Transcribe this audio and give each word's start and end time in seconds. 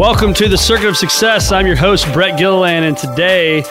Welcome 0.00 0.32
to 0.32 0.48
the 0.48 0.56
Circuit 0.56 0.88
of 0.88 0.96
Success. 0.96 1.52
I'm 1.52 1.66
your 1.66 1.76
host, 1.76 2.10
Brett 2.14 2.38
Gilliland, 2.38 2.86
and 2.86 2.96
today 2.96 3.62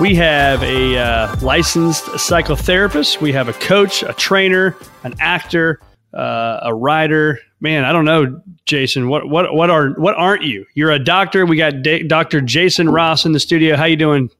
we 0.00 0.14
have 0.14 0.62
a 0.62 0.96
uh, 0.96 1.36
licensed 1.42 2.04
psychotherapist, 2.04 3.20
we 3.20 3.32
have 3.32 3.50
a 3.50 3.52
coach, 3.52 4.02
a 4.02 4.14
trainer, 4.14 4.78
an 5.02 5.14
actor, 5.20 5.80
uh, 6.14 6.60
a 6.62 6.74
writer. 6.74 7.38
Man, 7.60 7.84
I 7.84 7.92
don't 7.92 8.06
know, 8.06 8.40
Jason. 8.64 9.10
What 9.10 9.28
what 9.28 9.54
what 9.54 9.68
are 9.68 9.90
what 9.90 10.14
aren't 10.14 10.42
you? 10.42 10.64
You're 10.72 10.90
a 10.90 10.98
doctor. 10.98 11.44
We 11.44 11.58
got 11.58 11.82
D- 11.82 12.04
Dr. 12.04 12.40
Jason 12.40 12.88
Ross 12.88 13.26
in 13.26 13.32
the 13.32 13.40
studio. 13.40 13.76
How 13.76 13.84
you 13.84 13.96
doing? 13.96 14.30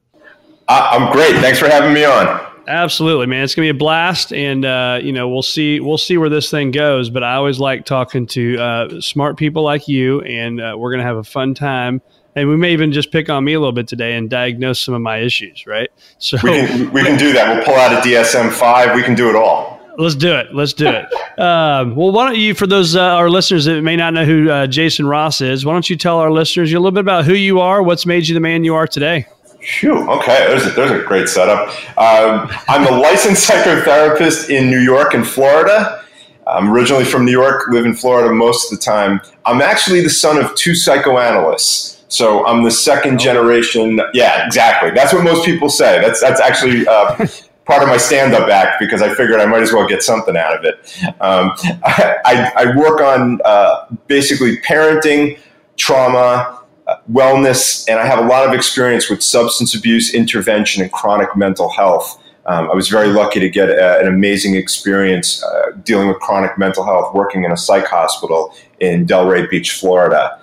Uh, 0.67 0.89
I'm 0.93 1.13
great. 1.13 1.35
Thanks 1.41 1.59
for 1.59 1.67
having 1.67 1.93
me 1.93 2.05
on. 2.05 2.54
Absolutely, 2.67 3.27
man. 3.27 3.43
It's 3.43 3.53
gonna 3.55 3.65
be 3.65 3.69
a 3.69 3.73
blast, 3.73 4.33
and 4.33 4.65
uh, 4.65 4.99
you 5.01 5.11
know 5.11 5.29
we'll 5.29 5.41
see 5.41 5.79
we'll 5.79 5.97
see 5.97 6.17
where 6.17 6.29
this 6.29 6.49
thing 6.49 6.71
goes. 6.71 7.09
But 7.09 7.23
I 7.23 7.35
always 7.35 7.59
like 7.59 7.85
talking 7.85 8.25
to 8.27 8.57
uh, 8.57 9.01
smart 9.01 9.37
people 9.37 9.63
like 9.63 9.87
you, 9.87 10.21
and 10.21 10.59
uh, 10.59 10.75
we're 10.77 10.91
gonna 10.91 11.03
have 11.03 11.17
a 11.17 11.23
fun 11.23 11.53
time. 11.53 12.01
And 12.37 12.49
we 12.49 12.57
may 12.57 12.73
even 12.73 12.91
just 12.91 13.13
pick 13.13 13.29
on 13.29 13.45
me 13.45 13.53
a 13.53 13.59
little 13.59 13.71
bit 13.71 13.87
today 13.87 14.17
and 14.17 14.29
diagnose 14.29 14.81
some 14.81 14.93
of 14.93 15.01
my 15.01 15.19
issues, 15.19 15.65
right? 15.65 15.89
So 16.17 16.37
we 16.43 16.67
can, 16.67 16.91
we 16.91 17.01
can 17.01 17.17
do 17.17 17.31
that. 17.31 17.55
We'll 17.55 17.63
pull 17.63 17.75
out 17.75 17.93
a 17.93 18.07
DSM 18.07 18.51
five. 18.51 18.93
We 18.93 19.03
can 19.03 19.15
do 19.15 19.29
it 19.29 19.37
all. 19.37 19.79
Let's 19.97 20.15
do 20.15 20.35
it. 20.35 20.53
Let's 20.53 20.73
do 20.73 20.89
it. 20.89 21.05
um, 21.39 21.95
well, 21.95 22.11
why 22.11 22.27
don't 22.27 22.37
you, 22.37 22.53
for 22.53 22.67
those 22.67 22.97
uh, 22.97 23.01
our 23.01 23.29
listeners 23.29 23.63
that 23.65 23.81
may 23.81 23.95
not 23.95 24.13
know 24.13 24.25
who 24.25 24.49
uh, 24.49 24.67
Jason 24.67 25.07
Ross 25.07 25.39
is, 25.39 25.65
why 25.65 25.71
don't 25.71 25.89
you 25.89 25.95
tell 25.95 26.19
our 26.19 26.29
listeners 26.29 26.73
a 26.73 26.75
little 26.75 26.91
bit 26.91 26.99
about 26.99 27.23
who 27.23 27.33
you 27.33 27.61
are, 27.61 27.81
what's 27.81 28.05
made 28.05 28.27
you 28.27 28.33
the 28.33 28.41
man 28.41 28.65
you 28.65 28.75
are 28.75 28.87
today? 28.87 29.25
Phew, 29.65 30.09
okay, 30.11 30.45
there's 30.47 30.67
a, 30.67 30.69
there's 30.71 30.91
a 30.91 31.03
great 31.03 31.27
setup. 31.27 31.69
Um, 31.97 32.49
I'm 32.67 32.85
a 32.85 32.97
licensed 32.99 33.49
psychotherapist 33.49 34.49
in 34.49 34.69
New 34.69 34.79
York 34.79 35.15
and 35.15 35.25
Florida. 35.25 36.03
I'm 36.45 36.71
originally 36.71 37.03
from 37.03 37.25
New 37.25 37.31
York, 37.31 37.67
live 37.69 37.85
in 37.85 37.95
Florida 37.95 38.31
most 38.31 38.71
of 38.71 38.77
the 38.77 38.85
time. 38.85 39.19
I'm 39.45 39.61
actually 39.61 40.01
the 40.01 40.09
son 40.11 40.37
of 40.37 40.53
two 40.55 40.75
psychoanalysts. 40.75 42.03
So 42.09 42.45
I'm 42.45 42.63
the 42.63 42.69
second 42.69 43.19
generation. 43.19 43.99
Yeah, 44.13 44.45
exactly. 44.45 44.91
That's 44.91 45.11
what 45.11 45.23
most 45.23 45.43
people 45.43 45.69
say. 45.69 45.99
That's 45.99 46.21
that's 46.21 46.39
actually 46.39 46.87
uh, 46.87 47.15
part 47.65 47.81
of 47.81 47.89
my 47.89 47.97
stand-up 47.97 48.47
act 48.47 48.79
because 48.79 49.01
I 49.01 49.13
figured 49.15 49.39
I 49.39 49.47
might 49.47 49.63
as 49.63 49.73
well 49.73 49.87
get 49.87 50.03
something 50.03 50.37
out 50.37 50.55
of 50.55 50.63
it. 50.63 50.75
Um, 51.19 51.53
I, 51.83 52.51
I, 52.55 52.77
work 52.77 53.01
on 53.01 53.41
uh, 53.43 53.87
basically 54.07 54.57
parenting, 54.57 55.39
trauma, 55.75 56.61
wellness, 57.11 57.87
and 57.89 57.99
I 57.99 58.05
have 58.05 58.19
a 58.19 58.27
lot 58.27 58.47
of 58.47 58.53
experience 58.53 59.09
with 59.09 59.23
substance 59.23 59.75
abuse 59.75 60.13
intervention 60.13 60.83
and 60.83 60.91
chronic 60.91 61.35
mental 61.35 61.69
health. 61.69 62.21
Um, 62.45 62.69
I 62.69 62.75
was 62.75 62.89
very 62.89 63.07
lucky 63.07 63.39
to 63.39 63.49
get 63.49 63.69
a, 63.69 63.99
an 63.99 64.07
amazing 64.07 64.55
experience 64.55 65.43
uh, 65.43 65.71
dealing 65.83 66.07
with 66.07 66.19
chronic 66.19 66.57
mental 66.57 66.85
health, 66.85 67.13
working 67.15 67.43
in 67.43 67.51
a 67.51 67.57
psych 67.57 67.87
hospital 67.87 68.53
in 68.79 69.07
Delray 69.07 69.49
Beach, 69.49 69.71
Florida. 69.71 70.39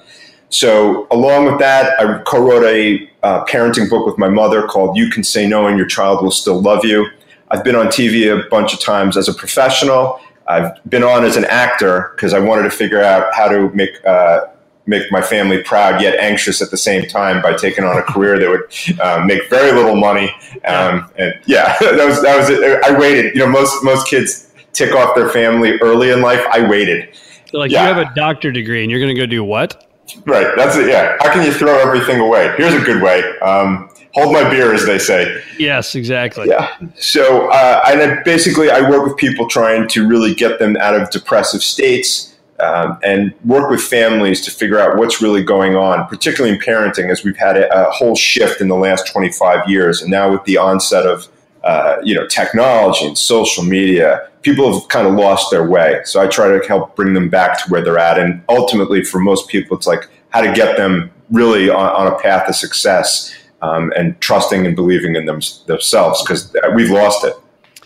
So, 0.48 1.06
along 1.10 1.46
with 1.46 1.58
that, 1.60 1.98
I 2.00 2.20
co 2.22 2.44
wrote 2.44 2.64
a 2.64 3.08
uh, 3.22 3.44
parenting 3.44 3.88
book 3.88 4.04
with 4.04 4.18
my 4.18 4.28
mother 4.28 4.66
called 4.66 4.96
You 4.96 5.08
Can 5.10 5.22
Say 5.22 5.46
No 5.46 5.66
and 5.68 5.78
Your 5.78 5.86
Child 5.86 6.22
Will 6.22 6.32
Still 6.32 6.60
Love 6.60 6.84
You. 6.84 7.08
I've 7.50 7.62
been 7.62 7.76
on 7.76 7.86
TV 7.86 8.30
a 8.32 8.48
bunch 8.48 8.74
of 8.74 8.80
times 8.80 9.16
as 9.16 9.28
a 9.28 9.34
professional. 9.34 10.20
I've 10.48 10.72
been 10.90 11.04
on 11.04 11.24
as 11.24 11.36
an 11.36 11.44
actor 11.44 12.12
because 12.14 12.34
I 12.34 12.40
wanted 12.40 12.64
to 12.64 12.70
figure 12.70 13.00
out 13.00 13.32
how 13.32 13.48
to 13.48 13.68
make 13.70 13.90
uh, 14.04 14.46
make 14.86 15.10
my 15.12 15.22
family 15.22 15.62
proud 15.62 16.00
yet 16.00 16.18
anxious 16.18 16.60
at 16.60 16.70
the 16.70 16.76
same 16.76 17.06
time 17.06 17.40
by 17.40 17.54
taking 17.54 17.84
on 17.84 17.96
a 17.96 18.02
career 18.02 18.38
that 18.38 18.48
would 18.48 19.00
uh, 19.00 19.24
make 19.24 19.48
very 19.48 19.72
little 19.72 19.96
money. 19.96 20.34
Um, 20.64 21.08
and 21.16 21.34
yeah, 21.46 21.76
that 21.80 22.06
was 22.06 22.22
that 22.22 22.36
was 22.36 22.50
it. 22.50 22.84
I 22.84 22.98
waited. 22.98 23.34
You 23.34 23.40
know, 23.40 23.48
most 23.48 23.84
most 23.84 24.06
kids 24.08 24.52
tick 24.72 24.94
off 24.94 25.14
their 25.14 25.28
family 25.28 25.78
early 25.80 26.10
in 26.10 26.20
life. 26.20 26.44
I 26.50 26.66
waited. 26.66 27.14
So 27.46 27.58
like 27.58 27.70
yeah. 27.70 27.88
you 27.88 27.94
have 27.94 28.06
a 28.06 28.14
doctor 28.14 28.50
degree 28.50 28.82
and 28.82 28.90
you're 28.90 29.00
going 29.00 29.14
to 29.14 29.20
go 29.20 29.26
do 29.26 29.44
what? 29.44 29.88
Right. 30.26 30.48
That's 30.56 30.76
it. 30.76 30.88
Yeah. 30.88 31.16
How 31.20 31.32
can 31.32 31.44
you 31.44 31.52
throw 31.52 31.78
everything 31.78 32.20
away? 32.20 32.52
Here's 32.56 32.74
a 32.74 32.80
good 32.80 33.02
way. 33.02 33.22
Um, 33.40 33.90
hold 34.14 34.32
my 34.32 34.48
beer, 34.48 34.74
as 34.74 34.84
they 34.86 34.98
say. 34.98 35.42
Yes, 35.58 35.94
exactly. 35.94 36.48
Yeah. 36.48 36.76
So, 36.96 37.50
uh, 37.50 37.82
and 37.86 38.22
basically, 38.24 38.70
I 38.70 38.88
work 38.88 39.06
with 39.06 39.16
people 39.16 39.48
trying 39.48 39.88
to 39.88 40.06
really 40.06 40.34
get 40.34 40.58
them 40.58 40.76
out 40.78 40.98
of 40.98 41.10
depressive 41.10 41.62
states 41.62 42.31
um, 42.62 42.98
and 43.02 43.34
work 43.44 43.68
with 43.70 43.82
families 43.82 44.40
to 44.42 44.50
figure 44.50 44.78
out 44.78 44.96
what's 44.96 45.20
really 45.20 45.42
going 45.42 45.74
on, 45.76 46.06
particularly 46.06 46.54
in 46.54 46.62
parenting, 46.62 47.10
as 47.10 47.24
we've 47.24 47.36
had 47.36 47.56
a, 47.56 47.88
a 47.88 47.90
whole 47.90 48.14
shift 48.14 48.60
in 48.60 48.68
the 48.68 48.76
last 48.76 49.10
25 49.10 49.68
years. 49.68 50.00
And 50.00 50.10
now, 50.10 50.30
with 50.30 50.44
the 50.44 50.58
onset 50.58 51.04
of 51.04 51.28
uh, 51.64 51.96
you 52.02 52.14
know 52.14 52.26
technology 52.26 53.06
and 53.06 53.18
social 53.18 53.64
media, 53.64 54.28
people 54.42 54.72
have 54.72 54.88
kind 54.88 55.08
of 55.08 55.14
lost 55.14 55.50
their 55.50 55.68
way. 55.68 56.00
So 56.04 56.20
I 56.20 56.28
try 56.28 56.56
to 56.56 56.64
help 56.66 56.94
bring 56.94 57.14
them 57.14 57.28
back 57.28 57.62
to 57.64 57.70
where 57.70 57.82
they're 57.82 57.98
at. 57.98 58.18
And 58.18 58.42
ultimately, 58.48 59.02
for 59.02 59.18
most 59.18 59.48
people, 59.48 59.76
it's 59.76 59.86
like 59.86 60.08
how 60.30 60.40
to 60.40 60.52
get 60.52 60.76
them 60.76 61.10
really 61.30 61.68
on, 61.68 61.90
on 61.90 62.06
a 62.06 62.18
path 62.18 62.48
of 62.48 62.54
success 62.54 63.34
um, 63.62 63.92
and 63.96 64.20
trusting 64.20 64.66
and 64.66 64.76
believing 64.76 65.16
in 65.16 65.26
them, 65.26 65.40
themselves 65.66 66.22
because 66.22 66.54
we've 66.74 66.90
lost 66.90 67.24
it. 67.24 67.34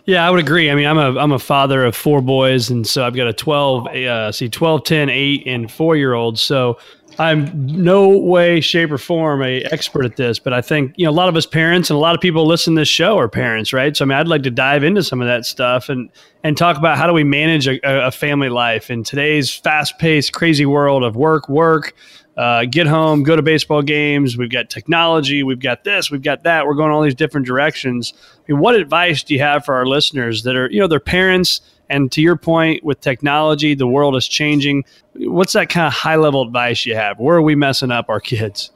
Yeah, 0.07 0.27
I 0.27 0.31
would 0.31 0.39
agree. 0.39 0.71
I 0.71 0.77
mean, 0.77 0.87
I'm 0.87 0.99
a 0.99 1.19
I'm 1.19 1.33
a 1.33 1.39
father 1.39 1.85
of 1.85 1.97
four 1.97 2.23
boys, 2.23 2.71
and 2.71 2.87
so 2.87 3.05
I've 3.05 3.17
got 3.17 3.27
a 3.27 3.33
12, 3.33 3.87
uh, 3.89 4.33
see, 4.33 4.49
12, 4.49 4.85
10, 4.85 5.11
8, 5.11 5.43
and 5.47 5.71
four 5.71 5.97
year 5.97 6.15
old. 6.15 6.39
So 6.39 6.79
I'm 7.19 7.67
no 7.67 8.17
way, 8.17 8.61
shape, 8.61 8.93
or 8.93 8.99
form 8.99 9.43
a 9.43 9.63
expert 9.73 10.05
at 10.05 10.15
this, 10.15 10.39
but 10.39 10.53
I 10.53 10.61
think 10.61 10.95
you 10.97 11.07
know 11.07 11.11
a 11.11 11.13
lot 11.13 11.29
of 11.29 11.35
us 11.35 11.45
parents 11.45 11.91
and 11.91 11.97
a 11.97 12.01
lot 12.01 12.15
of 12.15 12.21
people 12.21 12.47
listen 12.47 12.77
to 12.77 12.83
this 12.83 12.89
show 12.89 13.19
are 13.19 13.29
parents, 13.29 13.73
right? 13.73 13.97
So 13.97 14.05
I 14.05 14.07
mean, 14.07 14.17
I'd 14.17 14.29
like 14.29 14.45
to 14.45 14.51
dive 14.51 14.85
into 14.85 15.03
some 15.03 15.21
of 15.21 15.27
that 15.27 15.45
stuff 15.45 15.89
and 15.89 16.09
and 16.45 16.57
talk 16.57 16.77
about 16.77 16.97
how 16.97 17.09
do 17.09 17.13
we 17.13 17.25
manage 17.25 17.67
a, 17.67 17.81
a 17.85 18.13
family 18.13 18.49
life 18.49 18.91
in 18.91 19.03
today's 19.03 19.53
fast-paced, 19.53 20.33
crazy 20.33 20.67
world 20.67 21.03
of 21.03 21.17
work, 21.17 21.49
work, 21.49 21.95
uh, 22.37 22.65
get 22.67 22.87
home, 22.87 23.23
go 23.23 23.35
to 23.35 23.43
baseball 23.43 23.83
games. 23.83 24.37
We've 24.37 24.51
got 24.51 24.69
technology, 24.69 25.43
we've 25.43 25.61
got 25.61 25.85
this, 25.85 26.11
we've 26.11 26.23
got 26.23 26.43
that. 26.43 26.67
We're 26.67 26.75
going 26.75 26.91
all 26.93 27.03
these 27.03 27.15
different 27.15 27.47
directions. 27.47 28.13
I 28.37 28.53
mean, 28.53 28.61
what 28.61 28.75
advice 28.75 29.23
do 29.23 29.35
you 29.35 29.41
have 29.41 29.65
for 29.65 29.75
our 29.75 29.87
listeners 29.87 30.43
that 30.43 30.57
are 30.57 30.71
you 30.71 30.81
know 30.81 30.87
they're 30.87 31.01
parents? 31.01 31.61
And 31.89 32.11
to 32.13 32.21
your 32.21 32.37
point, 32.37 32.83
with 32.83 33.01
technology, 33.01 33.75
the 33.75 33.87
world 33.87 34.17
is 34.17 34.27
changing. 34.27 34.85
What's 35.15 35.53
that 35.53 35.69
kind 35.69 35.87
of 35.87 35.93
high 35.93 36.17
level 36.17 36.43
advice 36.43 36.85
you 36.85 36.97
have? 36.97 37.21
Where 37.21 37.37
are 37.37 37.43
we 37.43 37.55
messing 37.55 37.93
up 37.93 38.09
our 38.09 38.19
kids? 38.19 38.73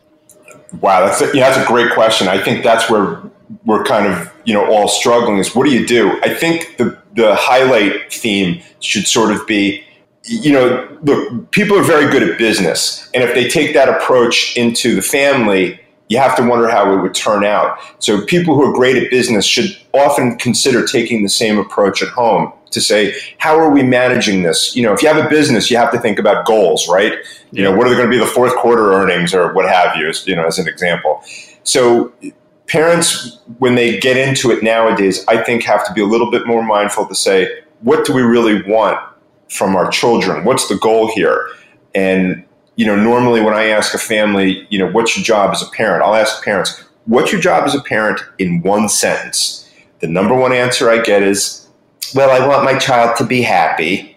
Wow, 0.81 1.05
that's 1.05 1.21
a, 1.21 1.37
yeah, 1.37 1.51
that's 1.51 1.65
a 1.65 1.67
great 1.67 1.93
question. 1.93 2.29
I 2.29 2.41
think 2.41 2.63
that's 2.63 2.89
where 2.89 3.21
we're 3.65 3.83
kind 3.83 4.07
of 4.07 4.33
you 4.45 4.55
know 4.55 4.65
all 4.65 4.89
struggling. 4.89 5.39
Is 5.39 5.55
what 5.55 5.67
do 5.67 5.73
you 5.73 5.87
do? 5.87 6.19
I 6.23 6.33
think 6.33 6.77
the 6.79 6.97
the 7.15 7.35
highlight 7.35 8.13
theme 8.13 8.63
should 8.79 9.07
sort 9.07 9.33
of 9.33 9.47
be 9.47 9.85
you 10.25 10.53
know, 10.53 10.99
look, 11.03 11.51
people 11.51 11.79
are 11.79 11.83
very 11.83 12.11
good 12.11 12.23
at 12.23 12.39
business. 12.39 13.11
And 13.15 13.23
if 13.23 13.35
they 13.35 13.49
take 13.49 13.75
that 13.75 13.89
approach 13.89 14.57
into 14.57 14.95
the 14.95 15.03
family, 15.03 15.81
you 16.09 16.19
have 16.19 16.37
to 16.37 16.47
wonder 16.47 16.69
how 16.69 16.93
it 16.93 17.01
would 17.01 17.15
turn 17.15 17.45
out. 17.45 17.79
So 18.01 18.25
people 18.27 18.55
who 18.55 18.63
are 18.69 18.73
great 18.73 18.97
at 18.97 19.11
business 19.11 19.47
should 19.47 19.77
often 19.95 20.37
consider 20.37 20.85
taking 20.85 21.23
the 21.23 21.29
same 21.29 21.59
approach 21.59 22.03
at 22.03 22.09
home 22.09 22.53
to 22.73 22.81
say, 22.81 23.15
how 23.39 23.57
are 23.59 23.71
we 23.71 23.83
managing 23.83 24.43
this? 24.43 24.77
You 24.77 24.83
know, 24.83 24.93
if 24.93 25.03
you 25.03 25.09
have 25.09 25.25
a 25.25 25.29
business, 25.29 25.71
you 25.71 25.77
have 25.77 25.93
to 25.93 25.99
think 25.99 26.19
about 26.19 26.47
goals, 26.47 26.89
right? 26.89 27.15
You 27.53 27.63
know, 27.63 27.75
what 27.75 27.87
are 27.87 27.91
they 27.91 27.97
going 27.97 28.11
to 28.11 28.17
be 28.17 28.19
the 28.19 28.31
fourth 28.31 28.55
quarter 28.57 28.93
earnings 28.93 29.35
or 29.35 29.53
what 29.55 29.69
have 29.69 29.97
you, 29.97 30.09
as, 30.09 30.27
you 30.27 30.37
know, 30.37 30.47
as 30.47 30.59
an 30.59 30.69
example. 30.69 31.23
So 31.63 32.13
parents, 32.67 33.39
when 33.59 33.75
they 33.75 33.99
get 33.99 34.17
into 34.17 34.51
it 34.51 34.63
nowadays, 34.63 35.25
I 35.27 35.43
think 35.43 35.65
have 35.65 35.87
to 35.87 35.93
be 35.93 36.01
a 36.01 36.07
little 36.07 36.31
bit 36.31 36.47
more 36.47 36.63
mindful 36.63 37.07
to 37.07 37.15
say, 37.15 37.63
what 37.81 38.05
do 38.05 38.13
we 38.13 38.23
really 38.23 38.63
want 38.63 38.99
from 39.51 39.77
our 39.77 39.91
children? 39.91 40.45
What's 40.45 40.69
the 40.69 40.77
goal 40.77 41.11
here? 41.13 41.49
And 41.95 42.45
you 42.77 42.87
know, 42.87 42.97
normally 42.97 43.43
when 43.43 43.53
I 43.53 43.67
ask 43.67 43.93
a 43.93 43.99
family, 43.99 44.67
you 44.71 44.79
know, 44.79 44.91
what's 44.91 45.15
your 45.17 45.23
job 45.23 45.51
as 45.51 45.63
a 45.63 45.69
parent? 45.71 46.03
I'll 46.03 46.15
ask 46.15 46.43
parents, 46.43 46.83
what's 47.05 47.31
your 47.31 47.41
job 47.41 47.65
as 47.65 47.75
a 47.75 47.83
parent 47.83 48.23
in 48.39 48.63
one 48.63 48.89
sentence? 48.89 49.71
The 49.99 50.07
number 50.07 50.35
one 50.35 50.53
answer 50.53 50.89
I 50.89 51.03
get 51.03 51.23
is, 51.23 51.69
well, 52.15 52.31
I 52.31 52.47
want 52.47 52.65
my 52.65 52.79
child 52.79 53.19
to 53.19 53.25
be 53.25 53.43
happy. 53.43 54.17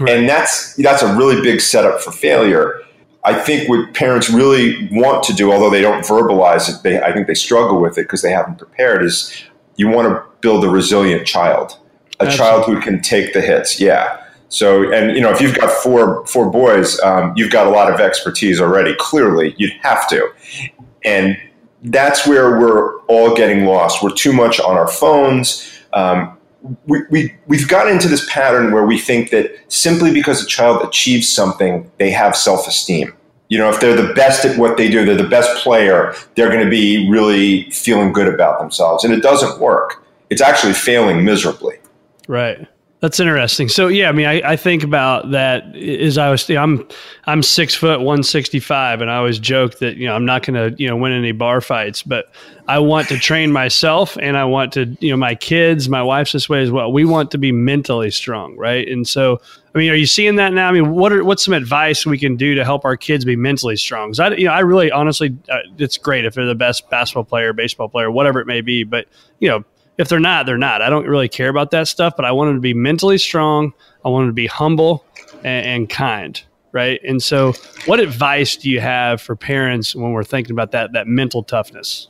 Right. 0.00 0.16
And 0.16 0.28
that's 0.28 0.74
that's 0.76 1.02
a 1.02 1.14
really 1.16 1.42
big 1.42 1.60
setup 1.60 2.00
for 2.00 2.12
failure. 2.12 2.80
I 3.24 3.34
think 3.34 3.68
what 3.68 3.94
parents 3.94 4.30
really 4.30 4.88
want 4.90 5.22
to 5.24 5.32
do, 5.32 5.52
although 5.52 5.70
they 5.70 5.82
don't 5.82 6.04
verbalize 6.04 6.68
it, 6.68 6.82
they, 6.82 7.00
I 7.00 7.12
think 7.12 7.26
they 7.26 7.34
struggle 7.34 7.80
with 7.80 7.98
it 7.98 8.02
because 8.02 8.22
they 8.22 8.32
haven't 8.32 8.58
prepared, 8.58 9.04
is 9.04 9.44
you 9.76 9.88
want 9.88 10.08
to 10.08 10.24
build 10.40 10.64
a 10.64 10.68
resilient 10.68 11.26
child, 11.26 11.78
a 12.18 12.24
Absolutely. 12.24 12.36
child 12.36 12.64
who 12.64 12.80
can 12.80 13.00
take 13.00 13.32
the 13.32 13.40
hits. 13.40 13.80
Yeah. 13.80 14.21
So, 14.52 14.92
and 14.92 15.16
you 15.16 15.22
know, 15.22 15.30
if 15.30 15.40
you've 15.40 15.56
got 15.56 15.70
four 15.70 16.26
four 16.26 16.50
boys, 16.50 17.00
um, 17.00 17.32
you've 17.36 17.50
got 17.50 17.66
a 17.66 17.70
lot 17.70 17.92
of 17.92 18.00
expertise 18.00 18.60
already. 18.60 18.94
Clearly, 18.98 19.54
you'd 19.56 19.72
have 19.80 20.06
to, 20.10 20.30
and 21.04 21.38
that's 21.84 22.26
where 22.26 22.60
we're 22.60 23.00
all 23.04 23.34
getting 23.34 23.64
lost. 23.64 24.02
We're 24.02 24.12
too 24.14 24.32
much 24.32 24.60
on 24.60 24.76
our 24.76 24.88
phones. 24.88 25.68
Um, 25.94 26.36
we, 26.86 27.00
we, 27.10 27.34
we've 27.46 27.66
got 27.66 27.88
into 27.88 28.08
this 28.08 28.30
pattern 28.30 28.72
where 28.72 28.84
we 28.84 28.98
think 28.98 29.30
that 29.30 29.50
simply 29.68 30.12
because 30.12 30.44
a 30.44 30.46
child 30.46 30.82
achieves 30.82 31.28
something, 31.28 31.90
they 31.98 32.10
have 32.10 32.36
self 32.36 32.68
esteem. 32.68 33.14
You 33.48 33.58
know, 33.58 33.70
if 33.70 33.80
they're 33.80 33.96
the 33.96 34.12
best 34.12 34.44
at 34.44 34.58
what 34.58 34.76
they 34.76 34.90
do, 34.90 35.04
they're 35.04 35.16
the 35.16 35.28
best 35.28 35.62
player, 35.62 36.14
they're 36.36 36.50
going 36.50 36.64
to 36.64 36.70
be 36.70 37.10
really 37.10 37.70
feeling 37.70 38.12
good 38.12 38.32
about 38.32 38.60
themselves. 38.60 39.02
And 39.02 39.14
it 39.14 39.22
doesn't 39.22 39.60
work. 39.60 40.04
It's 40.30 40.42
actually 40.42 40.74
failing 40.74 41.24
miserably. 41.24 41.78
Right. 42.28 42.66
That's 43.02 43.18
interesting. 43.18 43.68
So 43.68 43.88
yeah, 43.88 44.08
I 44.08 44.12
mean, 44.12 44.26
I, 44.26 44.52
I 44.52 44.56
think 44.56 44.84
about 44.84 45.32
that 45.32 45.74
as 45.74 46.18
I 46.18 46.30
was. 46.30 46.48
I'm 46.48 46.86
I'm 47.24 47.42
six 47.42 47.74
foot 47.74 48.00
one 48.00 48.22
sixty 48.22 48.60
five, 48.60 49.00
and 49.00 49.10
I 49.10 49.16
always 49.16 49.40
joke 49.40 49.80
that 49.80 49.96
you 49.96 50.06
know 50.06 50.14
I'm 50.14 50.24
not 50.24 50.46
going 50.46 50.54
to 50.54 50.80
you 50.80 50.88
know 50.88 50.96
win 50.96 51.10
any 51.10 51.32
bar 51.32 51.60
fights, 51.60 52.04
but 52.04 52.32
I 52.68 52.78
want 52.78 53.08
to 53.08 53.18
train 53.18 53.50
myself, 53.50 54.16
and 54.22 54.36
I 54.36 54.44
want 54.44 54.72
to 54.74 54.96
you 55.00 55.10
know 55.10 55.16
my 55.16 55.34
kids, 55.34 55.88
my 55.88 56.00
wife's 56.00 56.30
this 56.30 56.48
way 56.48 56.62
as 56.62 56.70
well. 56.70 56.92
We 56.92 57.04
want 57.04 57.32
to 57.32 57.38
be 57.38 57.50
mentally 57.50 58.12
strong, 58.12 58.56
right? 58.56 58.86
And 58.86 59.04
so, 59.08 59.40
I 59.74 59.78
mean, 59.78 59.90
are 59.90 59.96
you 59.96 60.06
seeing 60.06 60.36
that 60.36 60.52
now? 60.52 60.68
I 60.68 60.72
mean, 60.72 60.92
what 60.92 61.12
are 61.12 61.24
what's 61.24 61.44
some 61.44 61.54
advice 61.54 62.06
we 62.06 62.18
can 62.18 62.36
do 62.36 62.54
to 62.54 62.64
help 62.64 62.84
our 62.84 62.96
kids 62.96 63.24
be 63.24 63.34
mentally 63.34 63.76
strong? 63.76 64.10
Because 64.10 64.20
I 64.20 64.28
you 64.36 64.44
know 64.44 64.52
I 64.52 64.60
really 64.60 64.92
honestly, 64.92 65.36
uh, 65.48 65.58
it's 65.76 65.98
great 65.98 66.24
if 66.24 66.34
they're 66.34 66.46
the 66.46 66.54
best 66.54 66.88
basketball 66.88 67.24
player, 67.24 67.52
baseball 67.52 67.88
player, 67.88 68.12
whatever 68.12 68.38
it 68.38 68.46
may 68.46 68.60
be, 68.60 68.84
but 68.84 69.08
you 69.40 69.48
know 69.48 69.64
if 69.98 70.08
they're 70.08 70.20
not, 70.20 70.46
they're 70.46 70.58
not. 70.58 70.82
I 70.82 70.90
don't 70.90 71.06
really 71.06 71.28
care 71.28 71.48
about 71.48 71.70
that 71.72 71.88
stuff, 71.88 72.14
but 72.16 72.24
I 72.24 72.32
want 72.32 72.48
them 72.48 72.56
to 72.56 72.60
be 72.60 72.74
mentally 72.74 73.18
strong. 73.18 73.72
I 74.04 74.08
want 74.08 74.22
them 74.22 74.30
to 74.30 74.34
be 74.34 74.46
humble 74.46 75.04
and, 75.44 75.66
and 75.66 75.90
kind, 75.90 76.40
right? 76.72 77.00
And 77.06 77.22
so, 77.22 77.52
what 77.86 78.00
advice 78.00 78.56
do 78.56 78.70
you 78.70 78.80
have 78.80 79.20
for 79.20 79.36
parents 79.36 79.94
when 79.94 80.12
we're 80.12 80.24
thinking 80.24 80.52
about 80.52 80.72
that 80.72 80.92
that 80.92 81.06
mental 81.06 81.42
toughness? 81.42 82.08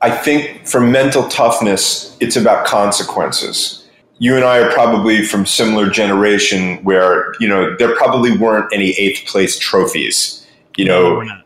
I 0.00 0.10
think 0.10 0.66
for 0.66 0.80
mental 0.80 1.26
toughness, 1.28 2.16
it's 2.20 2.36
about 2.36 2.66
consequences. 2.66 3.84
You 4.20 4.36
and 4.36 4.44
I 4.44 4.58
are 4.58 4.70
probably 4.72 5.24
from 5.24 5.46
similar 5.46 5.88
generation 5.90 6.82
where 6.84 7.32
you 7.40 7.48
know 7.48 7.74
there 7.78 7.96
probably 7.96 8.36
weren't 8.36 8.72
any 8.72 8.90
eighth 8.90 9.26
place 9.26 9.58
trophies. 9.58 10.46
You 10.76 10.84
know, 10.84 11.22
no, 11.22 11.40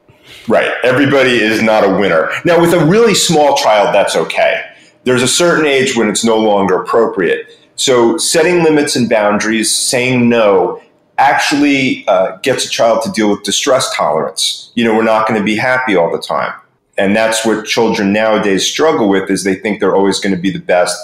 right? 0.49 0.73
Everybody 0.83 1.41
is 1.41 1.63
not 1.63 1.85
a 1.85 1.99
winner. 1.99 2.31
Now, 2.45 2.61
with 2.61 2.75
a 2.75 2.85
really 2.85 3.15
small 3.15 3.57
child, 3.57 3.95
that's 3.95 4.17
okay 4.17 4.65
there's 5.05 5.23
a 5.23 5.29
certain 5.29 5.67
age 5.67 5.97
when 5.97 6.09
it's 6.09 6.25
no 6.25 6.39
longer 6.39 6.81
appropriate. 6.81 7.59
So 7.77 8.17
setting 8.19 8.63
limits 8.63 8.97
and 8.97 9.09
boundaries, 9.09 9.75
saying 9.75 10.29
no, 10.29 10.81
actually 11.19 12.07
uh, 12.09 12.37
gets 12.39 12.65
a 12.65 12.69
child 12.69 13.03
to 13.03 13.11
deal 13.11 13.31
with 13.31 13.43
distress 13.43 13.95
tolerance. 13.95 14.71
You 14.75 14.85
know, 14.85 14.95
we're 14.95 15.05
not 15.05 15.27
going 15.27 15.39
to 15.39 15.45
be 15.45 15.57
happy 15.57 15.97
all 15.97 16.11
the 16.11 16.21
time. 16.21 16.55
And 16.99 17.17
that's 17.17 17.45
what 17.45 17.67
children 17.67 18.13
nowadays 18.13 18.67
struggle 18.67 19.09
with 19.09 19.31
is 19.31 19.45
they 19.45 19.55
think 19.55 19.81
they're 19.81 19.97
always 19.97 20.21
going 20.21 20.35
to 20.35 20.41
be 20.41 20.51
the 20.51 20.59
best. 20.59 20.97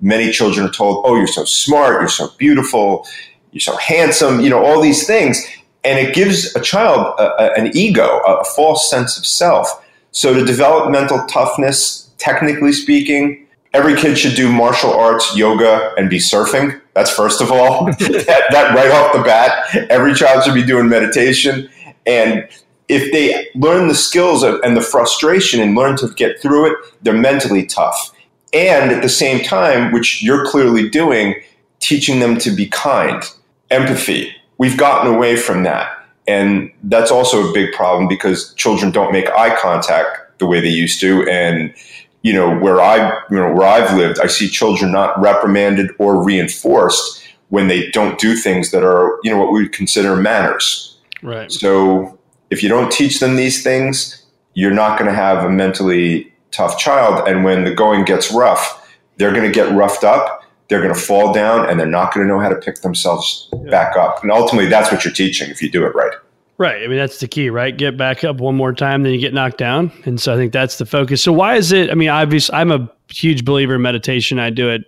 Many 0.00 0.30
children 0.30 0.66
are 0.66 0.72
told, 0.72 1.04
"Oh, 1.06 1.16
you're 1.16 1.26
so 1.26 1.44
smart, 1.44 2.00
you're 2.00 2.08
so 2.08 2.28
beautiful, 2.36 3.06
you're 3.52 3.60
so 3.60 3.76
handsome," 3.76 4.40
you 4.40 4.50
know, 4.50 4.62
all 4.62 4.82
these 4.82 5.06
things, 5.06 5.42
and 5.84 5.98
it 5.98 6.14
gives 6.14 6.54
a 6.56 6.60
child 6.60 7.14
a, 7.18 7.42
a, 7.42 7.52
an 7.54 7.74
ego, 7.74 8.20
a, 8.26 8.38
a 8.38 8.44
false 8.44 8.90
sense 8.90 9.16
of 9.16 9.24
self. 9.24 9.68
So 10.10 10.34
to 10.34 10.44
develop 10.44 10.90
mental 10.90 11.24
toughness, 11.26 12.10
technically 12.18 12.72
speaking, 12.72 13.45
every 13.76 13.94
kid 13.94 14.16
should 14.16 14.34
do 14.34 14.50
martial 14.50 14.92
arts, 14.92 15.36
yoga, 15.36 15.92
and 15.98 16.08
be 16.08 16.18
surfing. 16.18 16.80
That's 16.94 17.10
first 17.10 17.42
of 17.42 17.52
all. 17.52 17.86
that, 17.98 18.46
that 18.50 18.74
right 18.74 18.90
off 18.90 19.12
the 19.12 19.22
bat. 19.22 19.90
Every 19.90 20.14
child 20.14 20.44
should 20.44 20.54
be 20.54 20.64
doing 20.64 20.88
meditation. 20.88 21.68
And 22.06 22.48
if 22.88 23.12
they 23.12 23.48
learn 23.54 23.88
the 23.88 23.94
skills 23.94 24.42
of, 24.42 24.60
and 24.62 24.76
the 24.76 24.80
frustration 24.80 25.60
and 25.60 25.74
learn 25.74 25.96
to 25.98 26.08
get 26.14 26.40
through 26.40 26.72
it, 26.72 26.78
they're 27.02 27.14
mentally 27.14 27.66
tough. 27.66 28.12
And 28.52 28.90
at 28.90 29.02
the 29.02 29.08
same 29.08 29.44
time, 29.44 29.92
which 29.92 30.22
you're 30.22 30.46
clearly 30.46 30.88
doing, 30.88 31.34
teaching 31.80 32.20
them 32.20 32.38
to 32.38 32.50
be 32.50 32.66
kind, 32.66 33.22
empathy. 33.70 34.34
We've 34.58 34.78
gotten 34.78 35.12
away 35.12 35.36
from 35.36 35.64
that. 35.64 35.92
And 36.26 36.72
that's 36.84 37.10
also 37.10 37.48
a 37.48 37.52
big 37.52 37.72
problem 37.72 38.08
because 38.08 38.54
children 38.54 38.90
don't 38.90 39.12
make 39.12 39.28
eye 39.30 39.54
contact 39.60 40.38
the 40.38 40.46
way 40.46 40.60
they 40.60 40.70
used 40.70 41.00
to. 41.00 41.28
And 41.28 41.74
you 42.22 42.32
know 42.32 42.58
where 42.58 42.80
I 42.80 43.12
you 43.30 43.36
know 43.36 43.52
where 43.52 43.66
I've 43.66 43.96
lived, 43.96 44.18
I 44.20 44.26
see 44.26 44.48
children 44.48 44.92
not 44.92 45.18
reprimanded 45.20 45.90
or 45.98 46.22
reinforced 46.22 47.22
when 47.48 47.68
they 47.68 47.90
don't 47.90 48.18
do 48.18 48.34
things 48.36 48.70
that 48.72 48.82
are 48.82 49.18
you 49.22 49.30
know 49.30 49.38
what 49.38 49.52
we 49.52 49.62
would 49.62 49.72
consider 49.72 50.16
manners. 50.16 50.98
Right. 51.22 51.50
So 51.50 52.18
if 52.50 52.62
you 52.62 52.68
don't 52.68 52.90
teach 52.90 53.20
them 53.20 53.36
these 53.36 53.62
things, 53.62 54.24
you're 54.54 54.74
not 54.74 54.98
going 54.98 55.10
to 55.10 55.16
have 55.16 55.44
a 55.44 55.50
mentally 55.50 56.32
tough 56.50 56.78
child, 56.78 57.28
and 57.28 57.44
when 57.44 57.64
the 57.64 57.74
going 57.74 58.04
gets 58.04 58.32
rough, 58.32 58.88
they're 59.16 59.32
going 59.32 59.44
to 59.46 59.52
get 59.52 59.72
roughed 59.74 60.04
up. 60.04 60.42
They're 60.68 60.82
going 60.82 60.94
to 60.94 61.00
fall 61.00 61.32
down, 61.32 61.68
and 61.68 61.78
they're 61.78 61.86
not 61.86 62.12
going 62.12 62.26
to 62.26 62.32
know 62.32 62.40
how 62.40 62.48
to 62.48 62.56
pick 62.56 62.82
themselves 62.82 63.48
yeah. 63.52 63.70
back 63.70 63.96
up. 63.96 64.22
And 64.22 64.32
ultimately, 64.32 64.68
that's 64.68 64.90
what 64.90 65.04
you're 65.04 65.14
teaching 65.14 65.48
if 65.50 65.62
you 65.62 65.70
do 65.70 65.84
it 65.86 65.94
right. 65.94 66.12
Right. 66.58 66.82
I 66.82 66.86
mean, 66.86 66.96
that's 66.96 67.20
the 67.20 67.28
key, 67.28 67.50
right? 67.50 67.76
Get 67.76 67.98
back 67.98 68.24
up 68.24 68.38
one 68.38 68.56
more 68.56 68.72
time, 68.72 69.02
then 69.02 69.12
you 69.12 69.20
get 69.20 69.34
knocked 69.34 69.58
down. 69.58 69.92
And 70.06 70.18
so 70.18 70.32
I 70.32 70.36
think 70.36 70.52
that's 70.52 70.78
the 70.78 70.86
focus. 70.86 71.22
So 71.22 71.30
why 71.32 71.56
is 71.56 71.70
it? 71.70 71.90
I 71.90 71.94
mean, 71.94 72.08
obviously, 72.08 72.54
I'm 72.54 72.72
a 72.72 72.90
huge 73.10 73.44
believer 73.44 73.74
in 73.74 73.82
meditation. 73.82 74.38
I 74.38 74.50
do 74.50 74.70
it 74.70 74.82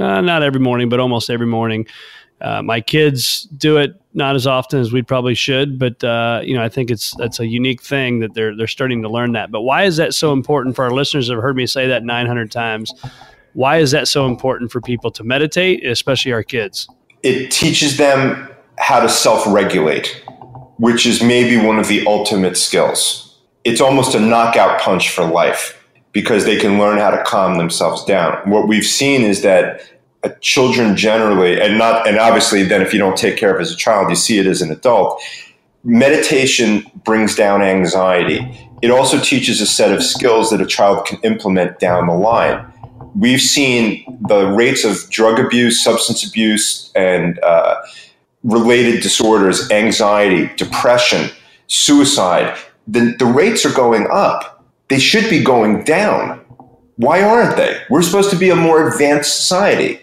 uh, 0.00 0.20
not 0.20 0.42
every 0.42 0.60
morning, 0.60 0.90
but 0.90 1.00
almost 1.00 1.30
every 1.30 1.46
morning. 1.46 1.86
Uh, 2.40 2.62
my 2.62 2.80
kids 2.80 3.44
do 3.56 3.78
it 3.78 3.98
not 4.12 4.34
as 4.34 4.46
often 4.46 4.78
as 4.78 4.92
we 4.92 5.00
probably 5.00 5.34
should, 5.34 5.78
but 5.78 6.02
uh, 6.04 6.40
you 6.44 6.54
know, 6.54 6.62
I 6.62 6.68
think 6.68 6.90
it's 6.90 7.14
that's 7.16 7.40
a 7.40 7.46
unique 7.46 7.82
thing 7.82 8.18
that 8.20 8.34
they're 8.34 8.54
they're 8.54 8.66
starting 8.66 9.00
to 9.02 9.08
learn 9.08 9.32
that. 9.32 9.50
But 9.50 9.62
why 9.62 9.84
is 9.84 9.96
that 9.96 10.14
so 10.14 10.32
important 10.32 10.76
for 10.76 10.84
our 10.84 10.90
listeners? 10.90 11.30
Have 11.30 11.40
heard 11.40 11.56
me 11.56 11.66
say 11.66 11.86
that 11.88 12.04
900 12.04 12.50
times. 12.50 12.92
Why 13.54 13.78
is 13.78 13.92
that 13.92 14.08
so 14.08 14.26
important 14.26 14.72
for 14.72 14.80
people 14.80 15.10
to 15.12 15.24
meditate, 15.24 15.86
especially 15.86 16.32
our 16.32 16.42
kids? 16.42 16.88
It 17.22 17.50
teaches 17.50 17.96
them 17.96 18.50
how 18.76 19.00
to 19.00 19.08
self-regulate 19.08 20.24
which 20.76 21.06
is 21.06 21.22
maybe 21.22 21.56
one 21.56 21.78
of 21.78 21.88
the 21.88 22.06
ultimate 22.06 22.56
skills. 22.56 23.38
It's 23.64 23.80
almost 23.80 24.14
a 24.14 24.20
knockout 24.20 24.80
punch 24.80 25.10
for 25.10 25.24
life 25.24 25.80
because 26.12 26.44
they 26.44 26.58
can 26.58 26.78
learn 26.78 26.98
how 26.98 27.10
to 27.10 27.22
calm 27.24 27.58
themselves 27.58 28.04
down. 28.04 28.38
What 28.48 28.68
we've 28.68 28.84
seen 28.84 29.22
is 29.22 29.42
that 29.42 29.82
uh, 30.22 30.30
children 30.40 30.96
generally, 30.96 31.60
and 31.60 31.76
not, 31.76 32.06
and 32.06 32.18
obviously, 32.18 32.62
then 32.62 32.82
if 32.82 32.92
you 32.92 32.98
don't 32.98 33.16
take 33.16 33.36
care 33.36 33.54
of 33.54 33.60
as 33.60 33.72
a 33.72 33.76
child, 33.76 34.10
you 34.10 34.16
see 34.16 34.38
it 34.38 34.46
as 34.46 34.62
an 34.62 34.70
adult. 34.70 35.20
Meditation 35.82 36.84
brings 37.04 37.34
down 37.34 37.62
anxiety. 37.62 38.70
It 38.80 38.90
also 38.90 39.18
teaches 39.20 39.60
a 39.60 39.66
set 39.66 39.92
of 39.92 40.02
skills 40.02 40.50
that 40.50 40.60
a 40.60 40.66
child 40.66 41.06
can 41.06 41.18
implement 41.22 41.78
down 41.78 42.06
the 42.06 42.14
line. 42.14 42.64
We've 43.14 43.40
seen 43.40 44.18
the 44.28 44.46
rates 44.46 44.84
of 44.84 45.08
drug 45.10 45.38
abuse, 45.38 45.82
substance 45.82 46.26
abuse, 46.26 46.90
and 46.94 47.38
uh, 47.40 47.76
related 48.44 49.02
disorders, 49.02 49.70
anxiety, 49.70 50.50
depression, 50.56 51.30
suicide, 51.66 52.56
the, 52.86 53.14
the 53.18 53.24
rates 53.26 53.64
are 53.64 53.72
going 53.72 54.06
up. 54.12 54.64
They 54.88 54.98
should 54.98 55.28
be 55.30 55.42
going 55.42 55.84
down. 55.84 56.44
Why 56.96 57.22
aren't 57.22 57.56
they? 57.56 57.80
We're 57.90 58.02
supposed 58.02 58.30
to 58.30 58.36
be 58.36 58.50
a 58.50 58.56
more 58.56 58.86
advanced 58.86 59.34
society. 59.36 60.00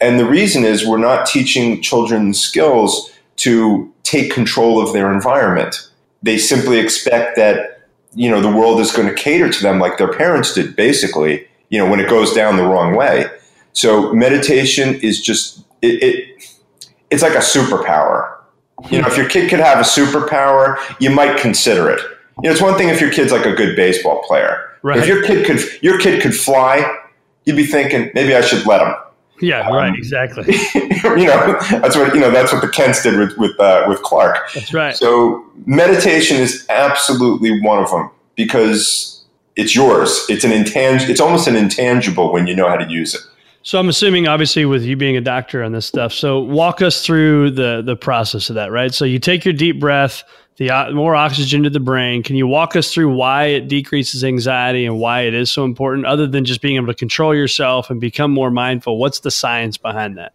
And 0.00 0.18
the 0.18 0.24
reason 0.24 0.64
is 0.64 0.86
we're 0.86 0.96
not 0.96 1.26
teaching 1.26 1.82
children 1.82 2.34
skills 2.34 3.12
to 3.36 3.92
take 4.02 4.32
control 4.32 4.82
of 4.82 4.92
their 4.92 5.12
environment. 5.12 5.88
They 6.22 6.38
simply 6.38 6.78
expect 6.78 7.36
that, 7.36 7.88
you 8.14 8.30
know, 8.30 8.40
the 8.40 8.50
world 8.50 8.80
is 8.80 8.90
going 8.90 9.08
to 9.08 9.14
cater 9.14 9.50
to 9.50 9.62
them 9.62 9.78
like 9.78 9.98
their 9.98 10.12
parents 10.12 10.54
did, 10.54 10.74
basically, 10.74 11.46
you 11.68 11.78
know, 11.78 11.88
when 11.88 12.00
it 12.00 12.08
goes 12.08 12.32
down 12.32 12.56
the 12.56 12.64
wrong 12.64 12.96
way. 12.96 13.26
So 13.72 14.12
meditation 14.12 14.96
is 14.96 15.20
just, 15.20 15.60
it, 15.82 16.02
it 16.02 16.51
it's 17.12 17.22
like 17.22 17.34
a 17.34 17.38
superpower. 17.38 18.38
You 18.90 19.00
know, 19.00 19.06
if 19.06 19.16
your 19.16 19.28
kid 19.28 19.48
could 19.48 19.60
have 19.60 19.78
a 19.78 19.82
superpower, 19.82 20.76
you 20.98 21.10
might 21.10 21.38
consider 21.38 21.88
it. 21.90 22.00
You 22.42 22.48
know, 22.48 22.52
it's 22.52 22.60
one 22.60 22.76
thing 22.76 22.88
if 22.88 23.00
your 23.00 23.12
kid's 23.12 23.30
like 23.30 23.46
a 23.46 23.52
good 23.52 23.76
baseball 23.76 24.22
player. 24.26 24.70
Right. 24.82 24.98
If 24.98 25.06
your 25.06 25.22
kid 25.22 25.46
could 25.46 25.60
your 25.82 26.00
kid 26.00 26.22
could 26.22 26.34
fly, 26.34 26.98
you'd 27.44 27.56
be 27.56 27.66
thinking 27.66 28.10
maybe 28.14 28.34
I 28.34 28.40
should 28.40 28.66
let 28.66 28.80
him. 28.80 28.94
Yeah, 29.40 29.66
um, 29.66 29.74
right. 29.74 29.94
Exactly. 29.94 30.44
you 30.74 31.26
know, 31.26 31.58
that's 31.70 31.96
what 31.96 32.14
you 32.14 32.20
know. 32.20 32.30
That's 32.30 32.52
what 32.52 32.62
the 32.62 32.68
Kents 32.68 33.02
did 33.02 33.18
with 33.18 33.36
with 33.36 33.58
uh, 33.60 33.84
with 33.88 34.02
Clark. 34.02 34.52
That's 34.54 34.72
right. 34.72 34.96
So 34.96 35.44
meditation 35.66 36.38
is 36.38 36.64
absolutely 36.68 37.60
one 37.60 37.82
of 37.82 37.90
them 37.90 38.10
because 38.36 39.24
it's 39.56 39.74
yours. 39.74 40.24
It's 40.28 40.44
an 40.44 40.52
intangible. 40.52 41.10
It's 41.10 41.20
almost 41.20 41.46
an 41.48 41.56
intangible 41.56 42.32
when 42.32 42.46
you 42.46 42.54
know 42.54 42.68
how 42.68 42.76
to 42.76 42.88
use 42.90 43.14
it. 43.14 43.20
So 43.64 43.78
I'm 43.78 43.88
assuming, 43.88 44.26
obviously, 44.26 44.64
with 44.64 44.82
you 44.82 44.96
being 44.96 45.16
a 45.16 45.20
doctor 45.20 45.62
on 45.62 45.72
this 45.72 45.86
stuff. 45.86 46.12
So 46.12 46.40
walk 46.40 46.82
us 46.82 47.04
through 47.04 47.52
the 47.52 47.82
the 47.84 47.94
process 47.94 48.50
of 48.50 48.56
that, 48.56 48.72
right? 48.72 48.92
So 48.92 49.04
you 49.04 49.20
take 49.20 49.44
your 49.44 49.54
deep 49.54 49.78
breath, 49.78 50.24
the 50.56 50.70
uh, 50.70 50.90
more 50.90 51.14
oxygen 51.14 51.62
to 51.62 51.70
the 51.70 51.80
brain. 51.80 52.24
Can 52.24 52.34
you 52.34 52.46
walk 52.48 52.74
us 52.74 52.92
through 52.92 53.14
why 53.14 53.44
it 53.44 53.68
decreases 53.68 54.24
anxiety 54.24 54.84
and 54.84 54.98
why 54.98 55.22
it 55.22 55.34
is 55.34 55.50
so 55.50 55.64
important, 55.64 56.06
other 56.06 56.26
than 56.26 56.44
just 56.44 56.60
being 56.60 56.76
able 56.76 56.88
to 56.88 56.94
control 56.94 57.34
yourself 57.34 57.88
and 57.88 58.00
become 58.00 58.32
more 58.32 58.50
mindful? 58.50 58.98
What's 58.98 59.20
the 59.20 59.30
science 59.30 59.76
behind 59.76 60.18
that? 60.18 60.32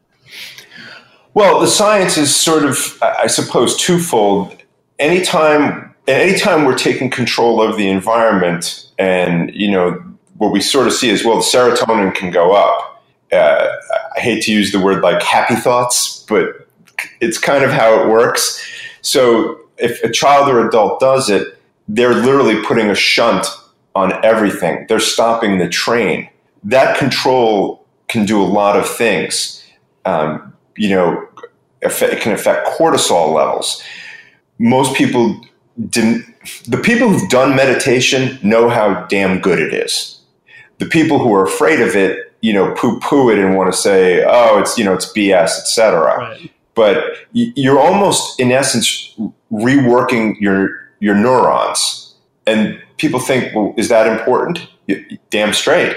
Well, 1.33 1.59
the 1.59 1.67
science 1.67 2.17
is 2.17 2.33
sort 2.33 2.63
of, 2.63 2.97
I 3.01 3.27
suppose, 3.27 3.77
twofold. 3.77 4.55
Anytime, 4.99 5.93
anytime 6.07 6.65
we're 6.65 6.77
taking 6.77 7.11
control 7.11 7.61
of 7.61 7.77
the 7.77 7.89
environment, 7.89 8.89
and 8.97 9.53
you 9.53 9.69
know 9.69 10.01
what 10.37 10.51
we 10.53 10.61
sort 10.61 10.87
of 10.87 10.93
see 10.93 11.09
is, 11.09 11.25
well, 11.25 11.35
the 11.35 11.43
serotonin 11.43 12.15
can 12.15 12.31
go 12.31 12.53
up 12.53 12.96
uh, 13.31 13.67
I 14.15 14.19
hate 14.19 14.43
to 14.43 14.51
use 14.51 14.71
the 14.71 14.79
word 14.79 15.03
like 15.03 15.21
happy 15.21 15.55
thoughts, 15.55 16.25
but 16.29 16.67
it's 17.19 17.37
kind 17.37 17.63
of 17.63 17.71
how 17.71 18.01
it 18.01 18.07
works. 18.07 18.65
So 19.01 19.59
if 19.77 20.03
a 20.03 20.11
child 20.11 20.49
or 20.49 20.67
adult 20.67 20.99
does 20.99 21.29
it, 21.29 21.59
they're 21.87 22.13
literally 22.13 22.61
putting 22.63 22.89
a 22.89 22.95
shunt 22.95 23.45
on 23.95 24.13
everything. 24.25 24.85
They're 24.89 24.99
stopping 24.99 25.57
the 25.57 25.69
train. 25.69 26.29
That 26.63 26.97
control 26.97 27.85
can 28.07 28.25
do 28.25 28.41
a 28.41 28.45
lot 28.45 28.77
of 28.77 28.87
things. 28.87 29.63
Um, 30.05 30.53
you 30.75 30.89
know, 30.89 31.27
it 31.81 32.21
can 32.21 32.33
affect 32.33 32.67
cortisol 32.67 33.33
levels. 33.33 33.81
Most 34.59 34.95
people. 34.95 35.41
The 35.75 36.79
people 36.81 37.09
who've 37.09 37.29
done 37.29 37.55
meditation 37.55 38.39
know 38.41 38.69
how 38.69 39.05
damn 39.07 39.41
good 39.41 39.59
it 39.59 39.73
is. 39.73 40.21
The 40.79 40.85
people 40.85 41.19
who 41.19 41.33
are 41.33 41.43
afraid 41.43 41.81
of 41.81 41.95
it 41.95 42.26
you 42.41 42.53
know, 42.53 42.73
poo 42.75 42.99
poo 42.99 43.29
it 43.29 43.39
and 43.39 43.55
want 43.55 43.71
to 43.71 43.77
say, 43.77 44.23
oh, 44.25 44.59
it's, 44.59 44.77
you 44.77 44.85
know, 44.85 44.93
it's 44.93 45.11
BS, 45.11 45.59
etc. 45.59 46.17
Right. 46.17 46.51
But 46.75 47.03
you're 47.33 47.79
almost, 47.79 48.39
in 48.39 48.51
essence, 48.51 49.17
reworking 49.51 50.39
your, 50.39 50.91
your 50.99 51.15
neurons. 51.15 52.15
And 52.45 52.79
people 52.97 53.19
think, 53.19 53.55
well, 53.55 53.73
is 53.77 53.89
that 53.89 54.05
important? 54.07 54.67
Damn 55.31 55.53
straight. 55.53 55.95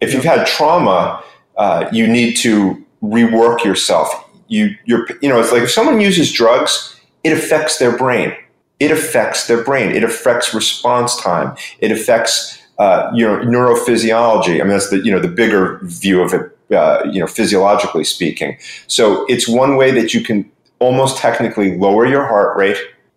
If 0.00 0.12
you've 0.12 0.24
had 0.24 0.46
trauma, 0.46 1.22
uh, 1.56 1.88
you 1.92 2.08
need 2.08 2.36
to 2.38 2.84
rework 3.02 3.64
yourself. 3.64 4.10
You, 4.48 4.74
you're, 4.84 5.06
you 5.22 5.28
know, 5.28 5.40
it's 5.40 5.52
like 5.52 5.62
if 5.62 5.70
someone 5.70 6.00
uses 6.00 6.32
drugs, 6.32 7.00
it 7.22 7.32
affects 7.32 7.78
their 7.78 7.96
brain. 7.96 8.32
It 8.78 8.90
affects 8.90 9.46
their 9.46 9.62
brain. 9.62 9.92
It 9.92 10.04
affects 10.04 10.52
response 10.52 11.20
time. 11.20 11.56
It 11.78 11.92
affects 11.92 12.60
uh, 12.78 13.10
you 13.14 13.26
know, 13.26 13.38
neurophysiology. 13.38 14.60
I 14.60 14.64
mean, 14.64 14.68
that's 14.68 14.90
the 14.90 14.98
you 14.98 15.10
know 15.10 15.20
the 15.20 15.28
bigger 15.28 15.80
view 15.82 16.22
of 16.22 16.34
it. 16.34 16.52
Uh, 16.74 17.00
you 17.12 17.20
know, 17.20 17.28
physiologically 17.28 18.02
speaking. 18.02 18.58
So 18.88 19.24
it's 19.28 19.48
one 19.48 19.76
way 19.76 19.92
that 19.92 20.12
you 20.12 20.20
can 20.20 20.50
almost 20.80 21.16
technically 21.16 21.78
lower 21.78 22.06
your 22.06 22.26
heart 22.26 22.56
rate, 22.56 22.76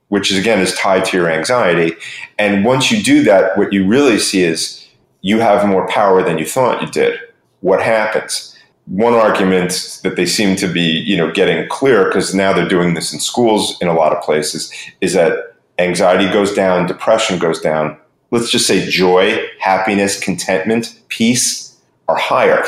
which 0.10 0.32
is 0.32 0.38
again 0.38 0.60
is 0.60 0.75
tied 0.75 1.04
to 1.06 1.18
your 1.18 1.32
anxiety. 1.32 1.96
And 2.38 2.63
once 2.63 2.92
you 2.92 3.01
do 3.01 3.24
that, 3.24 3.58
what 3.58 3.74
you 3.74 3.88
really 3.88 4.20
see 4.20 4.44
is 4.44 4.88
you 5.22 5.39
have 5.39 5.68
more 5.68 5.88
power 5.88 6.24
than 6.24 6.38
you 6.38 6.46
thought 6.46 6.82
you 6.82 6.89
did. 6.89 7.20
What 7.62 7.82
happens? 7.82 8.56
One 8.86 9.13
argument 9.13 10.00
that 10.04 10.16
they 10.16 10.25
seem 10.25 10.56
to 10.58 10.72
be, 10.72 10.82
you 10.82 11.18
know, 11.18 11.32
getting 11.32 11.68
clear 11.70 12.06
because 12.06 12.34
now 12.34 12.54
they're 12.54 12.68
doing 12.68 12.94
this 12.94 13.13
in 13.13 13.20
schools 13.20 13.78
in 13.82 13.88
a 13.88 13.94
lot 13.94 14.16
of 14.16 14.24
places 14.24 14.72
is 15.01 15.13
that 15.13 15.56
anxiety 15.78 16.32
goes 16.32 16.54
down, 16.54 16.88
depression 16.88 17.38
goes 17.39 17.60
down, 17.60 17.98
let's 18.32 18.50
just 18.50 18.68
say 18.68 18.88
joy, 18.90 19.46
happiness, 19.60 20.20
contentment, 20.20 21.00
peace 21.08 21.78
are 22.08 22.18
higher. 22.18 22.64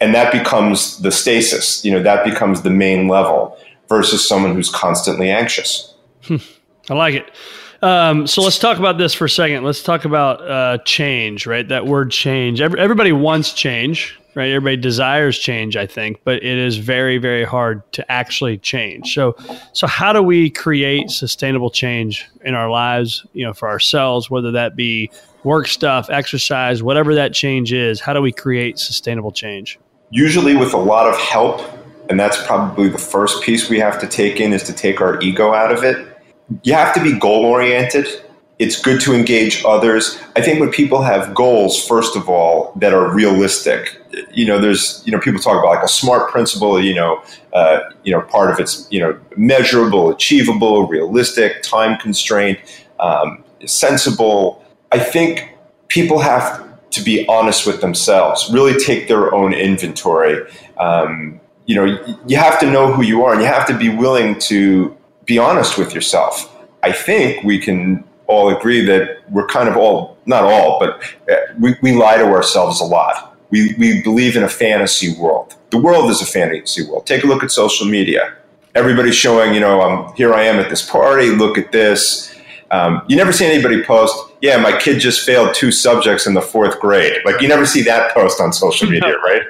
And 0.00 0.14
that 0.14 0.32
becomes 0.32 0.98
the 1.00 1.10
stasis, 1.10 1.84
you 1.84 1.90
know, 1.90 2.02
that 2.02 2.24
becomes 2.24 2.62
the 2.62 2.70
main 2.70 3.08
level 3.08 3.56
versus 3.88 4.26
someone 4.26 4.54
who's 4.54 4.70
constantly 4.70 5.30
anxious. 5.30 5.94
Hmm. 6.24 6.36
I 6.90 6.94
like 6.94 7.14
it. 7.14 7.30
Um, 7.82 8.26
so 8.26 8.42
let's 8.42 8.58
talk 8.58 8.78
about 8.78 8.98
this 8.98 9.14
for 9.14 9.26
a 9.26 9.30
second. 9.30 9.64
Let's 9.64 9.82
talk 9.82 10.04
about 10.04 10.40
uh, 10.42 10.78
change, 10.84 11.46
right? 11.46 11.66
That 11.66 11.86
word 11.86 12.10
change. 12.10 12.60
Every, 12.60 12.80
everybody 12.80 13.12
wants 13.12 13.52
change, 13.52 14.18
right? 14.36 14.50
Everybody 14.50 14.76
desires 14.76 15.38
change, 15.38 15.76
I 15.76 15.86
think, 15.86 16.20
but 16.22 16.36
it 16.36 16.58
is 16.58 16.76
very, 16.76 17.18
very 17.18 17.44
hard 17.44 17.90
to 17.94 18.12
actually 18.12 18.58
change. 18.58 19.14
So, 19.14 19.34
so 19.72 19.86
how 19.86 20.12
do 20.12 20.22
we 20.22 20.50
create 20.50 21.10
sustainable 21.10 21.70
change 21.70 22.26
in 22.44 22.54
our 22.54 22.70
lives? 22.70 23.26
You 23.32 23.46
know, 23.46 23.54
for 23.54 23.68
ourselves, 23.68 24.30
whether 24.30 24.52
that 24.52 24.76
be 24.76 25.10
work 25.42 25.68
stuff, 25.68 26.10
exercise, 26.10 26.82
whatever 26.82 27.14
that 27.14 27.32
change 27.32 27.72
is. 27.72 28.00
How 28.00 28.12
do 28.12 28.20
we 28.20 28.32
create 28.32 28.78
sustainable 28.78 29.32
change? 29.32 29.78
Usually, 30.10 30.54
with 30.54 30.74
a 30.74 30.78
lot 30.78 31.08
of 31.08 31.18
help, 31.18 31.62
and 32.10 32.20
that's 32.20 32.44
probably 32.46 32.88
the 32.88 32.98
first 32.98 33.42
piece 33.42 33.70
we 33.70 33.78
have 33.78 33.98
to 34.00 34.06
take 34.06 34.40
in 34.40 34.52
is 34.52 34.62
to 34.64 34.72
take 34.72 35.00
our 35.00 35.20
ego 35.20 35.54
out 35.54 35.72
of 35.72 35.82
it. 35.82 36.06
You 36.62 36.74
have 36.74 36.94
to 36.94 37.02
be 37.02 37.18
goal 37.18 37.44
oriented 37.44 38.06
it's 38.58 38.80
good 38.80 39.00
to 39.02 39.14
engage 39.14 39.62
others. 39.66 40.18
I 40.34 40.40
think 40.40 40.60
when 40.60 40.70
people 40.70 41.02
have 41.02 41.34
goals, 41.34 41.84
first 41.86 42.16
of 42.16 42.28
all, 42.28 42.72
that 42.76 42.94
are 42.94 43.12
realistic, 43.12 44.00
you 44.32 44.46
know, 44.46 44.58
there's, 44.58 45.02
you 45.04 45.12
know, 45.12 45.20
people 45.20 45.40
talk 45.40 45.62
about 45.62 45.74
like 45.74 45.84
a 45.84 45.88
SMART 45.88 46.30
principle, 46.30 46.80
you 46.80 46.94
know, 46.94 47.22
uh, 47.52 47.80
you 48.02 48.12
know, 48.12 48.22
part 48.22 48.50
of 48.50 48.58
it's, 48.58 48.86
you 48.90 48.98
know, 48.98 49.18
measurable, 49.36 50.08
achievable, 50.10 50.86
realistic, 50.86 51.62
time 51.62 51.98
constraint, 51.98 52.58
um, 52.98 53.44
sensible. 53.66 54.64
I 54.90 55.00
think 55.00 55.54
people 55.88 56.18
have 56.20 56.64
to 56.92 57.02
be 57.02 57.26
honest 57.28 57.66
with 57.66 57.82
themselves, 57.82 58.50
really 58.50 58.78
take 58.78 59.06
their 59.06 59.34
own 59.34 59.52
inventory. 59.52 60.50
Um, 60.78 61.40
you 61.66 61.74
know, 61.74 62.16
you 62.26 62.38
have 62.38 62.58
to 62.60 62.70
know 62.70 62.90
who 62.90 63.02
you 63.02 63.22
are 63.24 63.32
and 63.32 63.42
you 63.42 63.48
have 63.48 63.66
to 63.66 63.76
be 63.76 63.90
willing 63.90 64.38
to 64.38 64.96
be 65.26 65.36
honest 65.38 65.76
with 65.76 65.94
yourself. 65.94 66.50
I 66.82 66.92
think 66.92 67.44
we 67.44 67.58
can 67.58 68.02
all 68.26 68.54
agree 68.54 68.84
that 68.84 69.18
we're 69.30 69.46
kind 69.46 69.68
of 69.68 69.76
all, 69.76 70.18
not 70.26 70.44
all, 70.44 70.78
but 70.78 71.02
uh, 71.30 71.36
we, 71.60 71.74
we 71.82 71.92
lie 71.92 72.16
to 72.16 72.24
ourselves 72.24 72.80
a 72.80 72.84
lot. 72.84 73.36
We, 73.50 73.74
we 73.78 74.02
believe 74.02 74.36
in 74.36 74.42
a 74.42 74.48
fantasy 74.48 75.14
world. 75.18 75.54
The 75.70 75.78
world 75.78 76.10
is 76.10 76.20
a 76.20 76.26
fantasy 76.26 76.86
world. 76.86 77.06
Take 77.06 77.24
a 77.24 77.26
look 77.26 77.42
at 77.42 77.50
social 77.50 77.86
media. 77.86 78.36
Everybody's 78.74 79.14
showing, 79.14 79.54
you 79.54 79.60
know, 79.60 79.80
um, 79.80 80.12
here 80.14 80.34
I 80.34 80.42
am 80.42 80.56
at 80.56 80.68
this 80.68 80.88
party, 80.88 81.30
look 81.30 81.56
at 81.56 81.72
this. 81.72 82.34
Um, 82.70 83.02
you 83.08 83.16
never 83.16 83.32
see 83.32 83.46
anybody 83.46 83.82
post, 83.84 84.16
yeah, 84.42 84.56
my 84.58 84.76
kid 84.78 84.98
just 84.98 85.24
failed 85.24 85.54
two 85.54 85.70
subjects 85.70 86.26
in 86.26 86.34
the 86.34 86.42
fourth 86.42 86.78
grade. 86.80 87.20
Like, 87.24 87.40
you 87.40 87.48
never 87.48 87.64
see 87.64 87.82
that 87.82 88.12
post 88.12 88.40
on 88.40 88.52
social 88.52 88.90
media, 88.90 89.16
right? 89.18 89.42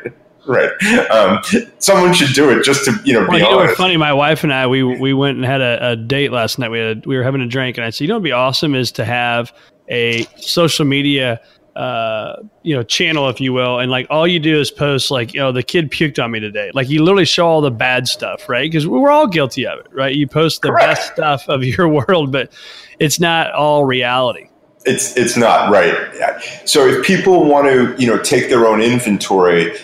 Right. 0.47 0.71
Um, 1.11 1.41
someone 1.79 2.13
should 2.15 2.35
do 2.35 2.51
it 2.51 2.65
just 2.65 2.85
to 2.85 2.93
you 3.05 3.13
know. 3.13 3.27
Well, 3.29 3.39
you 3.39 3.45
know, 3.45 3.61
it's 3.61 3.77
funny. 3.77 3.97
My 3.97 4.13
wife 4.13 4.43
and 4.43 4.53
I 4.53 4.67
we 4.67 4.83
we 4.83 5.13
went 5.13 5.37
and 5.37 5.45
had 5.45 5.61
a, 5.61 5.93
a 5.93 5.97
date 5.97 6.33
last 6.33 6.59
night. 6.59 6.71
We 6.71 6.79
had 6.79 6.99
a, 6.99 7.09
we 7.09 7.17
were 7.17 7.23
having 7.23 7.41
a 7.41 7.47
drink, 7.47 7.77
and 7.77 7.85
I 7.85 7.91
said, 7.91 8.03
you 8.03 8.09
know, 8.09 8.15
it'd 8.15 8.25
be 8.25 8.33
awesome 8.33 8.75
is 8.75 8.93
to 8.93 9.05
have 9.05 9.53
a 9.89 10.25
social 10.37 10.85
media 10.85 11.41
uh, 11.77 12.43
you 12.63 12.75
know, 12.75 12.83
channel, 12.83 13.29
if 13.29 13.39
you 13.39 13.53
will, 13.53 13.79
and 13.79 13.91
like 13.91 14.07
all 14.09 14.27
you 14.27 14.39
do 14.39 14.59
is 14.59 14.71
post 14.71 15.11
like, 15.11 15.35
you 15.35 15.41
know, 15.41 15.53
the 15.53 15.63
kid 15.63 15.91
puked 15.91 16.23
on 16.23 16.31
me 16.31 16.41
today. 16.41 16.71
Like 16.73 16.89
you 16.89 17.05
literally 17.05 17.27
show 17.27 17.47
all 17.47 17.61
the 17.61 17.71
bad 17.71 18.09
stuff, 18.09 18.49
right? 18.49 18.65
Because 18.65 18.87
we're 18.87 19.11
all 19.11 19.27
guilty 19.27 19.67
of 19.67 19.81
it, 19.81 19.87
right? 19.93 20.15
You 20.15 20.27
post 20.27 20.63
the 20.63 20.71
Correct. 20.71 20.87
best 20.87 21.13
stuff 21.13 21.49
of 21.51 21.63
your 21.63 21.87
world, 22.09 22.33
but 22.33 22.51
it's 22.99 23.21
not 23.21 23.53
all 23.53 23.85
reality. 23.85 24.49
It's 24.87 25.17
it's 25.17 25.37
not 25.37 25.71
right. 25.71 25.95
So 26.65 26.87
if 26.87 27.05
people 27.05 27.45
want 27.45 27.67
to, 27.67 27.95
you 27.99 28.07
know, 28.07 28.23
take 28.23 28.49
their 28.49 28.67
own 28.67 28.81
inventory 28.81 29.77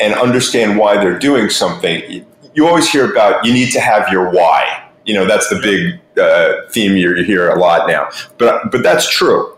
and 0.00 0.14
understand 0.14 0.78
why 0.78 0.96
they're 0.96 1.18
doing 1.18 1.50
something, 1.50 2.24
you 2.54 2.66
always 2.66 2.90
hear 2.90 3.10
about 3.10 3.44
you 3.44 3.52
need 3.52 3.70
to 3.72 3.80
have 3.80 4.08
your 4.08 4.30
why. 4.30 4.88
You 5.04 5.14
know, 5.14 5.26
that's 5.26 5.48
the 5.48 5.60
big 5.60 6.00
uh, 6.20 6.68
theme 6.70 6.96
you 6.96 7.22
hear 7.22 7.48
a 7.50 7.58
lot 7.58 7.88
now. 7.88 8.08
But 8.38 8.70
but 8.72 8.82
that's 8.82 9.08
true. 9.08 9.56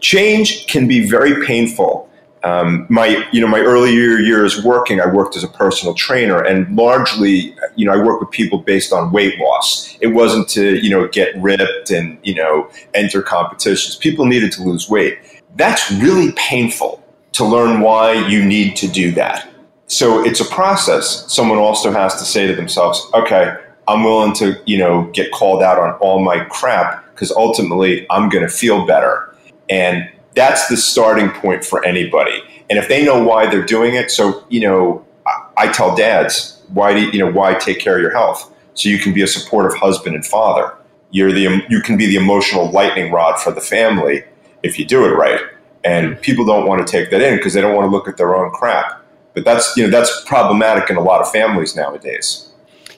Change 0.00 0.66
can 0.66 0.88
be 0.88 1.08
very 1.08 1.44
painful. 1.46 2.10
Um, 2.42 2.86
my 2.90 3.26
you 3.32 3.40
know 3.40 3.46
my 3.46 3.60
earlier 3.60 4.18
years 4.18 4.62
working, 4.62 5.00
I 5.00 5.06
worked 5.06 5.36
as 5.36 5.44
a 5.44 5.48
personal 5.48 5.94
trainer, 5.94 6.42
and 6.42 6.76
largely 6.76 7.56
you 7.76 7.86
know 7.86 7.92
I 7.92 8.04
work 8.04 8.20
with 8.20 8.30
people 8.30 8.58
based 8.58 8.92
on 8.92 9.12
weight 9.12 9.38
loss. 9.38 9.96
It 10.00 10.08
wasn't 10.08 10.48
to 10.50 10.76
you 10.76 10.90
know 10.90 11.08
get 11.08 11.34
ripped 11.36 11.90
and 11.90 12.18
you 12.22 12.34
know 12.34 12.70
enter 12.92 13.22
competitions. 13.22 13.96
People 13.96 14.26
needed 14.26 14.52
to 14.52 14.62
lose 14.62 14.88
weight. 14.90 15.18
That's 15.56 15.90
really 15.92 16.32
painful 16.32 17.02
to 17.32 17.44
learn 17.44 17.80
why 17.80 18.12
you 18.28 18.44
need 18.44 18.76
to 18.76 18.88
do 18.88 19.10
that 19.12 19.48
so 19.86 20.24
it's 20.24 20.40
a 20.40 20.44
process. 20.46 21.30
Someone 21.32 21.58
also 21.58 21.92
has 21.92 22.14
to 22.16 22.24
say 22.24 22.46
to 22.46 22.54
themselves, 22.54 23.06
okay, 23.14 23.56
I'm 23.86 24.04
willing 24.04 24.32
to, 24.34 24.60
you 24.66 24.78
know, 24.78 25.10
get 25.12 25.30
called 25.30 25.62
out 25.62 25.78
on 25.78 25.92
all 25.94 26.20
my 26.20 26.44
crap 26.44 27.04
because 27.14 27.30
ultimately 27.32 28.06
I'm 28.10 28.28
going 28.28 28.44
to 28.44 28.52
feel 28.52 28.86
better. 28.86 29.34
And 29.68 30.10
that's 30.34 30.68
the 30.68 30.76
starting 30.76 31.30
point 31.30 31.64
for 31.64 31.84
anybody. 31.84 32.42
And 32.70 32.78
if 32.78 32.88
they 32.88 33.04
know 33.04 33.22
why 33.22 33.48
they're 33.48 33.64
doing 33.64 33.94
it, 33.94 34.10
so, 34.10 34.44
you 34.48 34.60
know, 34.60 35.04
I, 35.26 35.66
I 35.66 35.72
tell 35.72 35.94
dads, 35.94 36.62
why 36.68 36.94
do 36.94 37.00
you, 37.02 37.10
you 37.12 37.18
know, 37.18 37.30
why 37.30 37.54
take 37.54 37.78
care 37.78 37.96
of 37.96 38.02
your 38.02 38.12
health? 38.12 38.52
So 38.72 38.88
you 38.88 38.98
can 38.98 39.12
be 39.12 39.22
a 39.22 39.26
supportive 39.26 39.78
husband 39.78 40.16
and 40.16 40.26
father. 40.26 40.74
You're 41.10 41.32
the, 41.32 41.62
you 41.68 41.80
can 41.80 41.96
be 41.96 42.06
the 42.06 42.16
emotional 42.16 42.70
lightning 42.70 43.12
rod 43.12 43.38
for 43.38 43.52
the 43.52 43.60
family 43.60 44.24
if 44.62 44.78
you 44.78 44.84
do 44.84 45.04
it 45.04 45.10
right. 45.10 45.40
and 45.84 46.20
people 46.22 46.44
don't 46.46 46.66
want 46.66 46.84
to 46.84 46.90
take 46.90 47.10
that 47.10 47.20
in 47.20 47.36
because 47.36 47.52
they 47.52 47.60
don't 47.60 47.76
want 47.76 47.86
to 47.86 47.90
look 47.90 48.08
at 48.08 48.16
their 48.16 48.34
own 48.34 48.50
crap. 48.52 49.03
But 49.34 49.44
that's 49.44 49.76
you 49.76 49.84
know 49.84 49.90
that's 49.90 50.24
problematic 50.24 50.90
in 50.90 50.96
a 50.96 51.02
lot 51.02 51.20
of 51.20 51.30
families 51.30 51.74
nowadays. 51.76 52.50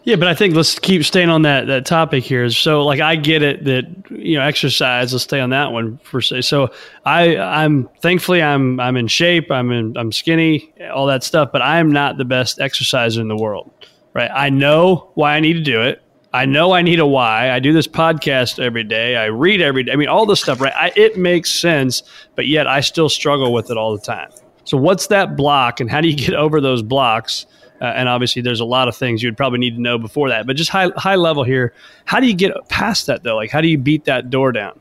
Yeah, 0.07 0.15
but 0.15 0.29
I 0.29 0.35
think 0.35 0.55
let's 0.55 0.79
keep 0.79 1.05
staying 1.05 1.31
on 1.31 1.43
that 1.43 1.67
that 1.67 1.85
topic 1.85 2.23
here. 2.23 2.49
So, 2.51 2.85
like, 2.85 3.01
I 3.01 3.17
get 3.17 3.43
it 3.43 3.65
that 3.65 3.87
you 4.11 4.39
know 4.39 4.45
exercise. 4.45 5.13
Let's 5.13 5.25
stay 5.25 5.41
on 5.41 5.51
that 5.51 5.73
one 5.73 5.99
for 6.05 6.21
say. 6.21 6.43
So, 6.43 6.71
I 7.05 7.37
I'm 7.37 7.89
thankfully 8.01 8.41
I'm 8.41 8.79
I'm 8.79 8.97
in 8.97 9.09
shape. 9.09 9.51
I'm 9.51 9.73
in 9.73 9.97
I'm 9.97 10.13
skinny, 10.13 10.73
all 10.93 11.07
that 11.07 11.25
stuff. 11.25 11.51
But 11.51 11.63
I 11.63 11.79
am 11.79 11.91
not 11.91 12.19
the 12.19 12.25
best 12.25 12.61
exerciser 12.61 13.21
in 13.21 13.27
the 13.27 13.37
world, 13.37 13.69
right? 14.15 14.31
I 14.33 14.49
know 14.49 15.11
why 15.15 15.35
I 15.35 15.41
need 15.41 15.55
to 15.55 15.63
do 15.63 15.83
it. 15.83 16.01
I 16.33 16.45
know 16.45 16.73
I 16.73 16.83
need 16.83 17.01
a 17.01 17.07
why. 17.07 17.51
I 17.51 17.59
do 17.59 17.73
this 17.73 17.89
podcast 17.89 18.63
every 18.63 18.85
day. 18.85 19.17
I 19.17 19.25
read 19.25 19.61
every 19.61 19.83
day. 19.83 19.93
I 19.93 19.97
mean, 19.97 20.09
all 20.09 20.25
this 20.25 20.41
stuff, 20.41 20.61
right? 20.61 20.73
I, 20.77 20.93
it 20.95 21.19
makes 21.19 21.51
sense, 21.51 22.03
but 22.37 22.47
yet 22.47 22.69
I 22.69 22.81
still 22.81 23.09
struggle 23.09 23.53
with 23.53 23.71
it 23.71 23.77
all 23.77 23.97
the 23.97 24.03
time. 24.03 24.31
So, 24.67 24.77
what's 24.77 25.07
that 25.07 25.37
block, 25.37 25.81
and 25.81 25.89
how 25.89 26.01
do 26.01 26.09
you 26.09 26.17
get 26.17 26.35
over 26.35 26.61
those 26.61 26.83
blocks? 26.83 27.47
Uh, 27.81 27.85
and 27.85 28.09
obviously, 28.09 28.43
there's 28.43 28.61
a 28.61 28.65
lot 28.65 28.89
of 28.89 28.97
things 28.97 29.23
you 29.23 29.29
would 29.29 29.37
probably 29.37 29.61
need 29.61 29.77
to 29.77 29.81
know 29.81 29.97
before 29.97 30.29
that. 30.29 30.47
But 30.47 30.57
just 30.57 30.71
high 30.71 30.91
high 30.97 31.15
level 31.15 31.45
here, 31.45 31.73
how 32.05 32.21
do 32.21 32.27
you 32.27 32.35
get 32.35 32.53
past 32.69 33.07
that 33.07 33.23
though? 33.23 33.37
Like, 33.37 33.51
how 33.51 33.61
do 33.61 33.69
you 33.69 33.79
beat 33.79 34.05
that 34.05 34.29
door 34.29 34.53
down? 34.53 34.79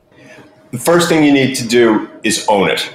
The 0.72 0.78
first 0.78 1.08
thing 1.08 1.24
you 1.24 1.32
need 1.32 1.54
to 1.56 1.66
do 1.66 2.10
is 2.24 2.44
own 2.48 2.68
it. 2.68 2.90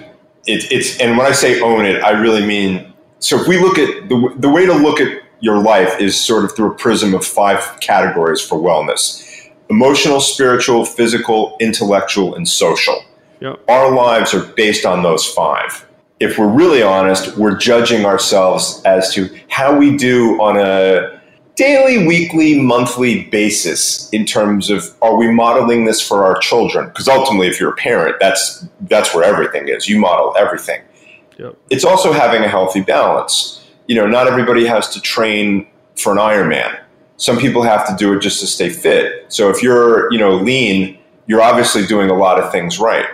it 0.46 0.70
it's 0.72 1.00
and 1.00 1.18
when 1.18 1.26
I 1.26 1.32
say 1.32 1.62
own 1.62 1.86
it, 1.86 2.04
I 2.04 2.12
really 2.12 2.46
mean. 2.46 2.94
So 3.20 3.40
if 3.40 3.48
we 3.48 3.60
look 3.60 3.80
at 3.80 4.10
the 4.10 4.34
the 4.38 4.50
way 4.50 4.66
to 4.66 4.74
look 4.74 5.00
at 5.00 5.24
your 5.40 5.60
life 5.60 6.00
is 6.00 6.20
sort 6.20 6.44
of 6.44 6.56
through 6.56 6.72
a 6.72 6.76
prism 6.76 7.14
of 7.14 7.26
five 7.26 7.80
categories 7.80 8.42
for 8.42 8.58
wellness: 8.58 9.50
emotional, 9.70 10.20
spiritual, 10.20 10.84
physical, 10.84 11.56
intellectual, 11.62 12.36
and 12.36 12.50
social. 12.50 13.02
Yep. 13.40 13.62
Our 13.70 13.96
lives 13.96 14.34
are 14.34 14.44
based 14.44 14.86
on 14.86 15.04
those 15.04 15.26
five 15.26 15.88
if 16.22 16.38
we're 16.38 16.48
really 16.48 16.84
honest, 16.84 17.36
we're 17.36 17.58
judging 17.58 18.06
ourselves 18.06 18.80
as 18.86 19.12
to 19.12 19.28
how 19.50 19.76
we 19.76 19.98
do 19.98 20.40
on 20.40 20.56
a 20.56 21.20
daily, 21.56 22.06
weekly, 22.06 22.62
monthly 22.62 23.26
basis 23.26 24.08
in 24.12 24.28
terms 24.28 24.70
of 24.70 24.96
are 25.02 25.16
we 25.16 25.32
modeling 25.32 25.86
this 25.86 26.00
for 26.00 26.24
our 26.24 26.38
children? 26.38 26.88
Because 26.90 27.08
ultimately, 27.08 27.48
if 27.48 27.60
you're 27.60 27.72
a 27.72 27.76
parent, 27.76 28.18
that's 28.20 28.64
that's 28.82 29.16
where 29.16 29.24
everything 29.24 29.68
is. 29.68 29.90
You 29.90 30.00
model 30.00 30.36
everything. 30.38 30.84
Yep. 31.40 31.58
It's 31.72 31.84
also 31.84 32.14
having 32.14 32.44
a 32.44 32.48
healthy 32.48 32.82
balance. 32.82 33.68
You 33.88 33.96
know, 33.96 34.06
not 34.06 34.28
everybody 34.28 34.68
has 34.68 34.90
to 34.90 35.02
train 35.02 35.66
for 35.98 36.12
an 36.12 36.20
Ironman. 36.20 36.80
Some 37.18 37.40
people 37.40 37.64
have 37.64 37.88
to 37.88 37.96
do 37.96 38.14
it 38.14 38.22
just 38.22 38.40
to 38.42 38.48
stay 38.48 38.70
fit. 38.70 39.26
So 39.34 39.50
if 39.50 39.64
you're, 39.64 40.12
you 40.14 40.20
know, 40.20 40.36
lean, 40.36 41.00
you're 41.26 41.42
obviously 41.42 41.88
doing 41.88 42.12
a 42.12 42.16
lot 42.16 42.40
of 42.40 42.52
things 42.52 42.80
right 42.80 43.08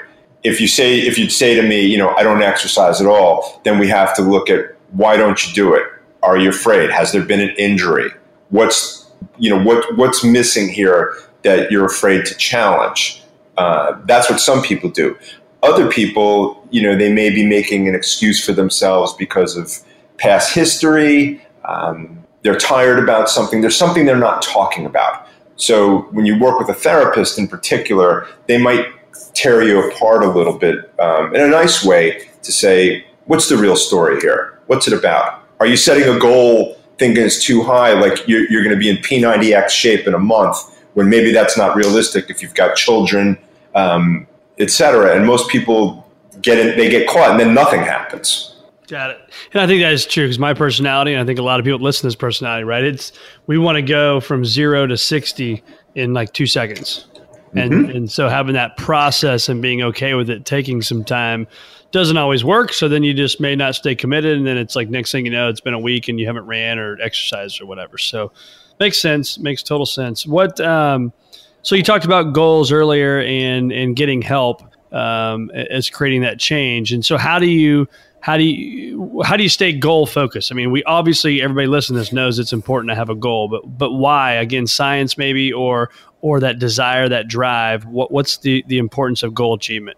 if 0.48 0.62
you 0.62 0.68
say 0.68 1.00
if 1.00 1.18
you'd 1.18 1.32
say 1.32 1.56
to 1.56 1.62
me, 1.62 1.86
you 1.86 1.98
know, 1.98 2.10
I 2.16 2.24
don't 2.24 2.42
exercise 2.42 3.02
at 3.02 3.08
all, 3.08 3.62
then 3.64 3.80
we 3.80 3.88
have 3.90 4.16
to 4.16 4.22
look 4.22 4.50
at 4.50 4.76
why 4.92 5.18
don't 5.18 5.46
you 5.46 5.54
do 5.54 5.74
it? 5.74 5.84
Are 6.24 6.38
you 6.38 6.50
afraid? 6.50 6.90
Has 6.90 7.12
there 7.12 7.24
been 7.24 7.42
an 7.42 7.54
injury? 7.58 8.10
What's 8.50 9.10
you 9.38 9.50
know 9.50 9.62
what 9.62 9.98
what's 9.98 10.24
missing 10.24 10.70
here 10.70 11.16
that 11.44 11.72
you're 11.72 11.86
afraid 11.86 12.26
to 12.26 12.36
challenge? 12.36 13.24
Uh, 13.58 14.00
that's 14.06 14.30
what 14.30 14.40
some 14.40 14.62
people 14.62 14.90
do. 14.90 15.18
Other 15.64 15.90
people, 15.90 16.66
you 16.70 16.82
know, 16.82 16.96
they 16.96 17.12
may 17.12 17.30
be 17.30 17.46
making 17.46 17.88
an 17.88 17.96
excuse 17.96 18.44
for 18.44 18.54
themselves 18.54 19.14
because 19.14 19.58
of 19.58 19.80
past 20.18 20.54
history. 20.54 21.42
Um, 21.66 22.24
they're 22.44 22.58
tired 22.58 23.00
about 23.00 23.30
something. 23.30 23.62
There's 23.62 23.76
something 23.76 24.06
they're 24.06 24.16
not 24.16 24.42
talking 24.42 24.86
about. 24.86 25.28
So 25.56 26.02
when 26.12 26.26
you 26.28 26.40
work 26.40 26.60
with 26.60 26.70
a 26.70 26.74
therapist 26.74 27.40
in 27.40 27.48
particular, 27.48 28.28
they 28.46 28.60
might 28.60 28.86
tear 29.34 29.64
you 29.64 29.90
apart 29.90 30.24
a 30.24 30.30
little 30.30 30.58
bit 30.58 30.92
um, 31.00 31.36
in 31.36 31.42
a 31.42 31.48
nice 31.48 31.84
way 31.84 32.30
to 32.44 32.52
say, 32.52 33.06
what's 33.26 33.50
the 33.50 33.58
real 33.58 33.76
story 33.76 34.20
here? 34.22 34.60
What's 34.68 34.88
it 34.88 34.94
about? 34.94 35.44
Are 35.60 35.68
you 35.68 35.78
setting 35.78 36.04
a 36.04 36.20
goal 36.20 36.78
thinking 36.98 37.24
it's 37.24 37.44
too 37.44 37.64
high, 37.64 37.94
like 37.94 38.28
you're, 38.28 38.50
you're 38.50 38.64
going 38.64 38.76
to 38.76 38.80
be 38.80 38.90
in 38.90 38.98
P90X 38.98 39.70
shape 39.70 40.08
in 40.08 40.14
a 40.14 40.20
month, 40.20 40.58
when 40.94 41.10
maybe 41.10 41.32
that's 41.32 41.58
not 41.58 41.76
realistic 41.76 42.30
if 42.30 42.42
you've 42.42 42.56
got 42.56 42.76
children, 42.76 43.38
um, 43.76 44.26
etc. 44.58 45.16
And 45.16 45.26
most 45.26 45.50
people 45.50 46.08
get 46.42 46.58
it, 46.58 46.76
they 46.76 46.90
get 46.90 47.08
caught, 47.08 47.32
and 47.32 47.40
then 47.40 47.54
nothing 47.54 47.82
happens. 47.82 48.56
Got 48.88 49.12
it. 49.12 49.20
And 49.54 49.62
I 49.62 49.68
think 49.68 49.82
that 49.82 49.92
is 49.92 50.06
true 50.06 50.24
because 50.24 50.40
my 50.40 50.54
personality, 50.54 51.14
and 51.14 51.22
I 51.22 51.26
think 51.26 51.40
a 51.40 51.44
lot 51.44 51.60
of 51.60 51.66
people 51.66 51.80
listen 51.80 52.02
to 52.02 52.08
this 52.08 52.16
personality, 52.16 52.64
right? 52.64 52.84
It's 52.84 53.12
we 53.46 53.58
want 53.58 53.76
to 53.76 53.82
go 53.82 54.20
from 54.22 54.46
zero 54.46 54.88
to 54.88 54.98
60 54.98 55.62
in 55.96 56.14
like 56.14 56.32
two 56.32 56.48
seconds. 56.48 57.06
And, 57.58 57.72
mm-hmm. 57.72 57.92
and 57.92 58.12
so 58.12 58.30
having 58.30 58.54
that 58.54 58.78
process 58.78 59.50
and 59.50 59.62
being 59.62 59.82
okay 59.82 60.14
with 60.14 60.30
it 60.30 60.46
taking 60.46 60.82
some 60.82 61.04
time 61.04 61.48
doesn't 61.92 62.18
always 62.18 62.44
work. 62.44 62.74
So 62.74 62.88
then 62.88 63.04
you 63.04 63.14
just 63.14 63.40
may 63.40 63.56
not 63.56 63.76
stay 63.76 63.96
committed. 63.96 64.38
And 64.38 64.46
then 64.46 64.58
it's 64.58 64.76
like 64.76 64.90
next 64.90 65.12
thing 65.12 65.26
you 65.26 65.32
know, 65.32 65.50
it's 65.50 65.62
been 65.62 65.74
a 65.74 65.80
week 65.80 66.08
and 66.08 66.20
you 66.20 66.28
haven't 66.28 66.46
ran 66.46 66.80
or 66.80 67.00
exercised 67.02 67.62
or 67.62 67.66
whatever. 67.66 67.98
So 67.98 68.32
makes 68.80 69.02
sense. 69.02 69.38
Makes 69.38 69.64
total 69.64 69.86
sense. 69.86 70.26
What, 70.26 70.60
um, 70.60 71.14
so 71.62 71.76
you 71.76 71.84
talked 71.84 72.06
about 72.06 72.34
goals 72.34 72.72
earlier 72.72 73.22
and, 73.22 73.72
and 73.72 73.96
getting 73.96 74.22
help 74.22 74.64
um, 74.92 75.50
as 75.52 75.90
creating 75.90 76.22
that 76.22 76.40
change. 76.40 76.94
And 76.94 77.06
so 77.06 77.18
how 77.18 77.40
do 77.40 77.48
you, 77.48 77.88
how 78.28 78.36
do 78.36 78.44
you 78.44 79.22
how 79.24 79.38
do 79.38 79.44
you 79.44 79.48
stay 79.48 79.72
goal 79.72 80.06
focused? 80.06 80.52
I 80.52 80.56
mean, 80.56 80.70
we 80.70 80.84
obviously 80.84 81.42
everybody 81.42 81.66
listening 81.66 81.96
to 81.96 82.02
this 82.02 82.12
knows 82.12 82.40
it's 82.40 82.52
important 82.52 82.92
to 82.92 82.96
have 82.96 83.10
a 83.10 83.16
goal, 83.16 83.48
but 83.48 83.62
but 83.78 83.94
why? 83.94 84.34
Again, 84.34 84.68
science 84.68 85.18
maybe 85.18 85.54
or 85.54 85.90
or 86.20 86.42
that 86.42 86.60
desire, 86.60 87.08
that 87.08 87.30
drive. 87.30 87.86
What 87.86 88.12
what's 88.12 88.36
the 88.40 88.66
the 88.68 88.80
importance 88.80 89.24
of 89.24 89.34
goal 89.34 89.54
achievement? 89.54 89.98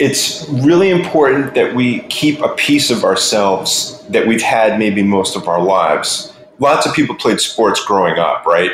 It's 0.00 0.48
really 0.48 0.90
important 0.90 1.54
that 1.54 1.76
we 1.76 2.00
keep 2.08 2.40
a 2.40 2.48
piece 2.56 2.90
of 2.90 3.04
ourselves 3.04 4.04
that 4.08 4.26
we've 4.26 4.42
had 4.42 4.80
maybe 4.80 5.00
most 5.04 5.36
of 5.36 5.46
our 5.46 5.62
lives. 5.62 6.32
Lots 6.58 6.86
of 6.86 6.92
people 6.92 7.14
played 7.14 7.40
sports 7.40 7.84
growing 7.84 8.18
up, 8.18 8.44
right? 8.46 8.72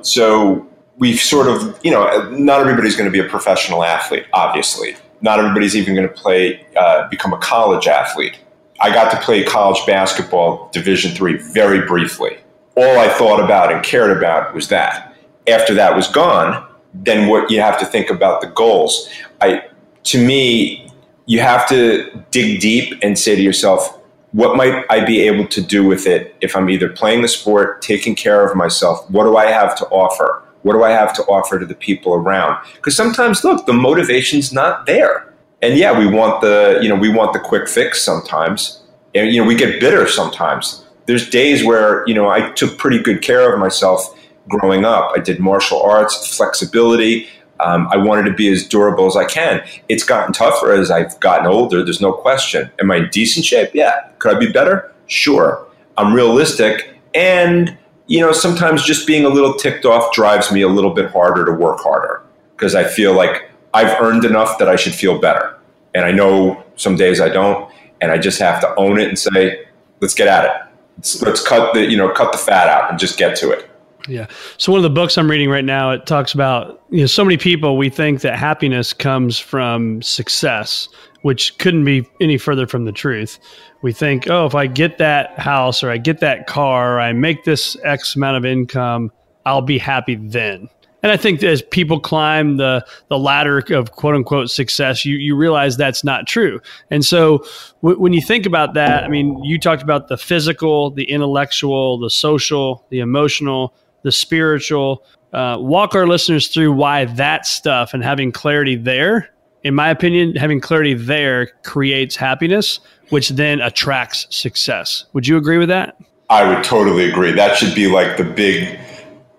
So 0.00 0.66
we've 0.96 1.20
sort 1.20 1.46
of, 1.46 1.78
you 1.84 1.90
know, 1.90 2.30
not 2.30 2.62
everybody's 2.62 2.96
going 2.96 3.04
to 3.04 3.12
be 3.12 3.20
a 3.20 3.28
professional 3.28 3.84
athlete, 3.84 4.24
obviously 4.32 4.96
not 5.22 5.38
everybody's 5.38 5.74
even 5.76 5.94
going 5.94 6.08
to 6.08 6.14
play 6.14 6.66
uh, 6.76 7.08
become 7.08 7.32
a 7.32 7.38
college 7.38 7.86
athlete. 7.86 8.38
I 8.80 8.92
got 8.92 9.10
to 9.12 9.16
play 9.18 9.44
college 9.44 9.84
basketball, 9.86 10.68
Division 10.72 11.12
three, 11.12 11.36
very 11.36 11.86
briefly. 11.86 12.38
All 12.76 12.98
I 12.98 13.08
thought 13.08 13.38
about 13.38 13.72
and 13.72 13.84
cared 13.84 14.16
about 14.16 14.54
was 14.54 14.68
that. 14.68 15.16
After 15.46 15.74
that 15.74 15.94
was 15.94 16.08
gone, 16.08 16.66
then 16.92 17.28
what 17.28 17.50
you 17.50 17.60
have 17.60 17.78
to 17.78 17.86
think 17.86 18.10
about 18.10 18.40
the 18.40 18.48
goals. 18.48 19.08
I, 19.40 19.64
to 20.04 20.24
me, 20.24 20.90
you 21.26 21.40
have 21.40 21.68
to 21.68 22.24
dig 22.30 22.60
deep 22.60 22.98
and 23.02 23.18
say 23.18 23.36
to 23.36 23.42
yourself, 23.42 23.98
what 24.32 24.56
might 24.56 24.84
I 24.90 25.04
be 25.04 25.20
able 25.20 25.46
to 25.48 25.60
do 25.60 25.86
with 25.86 26.06
it 26.06 26.34
if 26.40 26.56
I'm 26.56 26.68
either 26.70 26.88
playing 26.88 27.22
the 27.22 27.28
sport, 27.28 27.82
taking 27.82 28.14
care 28.16 28.44
of 28.44 28.56
myself? 28.56 29.08
What 29.10 29.24
do 29.24 29.36
I 29.36 29.46
have 29.46 29.76
to 29.76 29.86
offer? 29.86 30.42
What 30.62 30.74
do 30.74 30.82
I 30.82 30.90
have 30.90 31.12
to 31.14 31.22
offer 31.24 31.58
to 31.58 31.66
the 31.66 31.74
people 31.74 32.14
around? 32.14 32.56
Because 32.74 32.96
sometimes, 32.96 33.44
look, 33.44 33.66
the 33.66 33.72
motivation's 33.72 34.52
not 34.52 34.86
there. 34.86 35.32
And 35.60 35.76
yeah, 35.76 35.96
we 35.96 36.06
want 36.06 36.40
the, 36.40 36.78
you 36.82 36.88
know, 36.88 36.96
we 36.96 37.08
want 37.08 37.32
the 37.32 37.38
quick 37.38 37.68
fix 37.68 38.02
sometimes. 38.02 38.82
And, 39.14 39.32
you 39.32 39.40
know, 39.40 39.46
we 39.46 39.54
get 39.54 39.80
bitter 39.80 40.08
sometimes. 40.08 40.84
There's 41.06 41.28
days 41.28 41.64
where, 41.64 42.06
you 42.06 42.14
know, 42.14 42.28
I 42.28 42.50
took 42.52 42.78
pretty 42.78 43.00
good 43.00 43.22
care 43.22 43.52
of 43.52 43.58
myself 43.58 44.18
growing 44.48 44.84
up. 44.84 45.10
I 45.14 45.20
did 45.20 45.38
martial 45.38 45.82
arts, 45.82 46.36
flexibility. 46.36 47.28
Um, 47.60 47.88
I 47.92 47.96
wanted 47.96 48.24
to 48.24 48.34
be 48.34 48.48
as 48.48 48.66
durable 48.66 49.06
as 49.06 49.16
I 49.16 49.24
can. 49.24 49.64
It's 49.88 50.02
gotten 50.02 50.32
tougher 50.32 50.72
as 50.72 50.90
I've 50.90 51.18
gotten 51.20 51.46
older. 51.46 51.84
There's 51.84 52.00
no 52.00 52.12
question. 52.12 52.70
Am 52.80 52.90
I 52.90 52.96
in 52.96 53.08
decent 53.10 53.44
shape? 53.44 53.70
Yeah. 53.74 54.08
Could 54.18 54.36
I 54.36 54.38
be 54.38 54.50
better? 54.50 54.92
Sure. 55.06 55.64
I'm 55.96 56.12
realistic. 56.12 56.96
And 57.14 57.76
you 58.06 58.20
know, 58.20 58.32
sometimes 58.32 58.84
just 58.84 59.06
being 59.06 59.24
a 59.24 59.28
little 59.28 59.54
ticked 59.54 59.84
off 59.84 60.12
drives 60.12 60.50
me 60.50 60.62
a 60.62 60.68
little 60.68 60.92
bit 60.92 61.10
harder 61.10 61.44
to 61.44 61.52
work 61.52 61.80
harder 61.80 62.22
because 62.56 62.74
I 62.74 62.84
feel 62.84 63.14
like 63.14 63.50
I've 63.74 64.00
earned 64.00 64.24
enough 64.24 64.58
that 64.58 64.68
I 64.68 64.76
should 64.76 64.94
feel 64.94 65.18
better. 65.18 65.58
And 65.94 66.04
I 66.04 66.12
know 66.12 66.62
some 66.76 66.96
days 66.96 67.20
I 67.20 67.28
don't, 67.28 67.72
and 68.00 68.10
I 68.10 68.18
just 68.18 68.38
have 68.40 68.60
to 68.60 68.74
own 68.76 68.98
it 68.98 69.08
and 69.08 69.18
say, 69.18 69.66
let's 70.00 70.14
get 70.14 70.28
at 70.28 70.44
it. 70.44 70.50
Let's, 70.96 71.22
let's 71.22 71.46
cut 71.46 71.74
the, 71.74 71.84
you 71.84 71.96
know, 71.96 72.10
cut 72.10 72.32
the 72.32 72.38
fat 72.38 72.68
out 72.68 72.90
and 72.90 72.98
just 72.98 73.18
get 73.18 73.36
to 73.36 73.50
it. 73.50 73.68
Yeah. 74.08 74.26
So 74.58 74.72
one 74.72 74.78
of 74.78 74.82
the 74.82 74.90
books 74.90 75.16
I'm 75.16 75.30
reading 75.30 75.48
right 75.48 75.64
now, 75.64 75.90
it 75.92 76.06
talks 76.06 76.34
about, 76.34 76.82
you 76.90 77.00
know, 77.00 77.06
so 77.06 77.24
many 77.24 77.36
people 77.36 77.76
we 77.76 77.88
think 77.88 78.20
that 78.22 78.38
happiness 78.38 78.92
comes 78.92 79.38
from 79.38 80.02
success, 80.02 80.88
which 81.22 81.56
couldn't 81.58 81.84
be 81.84 82.06
any 82.20 82.36
further 82.36 82.66
from 82.66 82.84
the 82.84 82.92
truth 82.92 83.38
we 83.82 83.92
think, 83.92 84.30
oh, 84.30 84.46
if 84.46 84.54
I 84.54 84.68
get 84.68 84.98
that 84.98 85.38
house 85.38 85.82
or 85.82 85.90
I 85.90 85.98
get 85.98 86.20
that 86.20 86.46
car 86.46 86.96
or 86.96 87.00
I 87.00 87.12
make 87.12 87.44
this 87.44 87.76
X 87.82 88.16
amount 88.16 88.36
of 88.38 88.46
income, 88.46 89.10
I'll 89.44 89.60
be 89.60 89.78
happy 89.78 90.14
then. 90.14 90.68
And 91.02 91.10
I 91.10 91.16
think 91.16 91.42
as 91.42 91.62
people 91.62 91.98
climb 91.98 92.58
the 92.58 92.86
the 93.08 93.18
ladder 93.18 93.58
of 93.70 93.90
quote 93.90 94.14
unquote 94.14 94.50
success, 94.50 95.04
you 95.04 95.16
you 95.16 95.34
realize 95.34 95.76
that's 95.76 96.04
not 96.04 96.28
true. 96.28 96.60
And 96.92 97.04
so 97.04 97.44
w- 97.82 97.98
when 97.98 98.12
you 98.12 98.22
think 98.22 98.46
about 98.46 98.74
that, 98.74 99.02
I 99.02 99.08
mean, 99.08 99.42
you 99.42 99.58
talked 99.58 99.82
about 99.82 100.06
the 100.06 100.16
physical, 100.16 100.92
the 100.92 101.10
intellectual, 101.10 101.98
the 101.98 102.08
social, 102.08 102.86
the 102.90 103.00
emotional, 103.00 103.74
the 104.02 104.12
spiritual. 104.12 105.04
Uh, 105.32 105.56
walk 105.58 105.94
our 105.94 106.06
listeners 106.06 106.48
through 106.48 106.72
why 106.72 107.06
that 107.06 107.46
stuff 107.46 107.94
and 107.94 108.04
having 108.04 108.30
clarity 108.30 108.76
there 108.76 109.32
in 109.64 109.74
my 109.74 109.90
opinion, 109.90 110.34
having 110.34 110.60
clarity 110.60 110.94
there 110.94 111.46
creates 111.62 112.16
happiness, 112.16 112.80
which 113.10 113.30
then 113.30 113.60
attracts 113.60 114.26
success. 114.30 115.04
Would 115.12 115.26
you 115.26 115.36
agree 115.36 115.58
with 115.58 115.68
that? 115.68 115.96
I 116.30 116.48
would 116.48 116.64
totally 116.64 117.08
agree. 117.08 117.32
That 117.32 117.56
should 117.56 117.74
be 117.74 117.86
like 117.86 118.16
the 118.16 118.24
big 118.24 118.78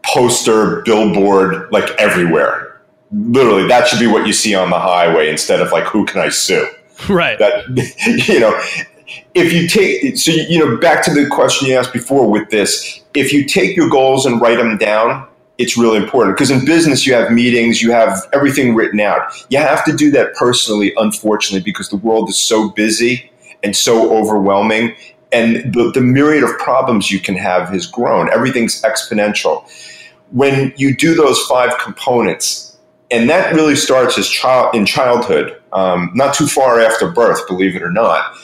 poster, 0.04 0.82
billboard, 0.84 1.72
like 1.72 1.90
everywhere. 2.00 2.82
Literally, 3.12 3.68
that 3.68 3.88
should 3.88 4.00
be 4.00 4.08
what 4.08 4.26
you 4.26 4.34
see 4.34 4.56
on 4.56 4.70
the 4.70 4.80
highway 4.80 5.30
instead 5.30 5.60
of 5.60 5.72
like, 5.72 5.86
who 5.86 6.06
can 6.06 6.22
I 6.22 6.30
sue? 6.30 6.68
Right. 7.10 7.40
That, 7.40 7.66
you 8.28 8.40
know, 8.40 8.58
if 9.34 9.54
you 9.54 9.68
take, 9.68 10.18
so, 10.18 10.32
you 10.32 10.60
know, 10.60 10.78
back 10.78 11.04
to 11.06 11.14
the 11.14 11.28
question 11.28 11.68
you 11.68 11.76
asked 11.76 11.94
before 11.94 12.30
with 12.30 12.50
this, 12.50 13.02
if 13.14 13.34
you 13.34 13.46
take 13.46 13.76
your 13.76 13.90
goals 13.90 14.26
and 14.26 14.42
write 14.42 14.58
them 14.58 14.78
down, 14.78 15.28
it's 15.58 15.78
really 15.78 15.98
important. 15.98 16.36
Because 16.36 16.52
in 16.52 16.66
business 16.66 17.06
you 17.06 17.14
have 17.14 17.32
meetings 17.32 17.82
you 17.82 17.92
have 17.92 18.28
everything 18.34 18.76
written 18.76 19.00
out. 19.00 19.22
You 19.50 19.60
have 19.60 19.86
to 19.86 19.96
do 19.96 20.12
that 20.12 20.34
personally 20.34 20.94
unfortunately 20.98 21.64
because 21.64 21.90
the 21.90 21.98
world 21.98 22.30
is 22.30 22.38
so 22.38 22.70
busy 22.70 23.32
and 23.64 23.76
so 23.76 24.14
overwhelming 24.16 24.96
and 25.32 25.74
the, 25.74 25.92
the 25.94 26.02
myriad 26.02 26.44
of 26.44 26.58
problems 26.60 27.12
you 27.12 27.20
can 27.20 27.36
have 27.36 27.70
has 27.70 27.88
grown. 27.88 28.32
Everything's 28.32 28.82
exponential. 28.82 29.68
When 30.32 30.74
you 30.78 30.96
do 30.96 31.16
those 31.16 31.40
five 31.44 31.78
components 31.80 32.74
and 33.12 33.30
that 33.30 33.54
really 33.54 33.76
starts 33.76 34.18
as 34.18 34.28
child 34.28 34.74
in 34.74 34.86
childhood 34.86 35.62
um, 35.72 36.12
not 36.14 36.34
too 36.34 36.48
far 36.48 36.80
after 36.80 37.10
birth 37.12 37.48
believe 37.48 37.76
it 37.76 37.84
or 37.84 37.92
not 37.92 38.36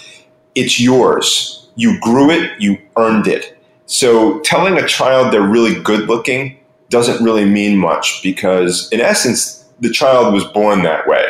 it's 0.55 0.79
yours 0.79 1.69
you 1.75 1.99
grew 2.01 2.29
it 2.29 2.59
you 2.59 2.77
earned 2.97 3.27
it 3.27 3.57
so 3.85 4.39
telling 4.41 4.77
a 4.77 4.85
child 4.85 5.33
they're 5.33 5.41
really 5.41 5.81
good 5.81 6.07
looking 6.07 6.59
doesn't 6.89 7.23
really 7.23 7.45
mean 7.45 7.77
much 7.77 8.21
because, 8.23 8.89
in 8.91 8.99
essence, 8.99 9.65
the 9.79 9.89
child 9.89 10.33
was 10.33 10.43
born 10.45 10.83
that 10.83 11.07
way. 11.07 11.25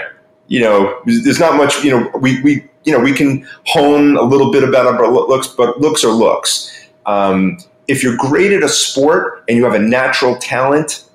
You 0.48 0.62
know, 0.62 1.02
there's 1.06 1.40
not 1.40 1.56
much. 1.56 1.84
You 1.84 1.92
know, 1.92 2.12
we 2.18 2.42
we 2.42 2.68
you 2.84 2.92
know 2.92 3.00
we 3.00 3.14
can 3.14 3.48
hone 3.66 4.18
a 4.18 4.24
little 4.24 4.52
bit 4.52 4.64
about 4.64 4.88
our 4.88 5.08
looks, 5.08 5.48
but 5.48 5.80
looks 5.80 6.04
are 6.04 6.12
looks. 6.12 6.76
Um, 7.06 7.60
if 7.88 8.04
you're 8.04 8.18
great 8.18 8.52
at 8.52 8.64
a 8.64 8.70
sport 8.70 9.44
and 9.48 9.58
you 9.58 9.64
have 9.66 9.74
a 9.74 9.80
natural 9.80 10.36
talent, 10.38 11.06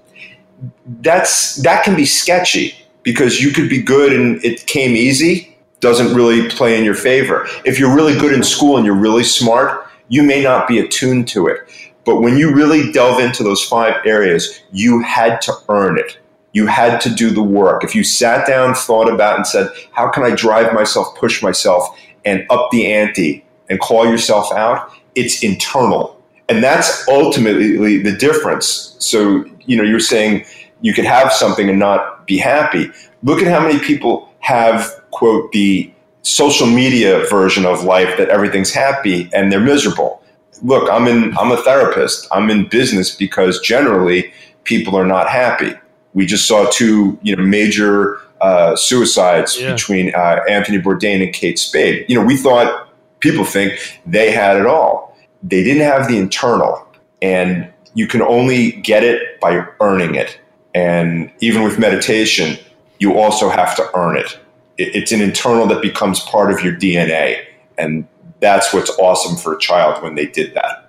that's 1.00 1.56
that 1.56 1.84
can 1.84 1.96
be 1.96 2.04
sketchy 2.04 2.74
because 3.02 3.42
you 3.42 3.52
could 3.52 3.68
be 3.68 3.82
good 3.82 4.12
and 4.12 4.42
it 4.44 4.66
came 4.66 4.96
easy 4.96 5.53
doesn't 5.80 6.14
really 6.14 6.48
play 6.48 6.78
in 6.78 6.84
your 6.84 6.94
favor. 6.94 7.46
If 7.64 7.78
you're 7.78 7.94
really 7.94 8.18
good 8.18 8.32
in 8.32 8.42
school 8.42 8.76
and 8.76 8.86
you're 8.86 8.94
really 8.94 9.24
smart, 9.24 9.86
you 10.08 10.22
may 10.22 10.42
not 10.42 10.68
be 10.68 10.78
attuned 10.78 11.28
to 11.28 11.46
it. 11.46 11.58
But 12.04 12.20
when 12.20 12.36
you 12.36 12.54
really 12.54 12.92
delve 12.92 13.20
into 13.20 13.42
those 13.42 13.62
five 13.64 13.94
areas, 14.04 14.60
you 14.72 15.00
had 15.00 15.40
to 15.42 15.54
earn 15.68 15.98
it. 15.98 16.18
You 16.52 16.66
had 16.66 17.00
to 17.02 17.10
do 17.10 17.30
the 17.30 17.42
work. 17.42 17.82
If 17.82 17.94
you 17.94 18.04
sat 18.04 18.46
down, 18.46 18.74
thought 18.74 19.12
about, 19.12 19.36
and 19.36 19.46
said, 19.46 19.70
How 19.92 20.08
can 20.08 20.22
I 20.22 20.34
drive 20.34 20.72
myself, 20.72 21.16
push 21.16 21.42
myself, 21.42 21.98
and 22.24 22.46
up 22.50 22.70
the 22.70 22.92
ante 22.92 23.44
and 23.68 23.80
call 23.80 24.06
yourself 24.06 24.52
out? 24.52 24.90
It's 25.14 25.42
internal. 25.42 26.20
And 26.48 26.62
that's 26.62 27.08
ultimately 27.08 27.98
the 27.98 28.12
difference. 28.12 28.96
So, 28.98 29.44
you 29.66 29.76
know, 29.76 29.82
you're 29.82 29.98
saying 29.98 30.44
you 30.82 30.92
could 30.92 31.06
have 31.06 31.32
something 31.32 31.68
and 31.68 31.78
not 31.78 32.26
be 32.26 32.36
happy. 32.36 32.90
Look 33.22 33.40
at 33.40 33.48
how 33.48 33.66
many 33.66 33.78
people 33.80 34.28
have, 34.40 35.02
quote, 35.14 35.50
the 35.52 35.90
social 36.22 36.66
media 36.66 37.24
version 37.30 37.64
of 37.66 37.84
life 37.84 38.16
that 38.18 38.28
everything's 38.28 38.72
happy 38.72 39.28
and 39.32 39.50
they're 39.50 39.60
miserable 39.60 40.24
look, 40.62 40.90
I'm 40.90 41.06
in 41.06 41.36
I'm 41.36 41.52
a 41.52 41.56
therapist. 41.58 42.26
I'm 42.32 42.50
in 42.50 42.68
business 42.68 43.14
because 43.14 43.60
generally 43.60 44.32
people 44.64 44.96
are 44.96 45.06
not 45.06 45.28
happy. 45.28 45.72
We 46.14 46.26
just 46.26 46.46
saw 46.46 46.68
two, 46.70 47.18
you 47.22 47.36
know, 47.36 47.42
major 47.42 48.20
uh, 48.40 48.76
suicides 48.76 49.60
yeah. 49.60 49.72
between 49.72 50.14
uh, 50.14 50.40
Anthony 50.48 50.78
Bourdain 50.78 51.22
and 51.22 51.32
Kate 51.32 51.58
Spade. 51.58 52.06
You 52.08 52.18
know, 52.18 52.24
we 52.24 52.36
thought 52.36 52.88
people 53.20 53.44
think 53.44 53.78
they 54.06 54.30
had 54.30 54.56
it 54.56 54.66
all. 54.66 55.16
They 55.42 55.62
didn't 55.62 55.82
have 55.82 56.08
the 56.08 56.16
internal, 56.16 56.86
and 57.20 57.70
you 57.94 58.06
can 58.06 58.22
only 58.22 58.72
get 58.72 59.04
it 59.04 59.40
by 59.40 59.66
earning 59.80 60.14
it. 60.14 60.38
And 60.74 61.30
even 61.40 61.62
with 61.62 61.78
meditation, 61.78 62.58
you 62.98 63.18
also 63.18 63.48
have 63.48 63.76
to 63.76 63.88
earn 63.94 64.16
it. 64.16 64.38
It's 64.76 65.12
an 65.12 65.20
internal 65.20 65.66
that 65.66 65.82
becomes 65.82 66.20
part 66.20 66.52
of 66.52 66.62
your 66.62 66.74
DNA, 66.74 67.44
and 67.78 68.06
that's 68.40 68.72
what's 68.72 68.90
awesome 68.98 69.36
for 69.36 69.54
a 69.54 69.58
child 69.58 70.02
when 70.02 70.14
they 70.14 70.26
did 70.26 70.54
that. 70.54 70.84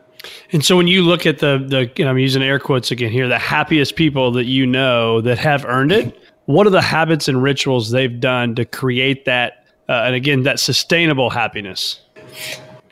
And 0.51 0.63
so 0.63 0.77
when 0.77 0.87
you 0.87 1.01
look 1.01 1.25
at 1.25 1.39
the 1.39 1.57
the 1.57 2.03
know, 2.03 2.11
I'm 2.11 2.17
using 2.17 2.41
air 2.41 2.59
quotes 2.59 2.91
again 2.91 3.11
here, 3.11 3.27
the 3.27 3.39
happiest 3.39 3.95
people 3.95 4.31
that 4.33 4.45
you 4.45 4.65
know 4.65 5.21
that 5.21 5.37
have 5.37 5.65
earned 5.65 5.91
it, 5.91 6.17
what 6.45 6.67
are 6.67 6.71
the 6.71 6.81
habits 6.81 7.27
and 7.27 7.41
rituals 7.41 7.91
they've 7.91 8.19
done 8.19 8.55
to 8.55 8.65
create 8.65 9.25
that 9.25 9.65
uh, 9.89 10.03
and 10.05 10.15
again 10.15 10.43
that 10.43 10.59
sustainable 10.59 11.29
happiness? 11.29 12.01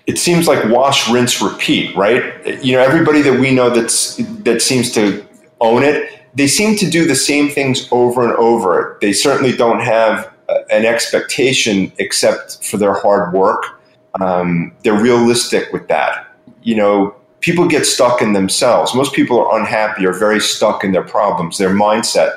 It 0.06 0.18
seems 0.18 0.48
like 0.48 0.66
wash, 0.66 1.10
rinse, 1.10 1.42
repeat, 1.42 1.96
right? 1.96 2.64
You 2.64 2.74
know, 2.74 2.82
everybody 2.82 3.22
that 3.22 3.40
we 3.40 3.52
know 3.52 3.70
that's 3.70 4.18
that 4.44 4.62
seems 4.62 4.92
to 4.94 5.26
own 5.62 5.84
it, 5.84 6.20
they 6.36 6.48
seem 6.48 6.76
to 6.78 6.90
do 6.90 7.08
the 7.08 7.16
same 7.16 7.50
things 7.50 7.88
over 7.92 8.24
and 8.24 8.34
over. 8.34 8.98
They 9.02 9.14
certainly 9.14 9.56
don't 9.56 9.80
have 9.80 10.33
an 10.70 10.86
expectation 10.86 11.92
except 11.98 12.64
for 12.64 12.78
their 12.78 12.94
hard 12.94 13.34
work 13.34 13.80
um, 14.22 14.72
they're 14.84 15.00
realistic 15.00 15.72
with 15.74 15.88
that. 15.88 16.28
You 16.62 16.76
know, 16.76 17.16
people 17.42 17.68
get 17.68 17.86
stuck 17.86 18.22
in 18.22 18.34
themselves. 18.34 18.94
Most 18.94 19.14
people 19.14 19.40
are 19.40 19.60
unhappy 19.60 20.06
or 20.06 20.14
very 20.14 20.40
stuck 20.40 20.84
in 20.84 20.92
their 20.92 21.04
problems, 21.04 21.58
their 21.58 21.70
mindset. 21.70 22.32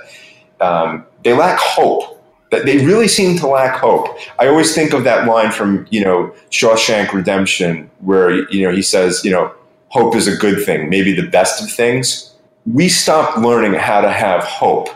Um, 0.61 1.05
they 1.23 1.33
lack 1.33 1.59
hope. 1.59 2.13
That 2.53 2.65
they 2.65 2.79
really 2.87 3.09
seem 3.09 3.37
to 3.39 3.49
lack 3.49 3.77
hope. 3.77 4.17
I 4.39 4.47
always 4.47 4.73
think 4.73 4.93
of 4.93 5.03
that 5.03 5.27
line 5.27 5.51
from 5.51 5.85
you 5.91 6.05
know 6.05 6.33
Shawshank 6.51 7.13
Redemption, 7.13 7.91
where 7.99 8.31
you 8.53 8.63
know 8.63 8.73
he 8.73 8.83
says, 8.83 9.25
you 9.25 9.33
know, 9.33 9.53
hope 9.89 10.15
is 10.15 10.29
a 10.29 10.37
good 10.37 10.65
thing, 10.65 10.89
maybe 10.89 11.13
the 11.13 11.27
best 11.27 11.61
of 11.61 11.69
things. 11.73 12.33
We 12.65 12.89
stopped 12.89 13.39
learning 13.39 13.75
how 13.75 14.01
to 14.01 14.13
have 14.13 14.45
hope, 14.45 14.89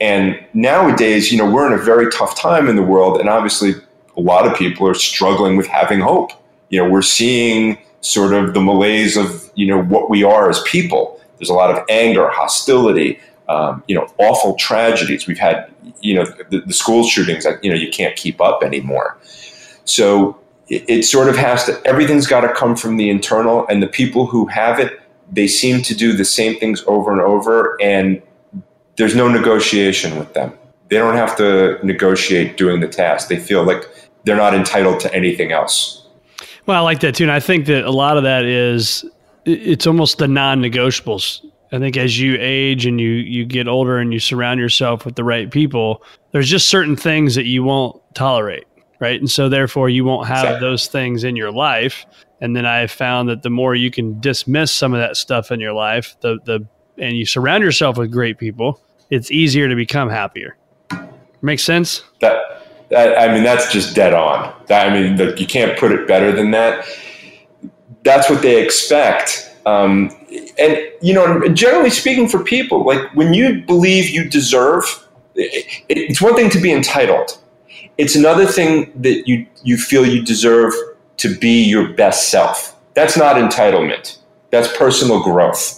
and 0.00 0.38
nowadays, 0.54 1.32
you 1.32 1.38
know, 1.38 1.50
we're 1.50 1.66
in 1.66 1.78
a 1.78 1.82
very 1.82 2.10
tough 2.10 2.36
time 2.38 2.68
in 2.68 2.76
the 2.76 2.82
world, 2.82 3.20
and 3.20 3.28
obviously 3.28 3.72
a 4.16 4.20
lot 4.20 4.46
of 4.46 4.56
people 4.56 4.86
are 4.86 4.94
struggling 4.94 5.56
with 5.56 5.66
having 5.66 6.00
hope. 6.00 6.32
You 6.70 6.82
know, 6.82 6.90
we're 6.90 7.02
seeing 7.02 7.78
sort 8.00 8.32
of 8.32 8.54
the 8.54 8.60
malaise 8.60 9.16
of, 9.16 9.50
you 9.54 9.66
know, 9.66 9.82
what 9.82 10.08
we 10.10 10.22
are 10.22 10.48
as 10.48 10.62
people. 10.62 11.20
There's 11.38 11.50
a 11.50 11.54
lot 11.54 11.70
of 11.70 11.84
anger, 11.88 12.28
hostility, 12.28 13.20
um, 13.48 13.82
you 13.88 13.94
know, 13.94 14.06
awful 14.18 14.54
tragedies. 14.56 15.26
We've 15.26 15.38
had, 15.38 15.70
you 16.00 16.14
know, 16.14 16.26
the, 16.50 16.60
the 16.60 16.72
school 16.72 17.04
shootings 17.04 17.44
that, 17.44 17.62
you 17.64 17.70
know, 17.70 17.76
you 17.76 17.90
can't 17.90 18.14
keep 18.16 18.40
up 18.40 18.62
anymore. 18.62 19.16
So 19.84 20.38
it, 20.68 20.84
it 20.88 21.02
sort 21.04 21.28
of 21.28 21.36
has 21.36 21.64
to, 21.64 21.80
everything's 21.86 22.26
got 22.26 22.42
to 22.42 22.52
come 22.52 22.76
from 22.76 22.98
the 22.98 23.08
internal, 23.08 23.66
and 23.68 23.82
the 23.82 23.86
people 23.86 24.26
who 24.26 24.46
have 24.46 24.78
it, 24.78 25.00
they 25.30 25.46
seem 25.46 25.82
to 25.82 25.94
do 25.94 26.12
the 26.12 26.24
same 26.24 26.58
things 26.58 26.82
over 26.86 27.12
and 27.12 27.20
over, 27.20 27.76
and 27.80 28.22
there's 28.98 29.14
no 29.14 29.28
negotiation 29.28 30.18
with 30.18 30.34
them. 30.34 30.52
They 30.90 30.96
don't 30.96 31.14
have 31.14 31.36
to 31.36 31.78
negotiate 31.82 32.56
doing 32.56 32.80
the 32.80 32.88
task. 32.88 33.28
They 33.28 33.38
feel 33.38 33.62
like 33.64 33.88
they're 34.24 34.36
not 34.36 34.54
entitled 34.54 35.00
to 35.00 35.14
anything 35.14 35.52
else. 35.52 36.04
Well, 36.66 36.76
I 36.76 36.80
like 36.80 37.00
that 37.00 37.14
too. 37.14 37.24
And 37.24 37.32
I 37.32 37.40
think 37.40 37.66
that 37.66 37.84
a 37.84 37.90
lot 37.90 38.16
of 38.16 38.24
that 38.24 38.44
is 38.44 39.04
it's 39.44 39.86
almost 39.86 40.18
the 40.18 40.28
non 40.28 40.60
negotiables. 40.60 41.44
I 41.70 41.78
think 41.78 41.96
as 41.96 42.18
you 42.18 42.36
age 42.40 42.86
and 42.86 43.00
you, 43.00 43.10
you 43.10 43.44
get 43.44 43.68
older 43.68 43.98
and 43.98 44.12
you 44.12 44.18
surround 44.18 44.58
yourself 44.58 45.04
with 45.04 45.16
the 45.16 45.24
right 45.24 45.50
people, 45.50 46.02
there's 46.32 46.48
just 46.48 46.68
certain 46.68 46.96
things 46.96 47.34
that 47.34 47.44
you 47.44 47.62
won't 47.62 48.00
tolerate. 48.14 48.64
Right. 49.00 49.20
And 49.20 49.30
so 49.30 49.48
therefore 49.48 49.88
you 49.88 50.04
won't 50.04 50.26
have 50.26 50.44
exactly. 50.44 50.68
those 50.68 50.88
things 50.88 51.22
in 51.22 51.36
your 51.36 51.52
life. 51.52 52.04
And 52.40 52.56
then 52.56 52.66
I 52.66 52.78
have 52.78 52.90
found 52.90 53.28
that 53.28 53.42
the 53.42 53.50
more 53.50 53.74
you 53.74 53.90
can 53.90 54.18
dismiss 54.18 54.72
some 54.72 54.92
of 54.92 55.00
that 55.00 55.16
stuff 55.16 55.52
in 55.52 55.60
your 55.60 55.72
life, 55.72 56.16
the 56.20 56.38
the 56.44 56.66
and 56.98 57.16
you 57.16 57.24
surround 57.24 57.62
yourself 57.62 57.96
with 57.96 58.10
great 58.10 58.38
people, 58.38 58.80
it's 59.10 59.30
easier 59.30 59.68
to 59.68 59.74
become 59.74 60.10
happier. 60.10 60.56
Makes 61.42 61.62
sense? 61.64 62.02
That 62.20 62.40
I 62.96 63.32
mean, 63.32 63.42
that's 63.42 63.70
just 63.70 63.94
dead 63.94 64.14
on. 64.14 64.54
I 64.70 64.88
mean, 64.88 65.18
you 65.36 65.46
can't 65.46 65.78
put 65.78 65.92
it 65.92 66.08
better 66.08 66.32
than 66.32 66.52
that. 66.52 66.86
That's 68.02 68.30
what 68.30 68.40
they 68.40 68.64
expect. 68.64 69.54
Um, 69.66 70.10
and, 70.58 70.78
you 71.02 71.12
know, 71.12 71.46
generally 71.48 71.90
speaking, 71.90 72.28
for 72.28 72.42
people, 72.42 72.86
like 72.86 73.14
when 73.14 73.34
you 73.34 73.60
believe 73.62 74.08
you 74.08 74.28
deserve, 74.28 74.84
it, 75.34 75.84
it's 75.90 76.22
one 76.22 76.34
thing 76.34 76.48
to 76.50 76.60
be 76.60 76.72
entitled. 76.72 77.38
It's 77.98 78.16
another 78.16 78.46
thing 78.46 78.90
that 79.02 79.28
you, 79.28 79.46
you 79.62 79.76
feel 79.76 80.06
you 80.06 80.22
deserve 80.22 80.72
to 81.18 81.36
be 81.36 81.62
your 81.64 81.92
best 81.92 82.30
self. 82.30 82.74
That's 82.94 83.16
not 83.18 83.36
entitlement. 83.36 84.18
That's 84.50 84.74
personal 84.78 85.22
growth. 85.22 85.77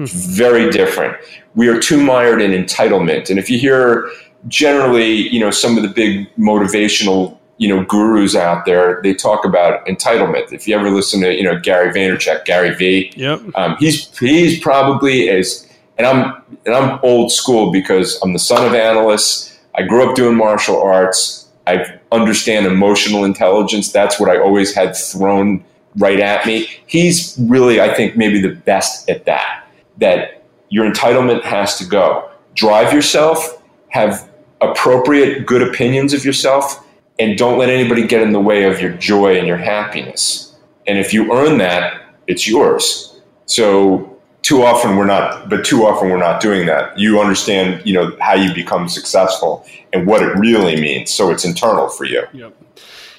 Hmm. 0.00 0.34
Very 0.34 0.70
different. 0.70 1.16
We 1.54 1.68
are 1.68 1.78
too 1.78 2.02
mired 2.02 2.40
in 2.40 2.52
entitlement. 2.52 3.28
And 3.28 3.38
if 3.38 3.50
you 3.50 3.58
hear 3.58 4.10
generally, 4.48 5.12
you 5.12 5.38
know, 5.38 5.50
some 5.50 5.76
of 5.76 5.82
the 5.82 5.90
big 5.90 6.34
motivational, 6.36 7.36
you 7.58 7.68
know, 7.68 7.84
gurus 7.84 8.34
out 8.34 8.64
there, 8.64 9.00
they 9.02 9.12
talk 9.12 9.44
about 9.44 9.84
entitlement. 9.86 10.52
If 10.52 10.66
you 10.66 10.74
ever 10.74 10.90
listen 10.90 11.20
to, 11.20 11.34
you 11.34 11.42
know, 11.42 11.58
Gary 11.58 11.92
Vaynerchuk, 11.92 12.46
Gary 12.46 12.74
V, 12.74 13.12
yep. 13.14 13.42
Um, 13.54 13.76
he's 13.78 14.16
he's 14.18 14.58
probably 14.60 15.28
as 15.28 15.68
and 15.98 16.06
I'm 16.06 16.42
and 16.64 16.74
I'm 16.74 16.98
old 17.02 17.30
school 17.30 17.70
because 17.70 18.18
I'm 18.22 18.32
the 18.32 18.38
son 18.38 18.66
of 18.66 18.72
analysts. 18.72 19.58
I 19.74 19.82
grew 19.82 20.08
up 20.08 20.16
doing 20.16 20.36
martial 20.36 20.80
arts. 20.82 21.46
I 21.66 21.98
understand 22.10 22.64
emotional 22.64 23.24
intelligence. 23.24 23.92
That's 23.92 24.18
what 24.18 24.30
I 24.30 24.38
always 24.38 24.74
had 24.74 24.96
thrown 24.96 25.62
right 25.96 26.20
at 26.20 26.46
me. 26.46 26.68
He's 26.86 27.36
really, 27.38 27.80
I 27.80 27.92
think, 27.92 28.16
maybe 28.16 28.40
the 28.40 28.54
best 28.54 29.08
at 29.10 29.26
that. 29.26 29.66
That 30.00 30.42
your 30.68 30.90
entitlement 30.90 31.42
has 31.42 31.78
to 31.78 31.84
go. 31.84 32.30
Drive 32.54 32.92
yourself, 32.92 33.62
have 33.88 34.28
appropriate, 34.60 35.46
good 35.46 35.62
opinions 35.62 36.12
of 36.12 36.24
yourself, 36.24 36.86
and 37.18 37.36
don't 37.38 37.58
let 37.58 37.68
anybody 37.68 38.06
get 38.06 38.22
in 38.22 38.32
the 38.32 38.40
way 38.40 38.64
of 38.64 38.80
your 38.80 38.92
joy 38.92 39.38
and 39.38 39.46
your 39.46 39.56
happiness. 39.56 40.56
And 40.86 40.98
if 40.98 41.12
you 41.12 41.32
earn 41.32 41.58
that, 41.58 42.02
it's 42.26 42.48
yours. 42.48 43.20
So 43.46 44.10
too 44.42 44.62
often 44.62 44.96
we're 44.96 45.04
not 45.04 45.48
but 45.48 45.64
too 45.64 45.84
often 45.84 46.08
we're 46.08 46.16
not 46.16 46.40
doing 46.40 46.66
that 46.66 46.98
you 46.98 47.20
understand 47.20 47.84
you 47.84 47.92
know 47.92 48.16
how 48.20 48.34
you 48.34 48.54
become 48.54 48.88
successful 48.88 49.64
and 49.92 50.06
what 50.06 50.22
it 50.22 50.34
really 50.36 50.80
means 50.80 51.10
so 51.10 51.30
it's 51.30 51.44
internal 51.44 51.88
for 51.88 52.04
you 52.04 52.22
yep. 52.32 52.54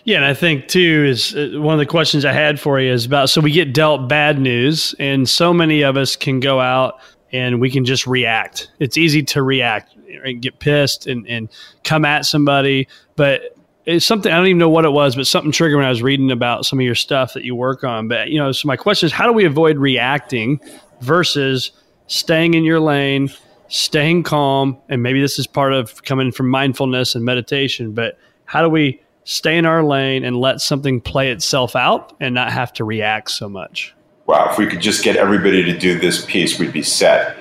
Yeah 0.03 0.17
and 0.17 0.25
i 0.25 0.33
think 0.33 0.67
too 0.67 1.05
is 1.07 1.35
uh, 1.35 1.51
one 1.55 1.73
of 1.73 1.79
the 1.79 1.85
questions 1.85 2.25
i 2.25 2.33
had 2.33 2.59
for 2.59 2.79
you 2.79 2.91
is 2.91 3.05
about 3.05 3.29
so 3.29 3.41
we 3.41 3.51
get 3.51 3.73
dealt 3.73 4.07
bad 4.07 4.39
news 4.39 4.95
and 4.99 5.27
so 5.27 5.53
many 5.53 5.81
of 5.81 5.97
us 5.97 6.15
can 6.15 6.39
go 6.39 6.59
out 6.59 6.99
and 7.31 7.59
we 7.59 7.69
can 7.69 7.85
just 7.85 8.07
react 8.07 8.71
it's 8.79 8.97
easy 8.97 9.23
to 9.23 9.41
react 9.41 9.95
and 10.25 10.41
get 10.41 10.59
pissed 10.59 11.07
and, 11.07 11.27
and 11.27 11.49
come 11.83 12.05
at 12.05 12.25
somebody 12.25 12.87
but 13.15 13.55
it's 13.85 14.05
something 14.05 14.31
I 14.31 14.37
don't 14.37 14.45
even 14.45 14.59
know 14.59 14.69
what 14.69 14.85
it 14.85 14.91
was, 14.91 15.15
but 15.15 15.25
something 15.25 15.51
triggered 15.51 15.77
when 15.77 15.87
I 15.87 15.89
was 15.89 16.03
reading 16.03 16.29
about 16.29 16.65
some 16.65 16.79
of 16.79 16.85
your 16.85 16.93
stuff 16.93 17.33
that 17.33 17.43
you 17.43 17.55
work 17.55 17.83
on. 17.83 18.07
But 18.07 18.29
you 18.29 18.37
know, 18.37 18.51
so 18.51 18.67
my 18.67 18.77
question 18.77 19.07
is, 19.07 19.11
how 19.11 19.25
do 19.25 19.33
we 19.33 19.43
avoid 19.43 19.77
reacting 19.77 20.59
versus 21.01 21.71
staying 22.07 22.53
in 22.53 22.63
your 22.63 22.79
lane, 22.79 23.29
staying 23.69 24.23
calm, 24.23 24.77
and 24.89 25.01
maybe 25.01 25.21
this 25.21 25.39
is 25.39 25.47
part 25.47 25.73
of 25.73 26.03
coming 26.03 26.31
from 26.31 26.49
mindfulness 26.49 27.15
and 27.15 27.25
meditation. 27.25 27.93
But 27.93 28.19
how 28.45 28.61
do 28.61 28.69
we 28.69 29.01
stay 29.23 29.57
in 29.57 29.65
our 29.65 29.84
lane 29.84 30.23
and 30.23 30.38
let 30.38 30.62
something 30.62 31.01
play 31.01 31.31
itself 31.31 31.75
out 31.75 32.15
and 32.19 32.34
not 32.34 32.51
have 32.51 32.73
to 32.73 32.84
react 32.84 33.31
so 33.31 33.47
much? 33.47 33.93
Wow, 34.25 34.49
if 34.51 34.57
we 34.57 34.67
could 34.67 34.81
just 34.81 35.03
get 35.03 35.15
everybody 35.15 35.63
to 35.63 35.77
do 35.77 35.99
this 35.99 36.25
piece, 36.25 36.60
we'd 36.60 36.73
be 36.73 36.84
set. 36.84 37.38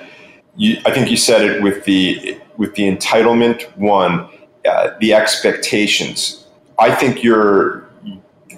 You, 0.57 0.77
I 0.85 0.91
think 0.91 1.09
you 1.09 1.17
said 1.17 1.43
it 1.43 1.61
with 1.61 1.85
the 1.85 2.37
with 2.57 2.75
the 2.75 2.83
entitlement 2.95 3.75
one 3.77 4.27
uh, 4.65 4.91
the 4.99 5.13
expectations. 5.13 6.45
I 6.77 6.93
think 6.93 7.23
you're. 7.23 7.89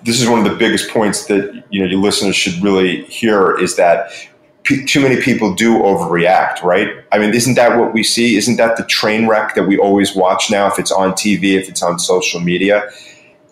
This 0.04 0.22
is 0.22 0.28
one 0.28 0.46
of 0.46 0.52
the 0.52 0.58
biggest 0.58 0.90
points 0.90 1.28
that 1.28 1.64
you 1.70 1.80
know 1.80 1.86
your 1.86 2.00
listeners 2.00 2.36
should 2.36 2.62
really 2.62 3.04
hear 3.06 3.58
is 3.58 3.78
that 3.78 4.12
p- 4.64 4.84
too 4.86 5.00
many 5.00 5.22
people 5.22 5.54
do 5.54 5.78
overreact, 5.80 6.62
right? 6.62 6.90
I 7.12 7.20
mean, 7.20 7.34
isn't 7.34 7.54
that 7.56 7.80
what 7.80 7.94
we 7.94 8.04
see? 8.04 8.36
Isn't 8.36 8.58
that 8.58 8.76
the 8.76 8.84
train 8.84 9.28
wreck 9.28 9.56
that 9.56 9.64
we 9.64 9.78
always 9.78 10.16
watch 10.16 10.52
now? 10.52 10.68
If 10.68 10.80
it's 10.80 10.92
on 10.92 11.14
TV, 11.14 11.54
if 11.58 11.70
it's 11.70 11.82
on 11.82 12.00
social 12.00 12.42
media, 12.42 12.90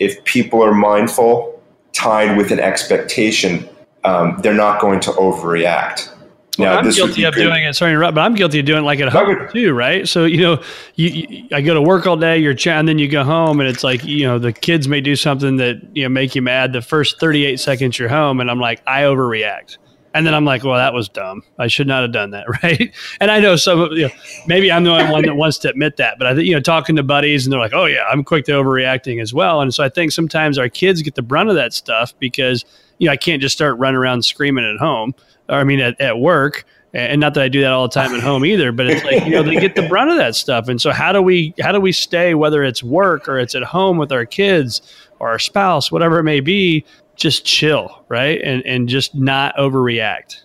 if 0.02 0.24
people 0.26 0.64
are 0.64 0.74
mindful, 0.74 1.62
tied 1.94 2.36
with 2.36 2.52
an 2.52 2.60
expectation, 2.60 3.70
um, 4.04 4.40
they're 4.42 4.54
not 4.54 4.82
going 4.82 5.00
to 5.02 5.12
overreact. 5.12 6.10
Well, 6.58 6.78
I'm 6.78 6.90
guilty 6.90 7.24
of 7.24 7.34
doing 7.34 7.64
it. 7.64 7.76
Sorry, 7.76 7.96
but 7.96 8.18
I'm 8.18 8.36
guilty 8.36 8.60
of 8.60 8.66
doing 8.66 8.80
it 8.80 8.86
like 8.86 9.00
at 9.00 9.10
home 9.10 9.48
too, 9.54 9.74
right? 9.74 10.08
So 10.08 10.26
you 10.26 10.38
know, 10.38 10.64
you, 10.96 11.10
you, 11.10 11.48
I 11.54 11.62
go 11.62 11.74
to 11.74 11.82
work 11.82 12.06
all 12.08 12.18
day, 12.18 12.40
you're 12.40 12.54
chatting, 12.54 12.88
then 12.88 13.00
you 13.00 13.08
go 13.08 13.24
home, 13.24 13.60
and 13.62 13.70
it's 13.70 13.84
like 13.84 14.04
you 14.04 14.26
know 14.26 14.38
the 14.38 14.52
kids 14.52 14.88
may 14.88 15.00
do 15.00 15.16
something 15.16 15.58
that 15.58 15.82
you 15.94 16.04
know 16.04 16.10
make 16.10 16.36
you 16.36 16.42
mad. 16.42 16.74
The 16.74 16.82
first 16.82 17.20
38 17.20 17.60
seconds 17.60 17.98
you're 17.98 18.10
home, 18.10 18.42
and 18.42 18.52
I'm 18.52 18.60
like, 18.60 18.82
I 18.86 19.04
overreact. 19.04 19.78
And 20.14 20.26
then 20.26 20.34
I'm 20.34 20.44
like, 20.44 20.64
well, 20.64 20.76
that 20.76 20.94
was 20.94 21.08
dumb. 21.08 21.44
I 21.58 21.68
should 21.68 21.88
not 21.88 22.02
have 22.02 22.12
done 22.12 22.32
that, 22.32 22.46
right? 22.64 22.94
And 23.20 23.32
I 23.32 23.40
know 23.40 23.56
some 23.56 23.80
of 23.80 23.94
you 23.94 24.08
know, 24.08 24.14
maybe 24.48 24.72
I'm 24.72 24.84
the 24.84 24.92
only 24.92 25.12
one 25.12 25.26
that 25.26 25.36
wants 25.36 25.58
to 25.60 25.70
admit 25.70 25.98
that, 25.98 26.18
but 26.18 26.28
I 26.28 26.36
think 26.36 26.48
you 26.48 26.54
know, 26.54 26.60
talking 26.60 26.96
to 26.98 27.04
buddies 27.04 27.46
and 27.46 27.54
they're 27.54 27.60
like, 27.60 27.74
oh 27.74 27.86
yeah, 27.86 28.04
I'm 28.04 28.24
quick 28.24 28.46
to 28.46 28.52
overreacting 28.52 29.22
as 29.22 29.34
well. 29.34 29.62
And 29.62 29.74
so 29.74 29.84
I 29.84 29.90
think 29.90 30.12
sometimes 30.12 30.58
our 30.58 30.70
kids 30.70 31.02
get 31.02 31.16
the 31.16 31.22
brunt 31.22 31.50
of 31.50 31.56
that 31.56 31.74
stuff 31.74 32.14
because 32.20 32.66
you 32.98 33.08
know 33.08 33.14
I 33.14 33.18
can't 33.18 33.42
just 33.42 33.56
start 33.56 33.78
running 33.78 33.98
around 33.98 34.24
screaming 34.24 34.66
at 34.66 34.80
home 34.80 35.16
or 35.50 35.56
I 35.56 35.64
mean 35.64 35.80
at, 35.80 36.00
at 36.02 36.20
work 36.20 36.66
and 36.94 37.22
not 37.22 37.34
that 37.36 37.44
I 37.44 37.48
do 37.48 37.62
that 37.62 37.72
all 37.72 37.88
the 37.88 37.94
time 37.94 38.14
at 38.14 38.22
home 38.22 38.46
either, 38.46 38.72
but 38.72 38.88
it's 38.88 39.04
like 39.04 39.24
you 39.26 39.32
know 39.32 39.44
they 39.44 39.56
get 39.56 39.76
the 39.76 39.88
brunt 39.88 40.12
of 40.12 40.18
that 40.18 40.36
stuff. 40.36 40.68
And 40.68 40.82
so 40.82 40.92
how 40.92 41.14
do 41.14 41.22
we 41.22 41.54
how 41.62 41.72
do 41.72 41.80
we 41.80 41.92
stay 41.92 42.34
whether 42.34 42.64
it's 42.64 42.84
work 42.84 43.30
or 43.30 43.40
it's 43.40 43.56
at 43.56 43.64
home 43.64 43.98
with 43.98 44.12
our 44.12 44.26
kids 44.26 44.82
or 45.20 45.30
our 45.30 45.40
spouse, 45.40 45.92
whatever 45.92 46.20
it 46.20 46.24
may 46.24 46.42
be, 46.42 46.84
just 47.22 47.46
chill, 47.46 48.04
right, 48.10 48.42
and 48.42 48.66
and 48.66 48.90
just 48.90 49.14
not 49.14 49.56
overreact. 49.56 50.42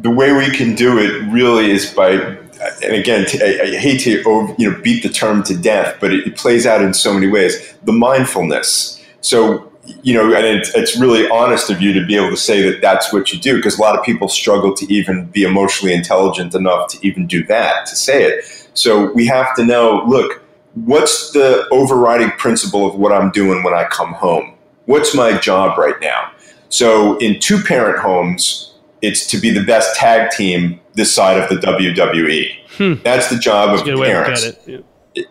The 0.00 0.10
way 0.10 0.32
we 0.32 0.48
can 0.50 0.74
do 0.74 0.98
it 0.98 1.30
really 1.30 1.70
is 1.70 1.92
by, 1.92 2.12
and 2.12 2.94
again, 2.94 3.26
I, 3.34 3.76
hate 3.76 4.00
to 4.00 4.22
over, 4.24 4.54
you 4.58 4.70
know 4.70 4.80
beat 4.80 5.02
the 5.02 5.10
term 5.10 5.42
to 5.44 5.56
death, 5.56 5.98
but 6.00 6.12
it, 6.12 6.26
it 6.26 6.36
plays 6.36 6.66
out 6.66 6.82
in 6.82 6.94
so 6.94 7.12
many 7.12 7.28
ways. 7.28 7.74
The 7.84 7.92
mindfulness. 7.92 9.00
So 9.20 9.70
you 10.02 10.14
know, 10.14 10.34
and 10.34 10.46
it's, 10.46 10.74
it's 10.74 10.96
really 10.96 11.28
honest 11.28 11.68
of 11.68 11.82
you 11.82 11.92
to 11.92 12.06
be 12.06 12.16
able 12.16 12.30
to 12.30 12.38
say 12.38 12.62
that 12.62 12.80
that's 12.80 13.12
what 13.12 13.30
you 13.32 13.38
do 13.38 13.56
because 13.56 13.78
a 13.78 13.82
lot 13.82 13.98
of 13.98 14.02
people 14.02 14.28
struggle 14.28 14.72
to 14.74 14.90
even 14.90 15.26
be 15.26 15.42
emotionally 15.42 15.92
intelligent 15.92 16.54
enough 16.54 16.88
to 16.88 17.06
even 17.06 17.26
do 17.26 17.44
that, 17.44 17.84
to 17.84 17.94
say 17.94 18.24
it. 18.24 18.68
So 18.72 19.12
we 19.12 19.26
have 19.26 19.54
to 19.56 19.64
know 19.64 20.02
look, 20.06 20.42
what's 20.72 21.32
the 21.32 21.68
overriding 21.70 22.30
principle 22.32 22.86
of 22.86 22.94
what 22.94 23.12
I'm 23.12 23.30
doing 23.30 23.62
when 23.62 23.74
I 23.74 23.84
come 23.84 24.14
home? 24.14 24.53
What's 24.86 25.14
my 25.14 25.38
job 25.38 25.78
right 25.78 25.98
now? 26.00 26.32
So 26.68 27.16
in 27.18 27.40
two 27.40 27.62
parent 27.62 28.00
homes, 28.00 28.74
it's 29.02 29.26
to 29.28 29.38
be 29.38 29.50
the 29.50 29.64
best 29.64 29.96
tag 29.96 30.30
team 30.30 30.80
this 30.94 31.14
side 31.14 31.38
of 31.38 31.48
the 31.48 31.56
WWE. 31.56 32.56
Hmm. 32.76 32.94
That's 33.02 33.28
the 33.28 33.38
job 33.38 33.76
that's 33.76 33.88
of 33.88 33.98
parents. 33.98 34.58
Yeah. 34.66 34.78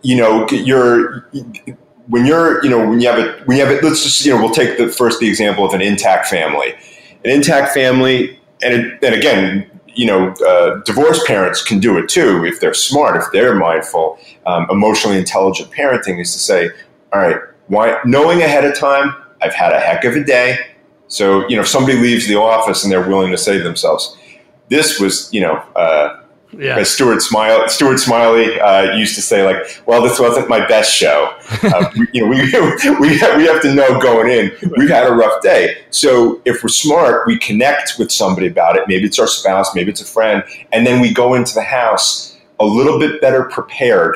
You 0.01 0.15
know, 0.15 0.47
you're 0.49 1.29
when 2.07 2.25
you're, 2.25 2.63
you 2.63 2.69
know, 2.69 2.87
when 2.87 3.01
you 3.01 3.07
have 3.07 3.19
it, 3.19 3.45
when 3.47 3.57
you 3.57 3.65
have 3.65 3.73
it, 3.73 3.83
let's 3.83 4.03
just, 4.03 4.25
you 4.25 4.33
know, 4.33 4.41
we'll 4.41 4.53
take 4.53 4.77
the 4.77 4.89
first 4.89 5.19
the 5.19 5.27
example 5.27 5.65
of 5.65 5.73
an 5.73 5.81
intact 5.81 6.27
family. 6.27 6.73
An 7.23 7.31
intact 7.31 7.73
family, 7.73 8.39
and, 8.61 8.73
it, 8.73 9.03
and 9.03 9.15
again, 9.15 9.69
you 9.87 10.05
know, 10.05 10.33
uh, 10.45 10.81
divorced 10.83 11.25
parents 11.25 11.63
can 11.63 11.79
do 11.79 11.97
it 11.97 12.09
too 12.09 12.45
if 12.45 12.59
they're 12.59 12.73
smart, 12.73 13.15
if 13.15 13.23
they're 13.31 13.55
mindful. 13.55 14.17
Um, 14.45 14.67
emotionally 14.69 15.17
intelligent 15.17 15.71
parenting 15.71 16.19
is 16.19 16.33
to 16.33 16.39
say, 16.39 16.69
all 17.13 17.21
right, 17.21 17.37
why, 17.67 17.99
knowing 18.05 18.41
ahead 18.41 18.65
of 18.65 18.77
time, 18.77 19.15
I've 19.43 19.53
had 19.53 19.73
a 19.73 19.79
heck 19.79 20.03
of 20.06 20.15
a 20.15 20.23
day. 20.23 20.58
So, 21.08 21.47
you 21.47 21.56
know, 21.56 21.62
if 21.62 21.67
somebody 21.67 21.97
leaves 21.97 22.27
the 22.27 22.36
office 22.36 22.84
and 22.84 22.91
they're 22.91 23.08
willing 23.08 23.32
to 23.32 23.38
save 23.38 23.63
themselves, 23.63 24.17
this 24.69 24.99
was, 24.99 25.32
you 25.32 25.41
know, 25.41 25.56
uh, 25.75 26.19
yeah. 26.60 26.77
As 26.77 26.89
Stuart 26.89 27.21
Smalley, 27.21 27.67
Stuart 27.67 27.97
Smalley 27.99 28.60
uh, 28.60 28.95
used 28.95 29.15
to 29.15 29.21
say, 29.21 29.43
like, 29.43 29.82
"Well, 29.86 30.01
this 30.01 30.19
wasn't 30.19 30.49
my 30.49 30.65
best 30.67 30.93
show." 30.95 31.36
Uh, 31.63 31.89
we, 31.97 32.08
you 32.13 32.21
know, 32.21 32.29
we, 32.29 32.38
we, 32.99 33.17
have, 33.17 33.38
we 33.38 33.45
have 33.45 33.62
to 33.62 33.73
know 33.73 33.99
going 33.99 34.29
in 34.29 34.51
we've 34.75 34.89
had 34.89 35.08
a 35.08 35.13
rough 35.13 35.41
day. 35.41 35.77
So 35.91 36.41
if 36.45 36.62
we're 36.62 36.69
smart, 36.69 37.25
we 37.25 37.39
connect 37.39 37.97
with 37.97 38.12
somebody 38.12 38.47
about 38.47 38.75
it. 38.75 38.84
Maybe 38.88 39.06
it's 39.06 39.17
our 39.17 39.27
spouse, 39.27 39.73
maybe 39.73 39.89
it's 39.89 40.01
a 40.01 40.06
friend, 40.06 40.43
and 40.73 40.86
then 40.86 40.99
we 40.99 41.13
go 41.13 41.36
into 41.36 41.53
the 41.53 41.63
house 41.63 42.38
a 42.60 42.65
little 42.65 42.99
bit 42.99 43.21
better 43.21 43.45
prepared 43.45 44.15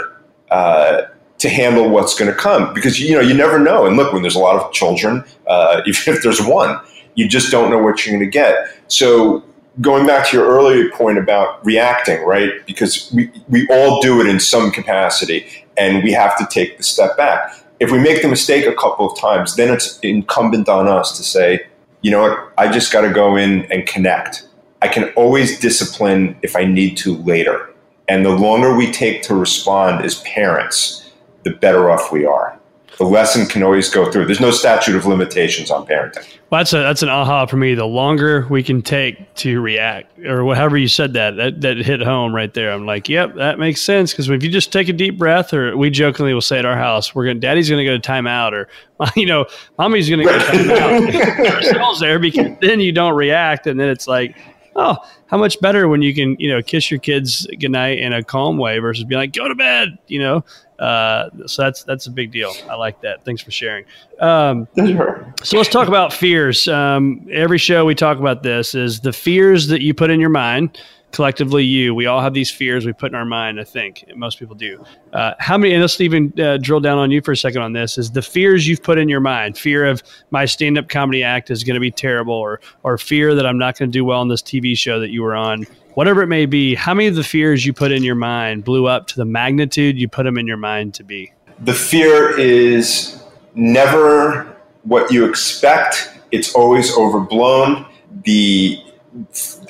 uh, 0.52 1.04
to 1.40 1.50
handle 1.50 1.90
what's 1.90 2.18
going 2.18 2.32
to 2.32 2.38
come 2.38 2.74
because 2.74 3.00
you 3.00 3.16
know 3.16 3.22
you 3.22 3.34
never 3.34 3.60
know. 3.60 3.86
And 3.86 3.96
look, 3.96 4.14
when 4.14 4.22
there's 4.22 4.36
a 4.36 4.40
lot 4.40 4.56
of 4.56 4.72
children, 4.72 5.24
uh, 5.48 5.82
even 5.88 6.14
if 6.14 6.24
there's 6.24 6.42
one, 6.42 6.80
you 7.16 7.28
just 7.28 7.52
don't 7.52 7.70
know 7.70 7.80
what 7.80 8.06
you're 8.06 8.18
going 8.18 8.26
to 8.26 8.32
get. 8.32 8.56
So 8.88 9.44
going 9.82 10.08
back 10.08 10.28
to 10.28 10.38
your 10.38 10.48
earlier 10.48 10.90
point 10.92 11.18
about 11.18 11.64
reacting, 11.66 12.24
right? 12.24 12.66
Because 12.66 13.12
we, 13.14 13.32
we 13.48 13.68
all 13.70 14.02
do 14.02 14.22
it 14.22 14.28
in 14.28 14.40
some 14.40 14.72
capacity 14.72 15.46
and 15.78 16.04
we 16.04 16.12
have 16.12 16.38
to 16.38 16.48
take 16.50 16.78
the 16.78 16.84
step 16.84 17.16
back. 17.18 17.54
If 17.80 17.92
we 17.92 18.00
make 18.00 18.24
the 18.24 18.28
mistake 18.28 18.66
a 18.66 18.74
couple 18.74 19.10
of 19.10 19.20
times, 19.20 19.56
then 19.56 19.72
it's 19.72 20.00
incumbent 20.00 20.68
on 20.68 20.88
us 20.88 21.16
to 21.18 21.24
say, 21.24 21.68
you 22.02 22.10
know 22.10 22.22
what, 22.22 22.54
I 22.58 22.72
just 22.72 22.92
got 22.92 23.02
to 23.02 23.12
go 23.12 23.36
in 23.36 23.72
and 23.72 23.86
connect. 23.86 24.48
I 24.82 24.88
can 24.88 25.10
always 25.16 25.60
discipline 25.60 26.38
if 26.42 26.56
I 26.56 26.66
need 26.66 26.98
to 26.98 27.18
later. 27.18 27.72
And 28.08 28.26
the 28.26 28.32
longer 28.32 28.76
we 28.76 28.92
take 28.92 29.22
to 29.24 29.36
respond 29.36 30.06
as 30.06 30.22
parents, 30.22 31.07
the 31.48 31.56
better 31.58 31.90
off 31.90 32.12
we 32.12 32.26
are 32.26 32.58
the 32.98 33.06
lesson 33.06 33.46
can 33.46 33.62
always 33.62 33.90
go 33.90 34.12
through. 34.12 34.26
There's 34.26 34.40
no 34.40 34.50
statute 34.50 34.96
of 34.96 35.06
limitations 35.06 35.70
on 35.70 35.86
parenting. 35.86 36.28
Well, 36.50 36.60
that's 36.60 36.74
a 36.74 36.78
that's 36.78 37.04
an 37.04 37.10
aha 37.10 37.46
for 37.46 37.58
me. 37.58 37.76
The 37.76 37.86
longer 37.86 38.48
we 38.50 38.64
can 38.64 38.82
take 38.82 39.36
to 39.36 39.62
react, 39.62 40.18
or 40.20 40.44
whatever 40.44 40.78
you 40.78 40.88
said 40.88 41.14
that 41.14 41.36
that 41.36 41.62
that 41.62 41.78
hit 41.78 42.02
home 42.02 42.34
right 42.34 42.52
there. 42.54 42.72
I'm 42.72 42.88
like, 42.88 43.08
yep, 43.08 43.36
that 43.36 43.60
makes 43.60 43.82
sense. 43.82 44.12
Because 44.12 44.30
if 44.30 44.44
you 44.44 44.50
just 44.50 44.72
take 44.72 44.90
a 44.90 44.94
deep 44.94 45.18
breath, 45.18 45.54
or 45.54 45.78
we 45.78 45.92
jokingly 45.92 46.34
will 46.34 46.42
say 46.42 46.58
at 46.58 46.66
our 46.66 46.78
house, 46.78 47.14
we're 47.14 47.26
going, 47.26 47.40
Daddy's 47.40 47.70
going 47.70 47.86
to 47.86 47.86
go 47.86 47.98
to 47.98 48.10
timeout, 48.10 48.54
or 48.54 48.68
you 49.16 49.28
know, 49.28 49.46
Mommy's 49.78 50.10
going 50.10 50.20
to 50.20 50.26
go 50.26 50.38
to 50.38 50.46
timeout. 50.46 51.56
ourselves 51.56 52.00
there 52.00 52.18
because 52.18 52.58
then 52.62 52.80
you 52.80 52.92
don't 52.92 53.16
react, 53.16 53.68
and 53.68 53.80
then 53.80 53.90
it's 53.90 54.08
like, 54.08 54.36
oh, 54.76 54.98
how 55.28 55.38
much 55.38 55.60
better 55.60 55.88
when 55.88 56.02
you 56.02 56.16
can, 56.16 56.36
you 56.40 56.50
know, 56.50 56.64
kiss 56.64 56.90
your 56.90 57.00
kids 57.00 57.46
goodnight 57.60 58.00
in 58.00 58.14
a 58.14 58.24
calm 58.24 58.58
way 58.58 58.80
versus 58.80 59.04
being 59.04 59.20
like, 59.20 59.34
go 59.34 59.48
to 59.48 59.56
bed, 59.56 59.98
you 60.08 60.20
know, 60.20 60.44
uh, 60.80 61.30
so 61.46 61.64
that's 61.64 61.84
that's 61.84 62.08
a 62.08 62.12
big 62.12 62.32
deal. 62.32 62.54
I 62.70 62.76
like 62.76 63.02
that. 63.02 63.24
Thanks 63.26 63.42
for 63.42 63.52
sharing. 63.52 63.86
Um, 64.20 64.68
so 65.44 65.58
let's 65.58 65.70
talk 65.70 65.88
about 65.88 66.14
fears. 66.14 66.68
Um, 66.68 67.28
every 67.32 67.58
show 67.58 67.86
we 67.86 67.96
talk 67.96 68.20
about 68.20 68.44
this 68.44 68.76
is 68.76 69.00
the 69.00 69.14
fears 69.14 69.68
that 69.68 69.82
you 69.82 69.94
put 69.94 70.10
in 70.10 70.20
your 70.20 70.30
mind 70.30 70.80
collectively 71.12 71.64
you, 71.64 71.96
we 71.96 72.06
all 72.06 72.22
have 72.22 72.34
these 72.34 72.52
fears 72.52 72.86
we 72.86 72.94
put 72.94 73.12
in 73.12 73.16
our 73.16 73.26
mind. 73.26 73.60
I 73.60 73.64
think 73.64 74.04
most 74.16 74.40
people 74.40 74.56
do. 74.56 74.84
Uh, 75.14 75.34
how 75.40 75.58
many? 75.58 75.74
And 75.74 75.82
let's 75.82 76.00
even 76.02 76.34
uh, 76.40 76.58
drill 76.58 76.80
down 76.80 76.98
on 76.98 77.12
you 77.12 77.22
for 77.22 77.32
a 77.32 77.38
second 77.38 77.62
on 77.62 77.74
this. 77.74 77.98
Is 77.98 78.12
the 78.12 78.22
fears 78.22 78.68
you've 78.68 78.84
put 78.84 78.98
in 78.98 79.10
your 79.10 79.20
mind? 79.20 79.58
Fear 79.58 79.86
of 79.86 80.04
my 80.32 80.46
stand-up 80.46 80.90
comedy 80.90 81.24
act 81.24 81.50
is 81.50 81.64
going 81.64 81.76
to 81.76 81.80
be 81.80 81.92
terrible, 81.92 82.36
or 82.36 82.60
or 82.84 82.98
fear 82.98 83.34
that 83.36 83.46
I'm 83.46 83.58
not 83.58 83.78
going 83.78 83.90
to 83.90 83.94
do 83.94 84.06
well 84.06 84.20
on 84.20 84.28
this 84.28 84.42
TV 84.42 84.78
show 84.78 85.00
that 85.00 85.10
you 85.10 85.24
were 85.24 85.36
on. 85.36 85.66
Whatever 85.98 86.22
it 86.22 86.28
may 86.28 86.46
be, 86.46 86.76
how 86.76 86.94
many 86.94 87.08
of 87.08 87.16
the 87.16 87.24
fears 87.24 87.66
you 87.66 87.74
put 87.74 87.92
in 87.92 88.04
your 88.04 88.14
mind 88.14 88.64
blew 88.64 88.86
up 88.86 89.08
to 89.08 89.16
the 89.16 89.26
magnitude 89.26 89.98
you 89.98 90.08
put 90.08 90.26
them 90.26 90.38
in 90.38 90.46
your 90.46 90.56
mind 90.56 90.94
to 90.94 91.04
be? 91.04 91.34
The 91.62 91.74
fear 91.74 92.38
is 92.38 93.24
never 93.56 94.56
what 94.84 95.12
you 95.12 95.28
expect. 95.28 96.12
It's 96.30 96.54
always 96.54 96.96
overblown. 96.96 97.88
The 98.26 98.80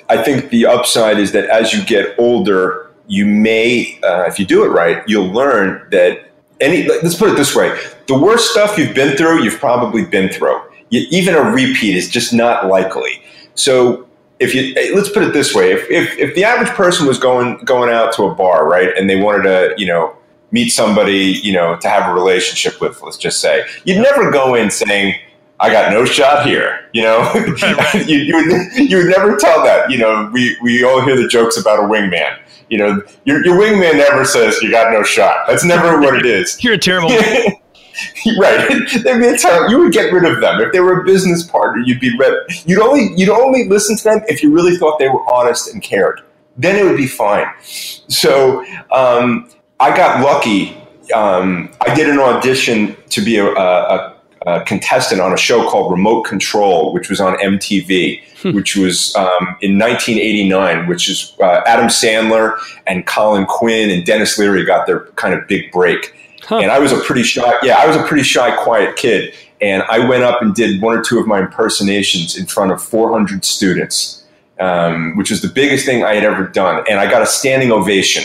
I 0.10 0.22
think 0.22 0.50
the 0.50 0.66
upside 0.66 1.18
is 1.18 1.32
that 1.32 1.46
as 1.46 1.72
you 1.72 1.82
get 1.86 2.14
older, 2.20 2.92
you 3.08 3.26
may, 3.26 3.98
uh, 4.04 4.24
if 4.24 4.38
you 4.38 4.46
do 4.46 4.66
it 4.66 4.68
right, 4.68 5.02
you'll 5.08 5.32
learn 5.32 5.88
that 5.92 6.30
any. 6.60 6.90
Let's 6.90 7.16
put 7.16 7.30
it 7.30 7.38
this 7.38 7.56
way: 7.56 7.80
the 8.08 8.20
worst 8.20 8.52
stuff 8.52 8.78
you've 8.78 8.94
been 8.94 9.16
through, 9.16 9.44
you've 9.44 9.60
probably 9.60 10.04
been 10.04 10.28
through. 10.28 10.60
Even 10.92 11.36
a 11.36 11.52
repeat 11.52 11.96
is 11.96 12.10
just 12.10 12.34
not 12.34 12.68
likely. 12.68 13.24
So 13.56 14.07
if 14.40 14.54
you 14.54 14.74
let's 14.96 15.10
put 15.10 15.24
it 15.24 15.34
this 15.34 15.54
way: 15.54 15.72
if, 15.72 15.90
if 15.90 16.18
if 16.18 16.36
the 16.36 16.44
average 16.44 16.70
person 16.70 17.08
was 17.08 17.18
going 17.18 17.58
going 17.60 17.92
out 17.92 18.14
to 18.14 18.24
a 18.24 18.36
bar, 18.36 18.68
right, 18.68 18.96
and 18.98 19.10
they 19.10 19.16
wanted 19.16 19.44
to, 19.44 19.74
you 19.78 19.88
know, 19.88 20.16
meet 20.52 20.70
somebody, 20.70 21.40
you 21.44 21.54
know, 21.54 21.78
to 21.78 21.90
have 21.90 22.10
a 22.10 22.14
relationship 22.14 22.80
with, 22.80 23.02
let's 23.02 23.18
just 23.18 23.42
say, 23.42 23.66
you'd 23.84 24.02
never 24.02 24.32
go 24.32 24.56
in 24.56 24.72
saying 24.72 25.16
I 25.60 25.72
got 25.72 25.92
no 25.92 26.06
shot 26.06 26.46
here. 26.46 26.88
You 26.94 27.04
know, 27.04 27.32
you, 28.06 28.18
you, 28.18 28.36
would, 28.36 28.90
you 28.90 28.98
would 28.98 29.08
never 29.08 29.36
tell 29.38 29.64
that. 29.64 29.90
You 29.90 29.98
know, 29.98 30.30
we, 30.32 30.56
we 30.62 30.84
all 30.84 31.02
hear 31.02 31.16
the 31.16 31.28
jokes 31.28 31.58
about 31.58 31.80
a 31.80 31.84
wingman. 31.84 32.40
You 32.70 32.78
know, 32.78 33.02
your, 33.26 33.44
your 33.46 33.58
wingman 33.58 33.98
never 33.98 34.26
says 34.26 34.62
you 34.62 34.70
got 34.70 34.92
no 34.92 35.04
shot. 35.04 35.48
That's 35.48 35.64
never 35.64 36.00
what 36.00 36.16
it 36.16 36.26
is. 36.26 36.62
You're 36.64 36.74
a 36.74 36.78
terrible. 36.78 37.10
right. 38.40 38.68
They'd 39.04 39.20
be 39.20 39.28
a 39.28 39.38
terrible. 39.38 39.70
You 39.72 39.80
would 39.80 39.94
get 39.94 40.12
rid 40.12 40.26
of 40.26 40.42
them 40.42 40.62
if 40.62 40.72
they 40.72 40.80
were 40.80 41.02
a 41.02 41.06
business 41.06 41.44
partner. 41.44 41.84
You'd 41.84 42.00
be 42.00 42.16
rid. 42.18 42.34
You'd 42.66 42.80
only 42.80 43.12
you'd 43.16 43.30
only 43.30 43.68
listen 43.68 43.98
to 43.98 44.04
them 44.04 44.22
if 44.28 44.44
you 44.44 44.54
really 44.54 44.78
thought 44.78 45.00
they 45.00 45.10
were 45.10 45.28
honest 45.32 45.74
and 45.74 45.82
cared. 45.82 46.22
Then 46.58 46.76
it 46.76 46.84
would 46.84 46.98
be 46.98 47.08
fine. 47.08 47.48
So 47.64 48.66
um, 48.92 49.50
I 49.80 49.96
got 49.96 50.24
lucky. 50.24 50.78
Um, 51.14 51.72
I 51.82 51.94
did 51.94 52.10
an 52.10 52.20
audition 52.20 52.98
to 53.10 53.22
be 53.22 53.38
a, 53.38 53.46
a 53.46 54.18
uh, 54.48 54.64
contestant 54.64 55.20
on 55.20 55.34
a 55.34 55.38
show 55.38 55.68
called 55.70 55.92
Remote 55.92 56.24
Control, 56.24 56.94
which 56.94 57.10
was 57.10 57.20
on 57.20 57.36
MTV, 57.38 58.24
hmm. 58.42 58.52
which 58.54 58.76
was 58.78 59.16
um, 59.16 59.58
in 59.62 59.78
1989, 59.78 60.88
which 60.88 61.10
is 61.10 61.36
uh, 61.42 61.62
Adam 61.66 61.88
Sandler 61.88 62.58
and 62.86 63.06
Colin 63.06 63.46
Quinn 63.46 63.90
and 63.90 64.06
Denis 64.06 64.38
Leary 64.38 64.64
got 64.64 64.88
their 64.88 65.02
kind 65.16 65.34
of 65.34 65.46
big 65.48 65.72
break. 65.72 66.14
Huh. 66.48 66.60
And 66.60 66.72
I 66.72 66.80
was 66.80 66.94
a 66.94 67.00
pretty 67.02 67.24
shy, 67.24 67.54
yeah, 67.62 67.78
I 67.78 67.88
was 67.88 67.98
a 67.98 68.04
pretty 68.04 68.24
shy, 68.24 68.56
quiet 68.64 68.96
kid. 68.96 69.34
And 69.60 69.84
I 69.90 70.08
went 70.08 70.24
up 70.24 70.42
and 70.42 70.56
did 70.56 70.82
one 70.82 70.98
or 70.98 71.02
two 71.02 71.20
of 71.20 71.28
my 71.28 71.40
impersonations 71.40 72.38
in 72.38 72.46
front 72.46 72.72
of 72.72 72.82
400 72.82 73.44
students, 73.44 74.24
um, 74.58 75.18
which 75.18 75.30
was 75.30 75.42
the 75.42 75.50
biggest 75.50 75.86
thing 75.86 76.06
I 76.06 76.14
had 76.16 76.24
ever 76.24 76.48
done. 76.48 76.86
And 76.90 77.02
I 77.02 77.12
got 77.12 77.22
a 77.22 77.26
standing 77.26 77.74
ovation, 77.74 78.24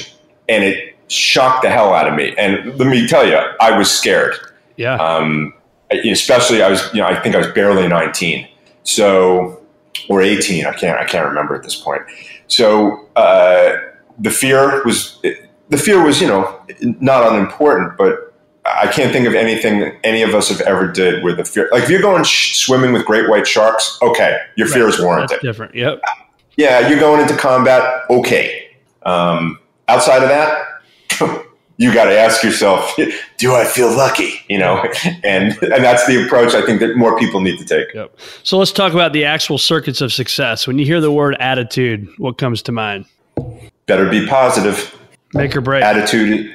and 0.48 0.62
it 0.62 0.94
shocked 1.08 1.62
the 1.62 1.70
hell 1.70 1.92
out 1.92 2.06
of 2.06 2.14
me. 2.14 2.32
And 2.38 2.78
let 2.78 2.86
me 2.86 3.08
tell 3.08 3.26
you, 3.26 3.38
I 3.60 3.76
was 3.76 3.90
scared. 3.90 4.36
Yeah. 4.76 4.94
Um, 4.96 5.52
especially 5.90 6.62
I 6.62 6.70
was, 6.70 6.88
you 6.94 7.00
know, 7.00 7.08
I 7.08 7.20
think 7.20 7.34
I 7.34 7.38
was 7.38 7.48
barely 7.48 7.88
19. 7.88 8.46
So, 8.84 9.60
or 10.08 10.22
18. 10.22 10.64
I 10.64 10.72
can't, 10.74 11.00
I 11.00 11.04
can't 11.06 11.26
remember 11.26 11.56
at 11.56 11.64
this 11.64 11.74
point. 11.74 12.02
So, 12.46 13.08
uh, 13.16 13.72
the 14.18 14.30
fear 14.30 14.84
was, 14.84 15.18
the 15.72 15.78
fear 15.78 16.04
was, 16.04 16.20
you 16.20 16.28
know, 16.28 16.60
not 17.00 17.32
unimportant, 17.32 17.96
but 17.96 18.34
I 18.66 18.92
can't 18.92 19.10
think 19.10 19.26
of 19.26 19.34
anything 19.34 19.96
any 20.04 20.20
of 20.20 20.34
us 20.34 20.50
have 20.50 20.60
ever 20.60 20.86
did 20.86 21.24
where 21.24 21.34
the 21.34 21.46
fear, 21.46 21.70
like 21.72 21.84
if 21.84 21.88
you're 21.88 22.02
going 22.02 22.24
sh- 22.24 22.58
swimming 22.58 22.92
with 22.92 23.06
great 23.06 23.30
white 23.30 23.46
sharks, 23.46 23.98
okay, 24.02 24.38
your 24.54 24.66
right. 24.66 24.74
fear 24.74 24.86
is 24.86 25.00
warranted. 25.00 25.30
That's 25.30 25.42
different. 25.42 25.74
Yep. 25.74 26.02
Yeah. 26.58 26.86
You're 26.88 27.00
going 27.00 27.22
into 27.22 27.34
combat. 27.34 28.02
Okay. 28.10 28.76
Um, 29.04 29.58
outside 29.88 30.22
of 30.22 30.28
that, 30.28 31.46
you 31.78 31.94
got 31.94 32.04
to 32.04 32.18
ask 32.18 32.44
yourself, 32.44 32.94
do 33.38 33.54
I 33.54 33.64
feel 33.64 33.88
lucky? 33.88 34.34
You 34.50 34.58
know, 34.58 34.84
and 35.24 35.56
and 35.62 35.82
that's 35.82 36.06
the 36.06 36.22
approach 36.26 36.54
I 36.54 36.60
think 36.66 36.80
that 36.80 36.96
more 36.96 37.18
people 37.18 37.40
need 37.40 37.58
to 37.60 37.64
take. 37.64 37.94
Yep. 37.94 38.18
So 38.42 38.58
let's 38.58 38.72
talk 38.72 38.92
about 38.92 39.14
the 39.14 39.24
actual 39.24 39.56
circuits 39.56 40.02
of 40.02 40.12
success. 40.12 40.66
When 40.66 40.78
you 40.78 40.84
hear 40.84 41.00
the 41.00 41.10
word 41.10 41.34
attitude, 41.40 42.06
what 42.18 42.36
comes 42.36 42.60
to 42.62 42.72
mind? 42.72 43.06
Better 43.86 44.10
be 44.10 44.26
positive. 44.26 44.94
Make 45.34 45.56
or 45.56 45.60
break. 45.60 45.82
Attitude. 45.82 46.54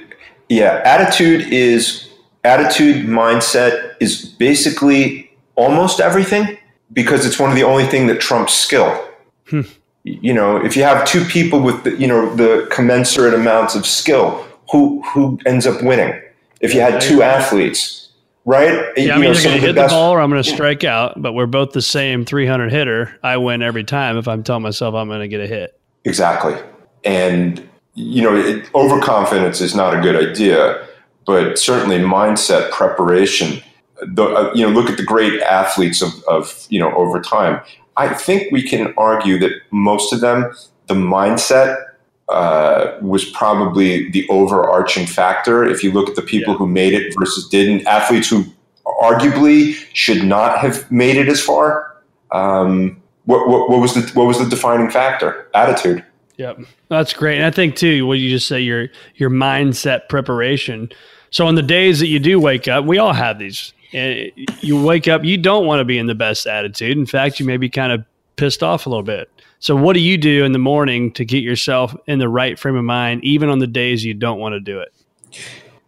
Yeah, 0.50 0.82
attitude 0.86 1.52
is 1.52 2.10
attitude 2.44 3.06
mindset 3.06 3.96
is 4.00 4.26
basically 4.26 5.30
almost 5.56 6.00
everything 6.00 6.58
because 6.94 7.26
it's 7.26 7.40
one 7.40 7.50
of 7.50 7.56
the 7.56 7.64
only 7.64 7.86
thing 7.86 8.08
that 8.08 8.20
trumps 8.20 8.54
skill. 8.54 9.04
Hmm. 9.50 9.62
You 10.04 10.34
know, 10.34 10.58
if 10.58 10.78
you 10.78 10.84
have 10.84 11.06
two 11.06 11.26
people 11.26 11.60
with 11.60 11.84
the, 11.84 11.96
you 11.98 12.08
know 12.08 12.34
the 12.36 12.68
commensurate 12.72 13.34
amounts 13.34 13.76
of 13.76 13.86
skill, 13.86 14.48
who 14.72 15.02
who 15.04 15.40
ends 15.46 15.68
up 15.68 15.84
winning? 15.84 16.22
If 16.62 16.74
you 16.74 16.80
had 16.80 17.02
two 17.02 17.22
athletes, 17.22 18.10
right? 18.46 18.94
Yeah, 18.96 19.16
I'm 19.16 19.24
either 19.24 19.44
going 19.44 19.56
to 19.56 19.60
hit 19.60 19.76
the, 19.76 19.84
the 19.84 19.88
ball 19.90 20.14
or 20.14 20.22
I'm 20.22 20.30
going 20.30 20.42
to 20.42 20.50
strike 20.50 20.84
out. 20.84 21.22
But 21.22 21.34
we're 21.34 21.46
both 21.46 21.74
the 21.74 21.82
same 21.82 22.26
300 22.26 22.72
hitter. 22.72 23.20
I 23.22 23.38
win 23.38 23.62
every 23.62 23.84
time 23.84 24.18
if 24.18 24.28
I'm 24.28 24.44
telling 24.44 24.64
myself 24.64 24.96
I'm 24.96 25.08
going 25.08 25.20
to 25.20 25.28
get 25.28 25.42
a 25.42 25.48
hit. 25.48 25.78
Exactly, 26.06 26.56
and 27.04 27.68
you 27.98 28.22
know, 28.22 28.36
it, 28.36 28.70
overconfidence 28.76 29.60
is 29.60 29.76
not 29.76 29.98
a 29.98 30.00
good 30.00 30.16
idea, 30.16 30.88
but 31.26 31.58
certainly 31.58 31.98
mindset 31.98 32.70
preparation. 32.72 33.62
The, 34.02 34.24
uh, 34.24 34.52
you 34.54 34.64
know, 34.66 34.72
look 34.72 34.90
at 34.90 34.98
the 34.98 35.04
great 35.04 35.42
athletes 35.42 36.04
of, 36.04 36.12
of 36.28 36.68
you 36.70 36.80
know 36.80 36.94
over 36.94 37.20
time. 37.20 37.60
I 37.98 38.14
think 38.14 38.52
we 38.52 38.62
can 38.62 38.94
argue 38.98 39.40
that 39.40 39.52
most 39.72 40.14
of 40.14 40.22
them, 40.22 40.54
the 40.86 40.94
mindset 40.94 41.84
uh, 42.30 42.98
was 43.02 43.26
probably 43.26 44.12
the 44.12 44.30
overarching 44.30 45.08
factor. 45.08 45.66
If 45.66 45.84
you 45.84 45.92
look 45.92 46.08
at 46.08 46.16
the 46.16 46.22
people 46.22 46.54
yeah. 46.54 46.60
who 46.60 46.68
made 46.68 46.94
it 46.94 47.16
versus 47.18 47.50
didn't, 47.50 47.88
athletes 47.88 48.30
who 48.30 48.46
arguably 48.86 49.74
should 49.94 50.24
not 50.24 50.60
have 50.60 50.90
made 50.92 51.18
it 51.18 51.28
as 51.28 51.42
far. 51.42 51.98
Um, 52.32 53.02
what, 53.26 53.48
what, 53.48 53.70
what, 53.72 53.80
was 53.80 53.96
the 53.96 54.02
what 54.14 54.28
was 54.28 54.38
the 54.38 54.46
defining 54.46 54.92
factor? 54.92 55.50
Attitude. 55.56 56.06
Yep, 56.38 56.60
that's 56.88 57.14
great. 57.14 57.38
And 57.38 57.46
I 57.46 57.52
think 57.52 57.76
too, 57.76 58.06
what 58.06 58.20
you 58.20 58.30
just 58.30 58.48
say, 58.48 58.62
your 58.62 58.90
your 59.16 59.30
mindset 59.30 60.08
preparation. 60.08 60.90
So 61.32 61.46
on 61.48 61.56
the 61.56 61.64
days 61.64 62.00
that 62.00 62.08
you 62.08 62.20
do 62.20 62.40
wake 62.40 62.68
up, 62.68 62.86
we 62.86 62.98
all 62.98 63.14
have 63.14 63.40
these. 63.40 63.74
And 63.94 64.32
you 64.62 64.82
wake 64.82 65.08
up, 65.08 65.24
you 65.24 65.38
don't 65.38 65.66
want 65.66 65.80
to 65.80 65.86
be 65.86 65.98
in 65.98 66.08
the 66.08 66.16
best 66.16 66.46
attitude. 66.46 66.98
In 66.98 67.06
fact, 67.06 67.40
you 67.40 67.46
may 67.46 67.58
be 67.58 67.70
kind 67.70 67.92
of 67.92 68.04
pissed 68.36 68.62
off 68.62 68.86
a 68.86 68.90
little 68.90 69.04
bit. 69.04 69.30
So, 69.60 69.76
what 69.76 69.94
do 69.94 70.00
you 70.00 70.18
do 70.18 70.46
in 70.46 70.52
the 70.52 70.60
morning 70.60 71.12
to 71.14 71.26
get 71.26 71.42
yourself 71.42 71.96
in 72.06 72.20
the 72.20 72.30
right 72.30 72.60
frame 72.60 72.76
of 72.76 72.84
mind, 72.84 73.24
even 73.24 73.50
on 73.50 73.60
the 73.60 73.68
days 73.68 74.06
you 74.06 74.14
don't 74.14 74.40
want 74.40 74.54
to 74.54 74.60
do 74.60 74.80
it? 74.80 74.94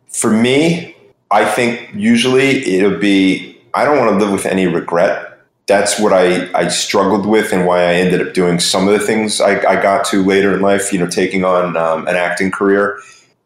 For 0.08 0.32
me, 0.32 0.96
I 1.30 1.46
think 1.46 1.90
usually 1.94 2.66
it'll 2.66 2.98
be 2.98 3.62
I 3.74 3.86
don't 3.86 4.00
want 4.00 4.12
to 4.12 4.26
live 4.26 4.34
with 4.34 4.46
any 4.46 4.66
regret. 4.66 5.29
That's 5.70 6.00
what 6.00 6.12
I, 6.12 6.52
I 6.54 6.68
struggled 6.68 7.28
with 7.28 7.54
and 7.54 7.68
why 7.68 7.84
I 7.84 7.94
ended 7.94 8.26
up 8.28 8.34
doing 8.34 8.60
some 8.60 8.88
of 8.88 9.00
the 9.00 9.06
things 9.06 9.40
I, 9.40 9.52
I 9.60 9.80
got 9.80 10.04
to 10.08 10.26
later 10.26 10.52
in 10.56 10.62
life, 10.62 10.92
you 10.92 10.98
know, 10.98 11.08
taking 11.08 11.46
on 11.46 11.78
um, 11.78 12.08
an 12.08 12.16
acting 12.16 12.50
career. 12.50 13.00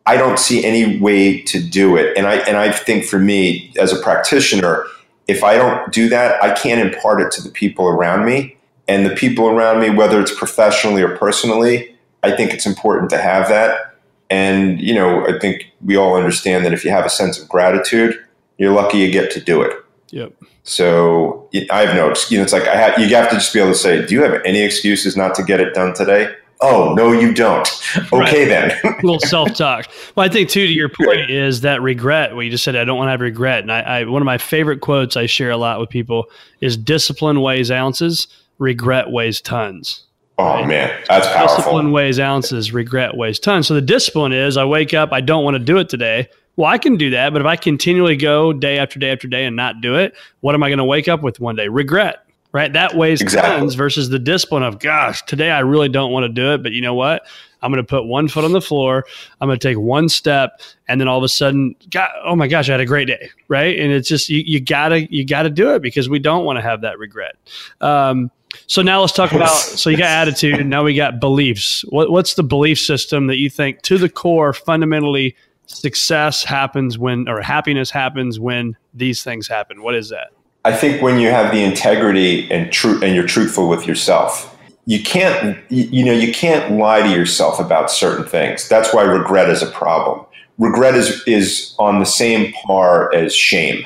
I 0.05 0.15
don't 0.15 0.39
see 0.39 0.63
any 0.63 0.99
way 0.99 1.41
to 1.41 1.61
do 1.61 1.97
it. 1.97 2.17
And 2.17 2.25
I, 2.25 2.35
and 2.37 2.55
I 2.55 2.71
think 2.71 3.03
for 3.03 3.19
me 3.19 3.73
as 3.77 3.91
a 3.91 4.01
practitioner, 4.01 4.85
if 5.27 5.43
I 5.43 5.57
don't 5.57 5.91
do 5.91 6.07
that, 6.09 6.41
I 6.41 6.53
can't 6.53 6.79
impart 6.79 7.19
it 7.19 7.29
to 7.33 7.43
the 7.43 7.49
people 7.49 7.89
around 7.89 8.25
me 8.25 8.57
and 8.87 9.05
the 9.05 9.15
people 9.15 9.47
around 9.47 9.81
me, 9.81 9.89
whether 9.89 10.21
it's 10.21 10.33
professionally 10.33 11.01
or 11.01 11.17
personally, 11.17 11.93
I 12.23 12.35
think 12.35 12.53
it's 12.53 12.65
important 12.65 13.09
to 13.09 13.17
have 13.17 13.49
that. 13.49 13.95
And, 14.29 14.81
you 14.81 14.93
know, 14.93 15.27
I 15.27 15.37
think 15.39 15.71
we 15.83 15.97
all 15.97 16.15
understand 16.15 16.65
that 16.65 16.73
if 16.73 16.85
you 16.85 16.91
have 16.91 17.05
a 17.05 17.09
sense 17.09 17.37
of 17.37 17.49
gratitude, 17.49 18.17
you're 18.57 18.73
lucky 18.73 18.99
you 18.99 19.11
get 19.11 19.29
to 19.31 19.41
do 19.41 19.61
it. 19.61 19.82
Yep. 20.13 20.31
So 20.61 21.49
I 21.71 21.85
have 21.85 21.95
no 21.95 22.11
excuse. 22.11 22.31
You 22.31 22.37
know, 22.37 22.43
it's 22.43 22.53
like 22.53 22.67
I 22.67 22.75
have, 22.75 22.99
you 22.99 23.13
have 23.15 23.29
to 23.29 23.35
just 23.35 23.51
be 23.51 23.59
able 23.59 23.71
to 23.71 23.77
say, 23.77 24.05
do 24.05 24.13
you 24.13 24.21
have 24.21 24.41
any 24.45 24.61
excuses 24.61 25.17
not 25.17 25.33
to 25.35 25.43
get 25.43 25.59
it 25.59 25.73
done 25.73 25.95
today? 25.95 26.33
Oh, 26.61 26.93
no, 26.93 27.11
you 27.11 27.33
don't. 27.33 27.67
Okay, 28.11 28.47
right. 28.47 28.47
then. 28.47 28.71
a 28.83 29.05
little 29.05 29.19
self 29.27 29.55
talk. 29.55 29.87
Well, 30.15 30.25
I 30.25 30.29
think, 30.29 30.49
too, 30.49 30.65
to 30.65 30.71
your 30.73 30.89
point, 30.89 31.29
is 31.29 31.61
that 31.61 31.81
regret, 31.81 32.35
what 32.35 32.41
you 32.41 32.51
just 32.51 32.63
said, 32.63 32.75
I 32.75 32.85
don't 32.85 32.97
want 32.97 33.07
to 33.07 33.11
have 33.11 33.21
regret. 33.21 33.61
And 33.61 33.71
I, 33.71 33.81
I, 33.81 34.03
one 34.05 34.21
of 34.21 34.25
my 34.25 34.37
favorite 34.37 34.81
quotes 34.81 35.15
I 35.15 35.25
share 35.25 35.51
a 35.51 35.57
lot 35.57 35.79
with 35.79 35.89
people 35.89 36.25
is 36.61 36.77
discipline 36.77 37.41
weighs 37.41 37.69
ounces 37.69 38.27
regret 38.59 39.11
weighs 39.11 39.41
tons. 39.41 40.05
Oh 40.37 40.45
right? 40.45 40.67
man, 40.67 41.03
that's 41.07 41.27
powerful. 41.27 41.57
Discipline 41.57 41.91
weighs 41.91 42.19
ounces, 42.19 42.71
regret 42.71 43.15
weighs 43.15 43.39
tons. 43.39 43.67
So 43.67 43.73
the 43.75 43.81
discipline 43.81 44.31
is 44.31 44.57
I 44.57 44.65
wake 44.65 44.93
up, 44.93 45.11
I 45.11 45.21
don't 45.21 45.43
want 45.43 45.55
to 45.55 45.59
do 45.59 45.77
it 45.77 45.89
today. 45.89 46.29
Well, 46.55 46.69
I 46.69 46.77
can 46.77 46.97
do 46.97 47.09
that, 47.11 47.33
but 47.33 47.41
if 47.41 47.47
I 47.47 47.55
continually 47.55 48.15
go 48.15 48.53
day 48.53 48.77
after 48.77 48.99
day 48.99 49.11
after 49.11 49.27
day 49.27 49.45
and 49.45 49.55
not 49.55 49.81
do 49.81 49.95
it, 49.95 50.13
what 50.41 50.53
am 50.55 50.61
I 50.63 50.69
going 50.69 50.77
to 50.77 50.85
wake 50.85 51.07
up 51.07 51.23
with 51.23 51.39
one 51.39 51.55
day? 51.55 51.67
Regret. 51.67 52.25
right? 52.51 52.71
That 52.71 52.95
weighs 52.95 53.21
Exactly. 53.21 53.57
tons 53.57 53.73
versus 53.73 54.09
the 54.09 54.19
discipline 54.19 54.61
of, 54.61 54.77
gosh, 54.79 55.23
today 55.23 55.49
I 55.49 55.59
really 55.61 55.89
don't 55.89 56.11
want 56.11 56.25
to 56.25 56.29
do 56.29 56.53
it, 56.53 56.61
but 56.61 56.71
you 56.71 56.81
know 56.81 56.93
what? 56.93 57.25
I'm 57.63 57.71
going 57.71 57.83
to 57.83 57.89
put 57.89 58.05
one 58.05 58.27
foot 58.27 58.43
on 58.45 58.51
the 58.51 58.61
floor. 58.61 59.05
I'm 59.41 59.47
going 59.47 59.57
to 59.57 59.67
take 59.67 59.79
one 59.79 60.09
step, 60.09 60.61
and 60.87 60.99
then 61.01 61.07
all 61.07 61.17
of 61.17 61.23
a 61.23 61.29
sudden, 61.29 61.75
God, 61.89 62.09
oh 62.23 62.35
my 62.35 62.47
gosh, 62.47 62.69
I 62.69 62.73
had 62.73 62.81
a 62.81 62.85
great 62.85 63.07
day, 63.07 63.31
right? 63.47 63.79
And 63.79 63.91
it's 63.91 64.07
just 64.07 64.29
you, 64.29 64.43
you 64.45 64.59
gotta 64.59 65.11
you 65.11 65.25
gotta 65.25 65.49
do 65.49 65.73
it 65.73 65.81
because 65.81 66.09
we 66.09 66.19
don't 66.19 66.43
want 66.45 66.57
to 66.57 66.61
have 66.61 66.81
that 66.81 66.99
regret. 66.99 67.35
Um, 67.79 68.29
so 68.67 68.81
now 68.81 68.99
let's 69.01 69.13
talk 69.13 69.31
about. 69.31 69.49
So 69.79 69.89
you 69.89 69.97
got 69.97 70.09
attitude, 70.09 70.59
and 70.59 70.69
now 70.69 70.83
we 70.83 70.93
got 70.93 71.19
beliefs. 71.21 71.83
What, 71.89 72.11
what's 72.11 72.33
the 72.35 72.43
belief 72.43 72.77
system 72.79 73.27
that 73.27 73.37
you 73.37 73.49
think, 73.49 73.81
to 73.83 73.97
the 73.97 74.09
core, 74.09 74.51
fundamentally, 74.53 75.35
success 75.65 76.43
happens 76.43 76.97
when, 76.97 77.27
or 77.27 77.41
happiness 77.41 77.89
happens 77.89 78.39
when 78.39 78.75
these 78.93 79.23
things 79.23 79.47
happen? 79.47 79.81
What 79.81 79.95
is 79.95 80.09
that? 80.09 80.31
I 80.65 80.71
think 80.71 81.01
when 81.01 81.19
you 81.19 81.29
have 81.29 81.51
the 81.51 81.63
integrity 81.63 82.49
and 82.51 82.71
true 82.71 83.01
and 83.03 83.13
you're 83.13 83.27
truthful 83.27 83.67
with 83.67 83.85
yourself, 83.85 84.49
you 84.85 85.01
can't 85.01 85.59
you 85.69 86.03
know 86.05 86.13
you 86.13 86.33
can't 86.33 86.77
lie 86.77 87.01
to 87.01 87.09
yourself 87.09 87.59
about 87.59 87.91
certain 87.91 88.25
things. 88.25 88.67
That's 88.67 88.93
why 88.93 89.03
regret 89.03 89.49
is 89.49 89.61
a 89.61 89.67
problem. 89.67 90.25
Regret 90.57 90.95
is 90.95 91.21
is 91.27 91.75
on 91.79 91.99
the 91.99 92.05
same 92.05 92.53
par 92.53 93.13
as 93.13 93.35
shame. 93.35 93.85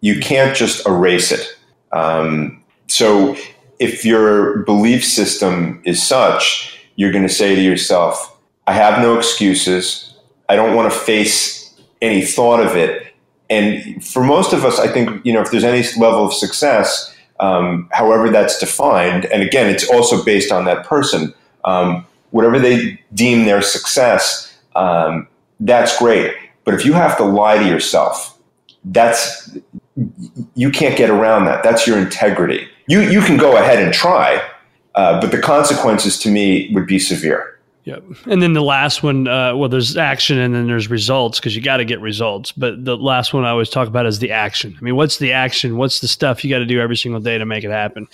You 0.00 0.18
can't 0.20 0.56
just 0.56 0.86
erase 0.86 1.30
it. 1.30 1.56
Um, 1.92 2.62
so 2.88 3.36
if 3.78 4.04
your 4.04 4.58
belief 4.64 5.04
system 5.04 5.82
is 5.84 6.02
such, 6.02 6.78
you're 6.96 7.12
going 7.12 7.26
to 7.26 7.32
say 7.32 7.54
to 7.54 7.60
yourself, 7.60 8.38
"I 8.66 8.72
have 8.72 9.00
no 9.00 9.18
excuses. 9.18 10.11
I 10.52 10.56
don't 10.56 10.76
want 10.76 10.92
to 10.92 10.98
face 10.98 11.74
any 12.00 12.22
thought 12.22 12.60
of 12.60 12.76
it." 12.76 13.14
And 13.48 14.04
for 14.04 14.22
most 14.22 14.52
of 14.52 14.64
us, 14.64 14.78
I 14.78 14.88
think 14.88 15.24
you 15.24 15.32
know 15.32 15.40
if 15.40 15.50
there's 15.50 15.64
any 15.64 15.82
level 15.98 16.24
of 16.26 16.34
success, 16.34 17.14
um, 17.40 17.88
however 17.92 18.30
that's 18.30 18.58
defined, 18.58 19.24
and 19.26 19.42
again, 19.42 19.68
it's 19.68 19.88
also 19.88 20.22
based 20.24 20.52
on 20.52 20.64
that 20.66 20.84
person. 20.86 21.34
Um, 21.64 22.06
whatever 22.30 22.58
they 22.58 23.00
deem 23.14 23.44
their 23.44 23.62
success, 23.62 24.52
um, 24.74 25.28
that's 25.60 25.98
great. 25.98 26.34
But 26.64 26.74
if 26.74 26.84
you 26.84 26.92
have 26.92 27.16
to 27.18 27.24
lie 27.24 27.58
to 27.58 27.66
yourself, 27.66 28.38
that's 28.84 29.56
you 30.54 30.70
can't 30.70 30.96
get 30.96 31.10
around 31.10 31.44
that. 31.46 31.62
That's 31.62 31.86
your 31.86 31.98
integrity. 31.98 32.68
You 32.86 33.00
you 33.00 33.20
can 33.20 33.36
go 33.36 33.56
ahead 33.56 33.82
and 33.82 33.92
try, 33.92 34.42
uh, 34.94 35.20
but 35.20 35.30
the 35.30 35.38
consequences 35.38 36.18
to 36.20 36.30
me 36.30 36.70
would 36.74 36.86
be 36.86 36.98
severe. 36.98 37.58
Yep. 37.84 38.04
And 38.26 38.40
then 38.40 38.52
the 38.52 38.62
last 38.62 39.02
one, 39.02 39.26
uh, 39.26 39.56
well, 39.56 39.68
there's 39.68 39.96
action 39.96 40.38
and 40.38 40.54
then 40.54 40.68
there's 40.68 40.88
results 40.88 41.40
because 41.40 41.56
you 41.56 41.62
got 41.62 41.78
to 41.78 41.84
get 41.84 42.00
results. 42.00 42.52
But 42.52 42.84
the 42.84 42.96
last 42.96 43.34
one 43.34 43.44
I 43.44 43.50
always 43.50 43.70
talk 43.70 43.88
about 43.88 44.06
is 44.06 44.20
the 44.20 44.30
action. 44.30 44.76
I 44.78 44.84
mean, 44.84 44.94
what's 44.94 45.18
the 45.18 45.32
action? 45.32 45.76
What's 45.76 46.00
the 46.00 46.06
stuff 46.06 46.44
you 46.44 46.50
got 46.50 46.60
to 46.60 46.66
do 46.66 46.80
every 46.80 46.96
single 46.96 47.20
day 47.20 47.38
to 47.38 47.44
make 47.44 47.64
it 47.64 47.70
happen? 47.70 48.06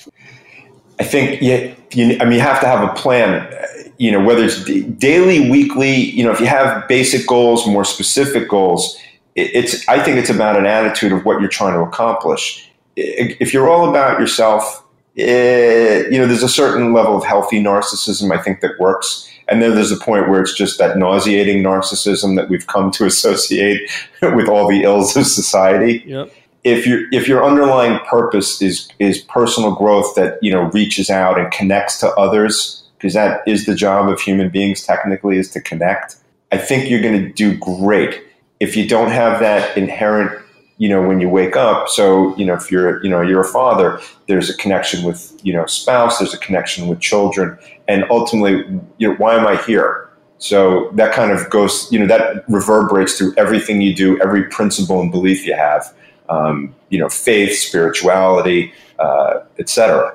I 0.98 1.04
think 1.04 1.42
you, 1.42 1.74
you, 1.92 2.16
I 2.20 2.24
mean, 2.24 2.34
you 2.34 2.40
have 2.40 2.60
to 2.60 2.66
have 2.66 2.88
a 2.88 2.92
plan. 2.94 3.52
You 3.98 4.12
know, 4.12 4.24
whether 4.24 4.44
it's 4.44 4.64
d- 4.64 4.82
daily, 4.82 5.50
weekly. 5.50 5.94
You 5.94 6.24
know, 6.24 6.32
if 6.32 6.40
you 6.40 6.46
have 6.46 6.88
basic 6.88 7.26
goals, 7.26 7.66
more 7.66 7.84
specific 7.84 8.48
goals, 8.48 8.96
it, 9.36 9.50
it's. 9.54 9.88
I 9.88 10.02
think 10.02 10.18
it's 10.18 10.30
about 10.30 10.56
an 10.56 10.66
attitude 10.66 11.12
of 11.12 11.24
what 11.24 11.40
you're 11.40 11.48
trying 11.48 11.74
to 11.74 11.80
accomplish. 11.80 12.68
If 12.96 13.52
you're 13.52 13.68
all 13.68 13.88
about 13.88 14.18
yourself, 14.18 14.84
eh, 15.16 16.04
you 16.10 16.18
know, 16.18 16.26
there's 16.26 16.42
a 16.42 16.48
certain 16.48 16.92
level 16.92 17.16
of 17.16 17.24
healthy 17.24 17.62
narcissism 17.62 18.36
I 18.36 18.42
think 18.42 18.60
that 18.60 18.72
works, 18.80 19.30
and 19.48 19.62
then 19.62 19.74
there's 19.74 19.92
a 19.92 19.96
point 19.96 20.28
where 20.28 20.40
it's 20.40 20.52
just 20.54 20.78
that 20.78 20.96
nauseating 20.98 21.62
narcissism 21.62 22.36
that 22.36 22.48
we've 22.48 22.66
come 22.66 22.90
to 22.92 23.04
associate 23.12 23.90
with 24.22 24.48
all 24.48 24.68
the 24.68 24.82
ills 24.82 25.16
of 25.16 25.26
society 25.26 26.02
Yep. 26.06 26.32
if 26.64 26.86
your 26.86 27.00
if 27.12 27.26
your 27.28 27.44
underlying 27.44 27.98
purpose 28.00 28.60
is 28.62 28.88
is 28.98 29.18
personal 29.18 29.74
growth 29.74 30.14
that 30.16 30.38
you 30.42 30.50
know 30.50 30.64
reaches 30.72 31.10
out 31.10 31.38
and 31.38 31.50
connects 31.52 31.98
to 32.00 32.08
others 32.14 32.82
because 32.98 33.14
that 33.14 33.42
is 33.46 33.64
the 33.66 33.74
job 33.74 34.08
of 34.08 34.20
human 34.20 34.48
beings 34.50 34.82
technically 34.84 35.38
is 35.38 35.50
to 35.50 35.60
connect 35.60 36.16
i 36.52 36.56
think 36.58 36.88
you're 36.90 37.02
going 37.02 37.20
to 37.20 37.32
do 37.32 37.56
great 37.58 38.22
if 38.60 38.76
you 38.76 38.88
don't 38.88 39.10
have 39.10 39.38
that 39.40 39.76
inherent 39.76 40.32
you 40.78 40.88
know 40.88 41.06
when 41.06 41.20
you 41.20 41.28
wake 41.28 41.56
up 41.56 41.88
so 41.88 42.36
you 42.36 42.44
know 42.44 42.54
if 42.54 42.70
you're 42.70 43.02
you 43.04 43.10
know 43.10 43.20
you're 43.20 43.40
a 43.40 43.48
father 43.48 44.00
there's 44.26 44.48
a 44.48 44.56
connection 44.56 45.04
with 45.04 45.38
you 45.44 45.52
know 45.52 45.66
spouse 45.66 46.18
there's 46.18 46.34
a 46.34 46.38
connection 46.38 46.88
with 46.88 47.00
children 47.00 47.58
and 47.86 48.04
ultimately 48.10 48.64
you 48.98 49.08
know 49.08 49.14
why 49.16 49.34
am 49.34 49.46
i 49.46 49.56
here 49.62 50.08
so 50.38 50.90
that 50.94 51.12
kind 51.12 51.32
of 51.32 51.50
goes 51.50 51.90
you 51.92 51.98
know 51.98 52.06
that 52.06 52.48
reverberates 52.48 53.18
through 53.18 53.34
everything 53.36 53.80
you 53.80 53.94
do 53.94 54.20
every 54.20 54.44
principle 54.44 55.00
and 55.00 55.10
belief 55.10 55.46
you 55.46 55.54
have 55.54 55.92
um, 56.28 56.74
you 56.88 56.98
know, 56.98 57.08
faith, 57.08 57.56
spirituality, 57.56 58.72
uh, 58.98 59.40
etc. 59.58 60.14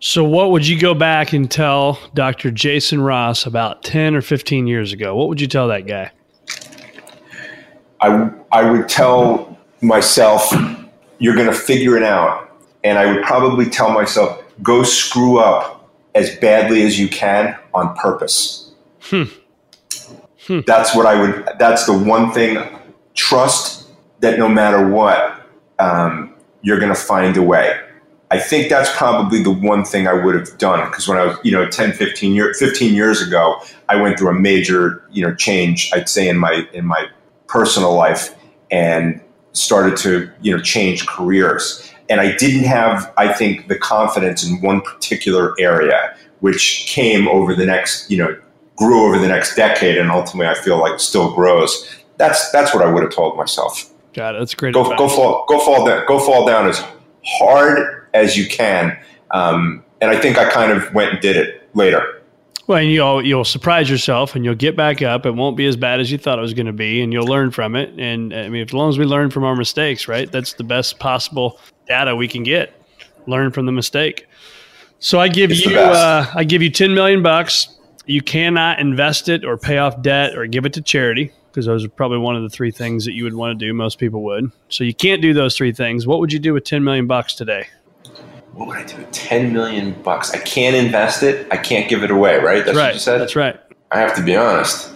So, 0.00 0.24
what 0.24 0.50
would 0.50 0.66
you 0.66 0.80
go 0.80 0.94
back 0.94 1.32
and 1.32 1.50
tell 1.50 1.98
Dr. 2.14 2.50
Jason 2.50 3.00
Ross 3.00 3.46
about 3.46 3.82
10 3.82 4.14
or 4.14 4.22
15 4.22 4.66
years 4.66 4.92
ago? 4.92 5.14
What 5.14 5.28
would 5.28 5.40
you 5.40 5.46
tell 5.46 5.68
that 5.68 5.86
guy? 5.86 6.10
I, 8.00 8.30
I 8.50 8.70
would 8.70 8.88
tell 8.88 9.58
myself, 9.80 10.52
you're 11.18 11.34
going 11.34 11.46
to 11.46 11.54
figure 11.54 11.96
it 11.96 12.02
out. 12.02 12.50
And 12.82 12.98
I 12.98 13.12
would 13.12 13.22
probably 13.24 13.68
tell 13.68 13.90
myself, 13.90 14.42
go 14.62 14.82
screw 14.82 15.38
up 15.38 15.88
as 16.14 16.34
badly 16.36 16.82
as 16.82 16.98
you 16.98 17.08
can 17.08 17.56
on 17.74 17.94
purpose. 17.96 18.72
That's 20.66 20.94
what 20.94 21.06
I 21.06 21.20
would, 21.20 21.48
that's 21.58 21.86
the 21.86 21.96
one 21.96 22.32
thing. 22.32 22.58
Trust 23.14 23.88
that 24.20 24.38
no 24.38 24.48
matter 24.48 24.88
what, 24.88 25.46
um, 25.78 26.34
you're 26.62 26.78
going 26.78 26.92
to 26.92 27.00
find 27.00 27.36
a 27.36 27.42
way. 27.42 27.78
I 28.32 28.38
think 28.38 28.68
that's 28.68 28.94
probably 28.96 29.42
the 29.42 29.50
one 29.50 29.84
thing 29.84 30.06
I 30.06 30.12
would 30.12 30.34
have 30.36 30.56
done 30.56 30.88
because 30.88 31.08
when 31.08 31.18
I 31.18 31.24
was, 31.24 31.36
you 31.42 31.50
know, 31.50 31.68
10, 31.68 31.92
15, 31.92 32.32
year, 32.32 32.54
15 32.54 32.94
years 32.94 33.20
ago, 33.20 33.60
I 33.88 33.96
went 33.96 34.18
through 34.18 34.28
a 34.28 34.34
major, 34.34 35.04
you 35.10 35.26
know, 35.26 35.34
change, 35.34 35.90
I'd 35.92 36.08
say 36.08 36.28
in 36.28 36.38
my, 36.38 36.66
in 36.72 36.86
my 36.86 37.06
personal 37.48 37.94
life 37.94 38.34
and 38.70 39.20
started 39.52 39.96
to, 39.98 40.30
you 40.40 40.56
know, 40.56 40.62
change 40.62 41.06
careers. 41.06 41.90
And 42.08 42.20
I 42.20 42.36
didn't 42.36 42.64
have, 42.64 43.12
I 43.16 43.32
think, 43.32 43.68
the 43.68 43.78
confidence 43.78 44.48
in 44.48 44.60
one 44.60 44.80
particular 44.80 45.54
area, 45.58 46.16
which 46.40 46.86
came 46.88 47.28
over 47.28 47.54
the 47.54 47.66
next, 47.66 48.10
you 48.10 48.18
know, 48.18 48.36
grew 48.76 49.06
over 49.06 49.18
the 49.18 49.28
next 49.28 49.54
decade 49.56 49.98
and 49.98 50.10
ultimately 50.10 50.48
I 50.48 50.54
feel 50.54 50.78
like 50.78 50.98
still 50.98 51.34
grows. 51.34 51.96
That's, 52.16 52.50
that's 52.50 52.74
what 52.74 52.84
I 52.84 52.90
would 52.90 53.02
have 53.02 53.12
told 53.12 53.36
myself 53.36 53.90
Got 54.12 54.34
it. 54.34 54.38
That's 54.38 54.54
great. 54.54 54.74
go 54.74 54.82
advice. 54.82 54.98
go 54.98 55.08
fall 55.08 55.44
go 55.48 55.60
fall 55.60 55.86
down 55.86 56.04
go 56.06 56.18
fall 56.18 56.46
down 56.46 56.68
as 56.68 56.82
hard 57.24 58.08
as 58.12 58.36
you 58.36 58.48
can. 58.48 58.98
Um, 59.30 59.84
and 60.00 60.10
I 60.10 60.20
think 60.20 60.36
I 60.36 60.50
kind 60.50 60.72
of 60.72 60.92
went 60.92 61.12
and 61.12 61.20
did 61.20 61.36
it 61.36 61.68
later. 61.74 62.19
Well, 62.70 62.78
and 62.78 62.88
you'll 62.88 63.26
you'll 63.26 63.44
surprise 63.44 63.90
yourself, 63.90 64.36
and 64.36 64.44
you'll 64.44 64.54
get 64.54 64.76
back 64.76 65.02
up. 65.02 65.26
It 65.26 65.32
won't 65.32 65.56
be 65.56 65.66
as 65.66 65.74
bad 65.74 65.98
as 65.98 66.12
you 66.12 66.18
thought 66.18 66.38
it 66.38 66.42
was 66.42 66.54
going 66.54 66.66
to 66.68 66.72
be, 66.72 67.02
and 67.02 67.12
you'll 67.12 67.26
learn 67.26 67.50
from 67.50 67.74
it. 67.74 67.92
And 67.98 68.32
I 68.32 68.48
mean, 68.48 68.62
as 68.62 68.72
long 68.72 68.88
as 68.88 68.96
we 68.96 69.04
learn 69.06 69.30
from 69.30 69.42
our 69.42 69.56
mistakes, 69.56 70.06
right? 70.06 70.30
That's 70.30 70.52
the 70.52 70.62
best 70.62 71.00
possible 71.00 71.58
data 71.88 72.14
we 72.14 72.28
can 72.28 72.44
get. 72.44 72.72
Learn 73.26 73.50
from 73.50 73.66
the 73.66 73.72
mistake. 73.72 74.28
So 75.00 75.18
I 75.18 75.26
give 75.26 75.50
It's 75.50 75.66
you 75.66 75.76
uh, 75.80 76.30
I 76.32 76.44
give 76.44 76.62
you 76.62 76.70
ten 76.70 76.94
million 76.94 77.24
bucks. 77.24 77.76
You 78.06 78.22
cannot 78.22 78.78
invest 78.78 79.28
it 79.28 79.44
or 79.44 79.58
pay 79.58 79.78
off 79.78 80.00
debt 80.00 80.38
or 80.38 80.46
give 80.46 80.64
it 80.64 80.72
to 80.74 80.80
charity 80.80 81.32
because 81.50 81.66
those 81.66 81.84
are 81.84 81.88
probably 81.88 82.18
one 82.18 82.36
of 82.36 82.44
the 82.44 82.50
three 82.50 82.70
things 82.70 83.04
that 83.04 83.14
you 83.14 83.24
would 83.24 83.34
want 83.34 83.58
to 83.58 83.66
do. 83.66 83.74
Most 83.74 83.98
people 83.98 84.22
would. 84.22 84.52
So 84.68 84.84
you 84.84 84.94
can't 84.94 85.20
do 85.20 85.34
those 85.34 85.56
three 85.56 85.72
things. 85.72 86.06
What 86.06 86.20
would 86.20 86.32
you 86.32 86.38
do 86.38 86.54
with 86.54 86.62
ten 86.62 86.84
million 86.84 87.08
bucks 87.08 87.34
today? 87.34 87.66
What 88.60 88.68
would 88.68 88.76
I 88.76 88.84
do 88.84 88.98
with 88.98 89.10
ten 89.10 89.54
million 89.54 89.92
bucks? 90.02 90.32
I 90.32 90.38
can't 90.38 90.76
invest 90.76 91.22
it. 91.22 91.50
I 91.50 91.56
can't 91.56 91.88
give 91.88 92.04
it 92.04 92.10
away. 92.10 92.38
Right? 92.40 92.62
That's 92.62 92.76
what 92.76 92.82
right. 92.84 92.92
you 92.92 93.00
said. 93.00 93.18
That's 93.18 93.34
right. 93.34 93.58
I 93.90 93.98
have 94.00 94.14
to 94.16 94.22
be 94.22 94.36
honest. 94.36 94.92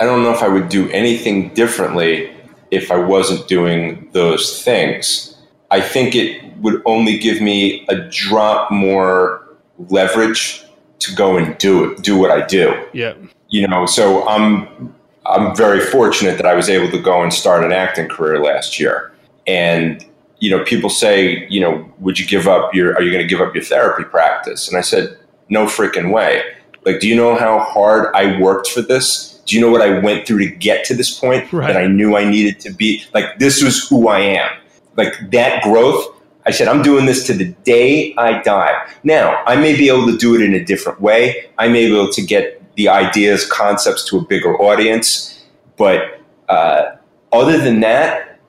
I 0.00 0.06
don't 0.06 0.22
know 0.22 0.32
if 0.32 0.42
I 0.42 0.48
would 0.48 0.70
do 0.70 0.88
anything 0.88 1.52
differently 1.52 2.34
if 2.70 2.90
I 2.90 2.96
wasn't 2.96 3.46
doing 3.46 4.08
those 4.12 4.62
things. 4.62 5.36
I 5.70 5.82
think 5.82 6.14
it 6.14 6.56
would 6.60 6.80
only 6.86 7.18
give 7.18 7.42
me 7.42 7.84
a 7.90 7.96
drop 8.08 8.70
more 8.70 9.46
leverage 9.90 10.64
to 11.00 11.14
go 11.14 11.36
and 11.36 11.58
do 11.58 11.92
it, 11.92 12.02
do 12.02 12.16
what 12.16 12.30
I 12.30 12.46
do. 12.46 12.74
Yeah. 12.94 13.12
you 13.48 13.66
know 13.66 13.86
so 13.86 14.26
i'm 14.28 14.94
i'm 15.26 15.56
very 15.56 15.80
fortunate 15.80 16.36
that 16.36 16.46
i 16.46 16.54
was 16.54 16.68
able 16.68 16.90
to 16.90 17.00
go 17.00 17.22
and 17.22 17.32
start 17.32 17.64
an 17.64 17.72
acting 17.72 18.08
career 18.08 18.42
last 18.42 18.78
year 18.78 19.12
and 19.46 20.04
you 20.40 20.50
know 20.50 20.62
people 20.64 20.90
say 20.90 21.46
you 21.48 21.60
know 21.60 21.88
would 21.98 22.18
you 22.18 22.26
give 22.26 22.46
up 22.48 22.74
your 22.74 22.94
are 22.94 23.02
you 23.02 23.10
going 23.10 23.22
to 23.22 23.28
give 23.28 23.40
up 23.40 23.54
your 23.54 23.64
therapy 23.64 24.04
practice 24.04 24.68
and 24.68 24.76
i 24.76 24.80
said 24.80 25.18
no 25.48 25.66
freaking 25.66 26.12
way 26.12 26.42
like 26.84 27.00
do 27.00 27.08
you 27.08 27.16
know 27.16 27.34
how 27.36 27.58
hard 27.58 28.14
i 28.14 28.38
worked 28.40 28.68
for 28.68 28.82
this 28.82 29.40
do 29.46 29.56
you 29.56 29.60
know 29.60 29.70
what 29.70 29.82
i 29.82 29.98
went 29.98 30.26
through 30.26 30.38
to 30.38 30.48
get 30.48 30.84
to 30.84 30.94
this 30.94 31.18
point 31.18 31.52
Right. 31.52 31.72
that 31.72 31.76
i 31.76 31.86
knew 31.86 32.16
i 32.16 32.28
needed 32.28 32.60
to 32.60 32.72
be 32.72 33.04
like 33.14 33.38
this 33.38 33.62
was 33.62 33.88
who 33.88 34.08
i 34.08 34.20
am 34.20 34.50
like 34.96 35.14
that 35.30 35.62
growth 35.62 36.14
I 36.46 36.50
said, 36.50 36.66
I'm 36.66 36.80
doing 36.80 37.04
this 37.04 37.26
to 37.26 37.34
the 37.34 37.48
day 37.64 38.14
I 38.16 38.40
die. 38.40 38.72
Now, 39.04 39.44
I 39.44 39.56
may 39.56 39.76
be 39.76 39.90
able 39.90 40.06
to 40.06 40.16
do 40.16 40.34
it 40.34 40.40
in 40.40 40.54
a 40.54 40.64
different 40.64 40.98
way. 40.98 41.50
I 41.58 41.68
may 41.68 41.86
be 41.88 41.94
able 41.94 42.10
to 42.10 42.22
get 42.22 42.74
the 42.74 42.88
ideas, 42.88 43.44
concepts 43.44 44.02
to 44.08 44.16
a 44.16 44.22
bigger 44.24 44.56
audience. 44.56 45.44
But 45.76 46.22
uh, 46.48 46.96
other 47.32 47.58
than 47.58 47.80
that, 47.80 48.40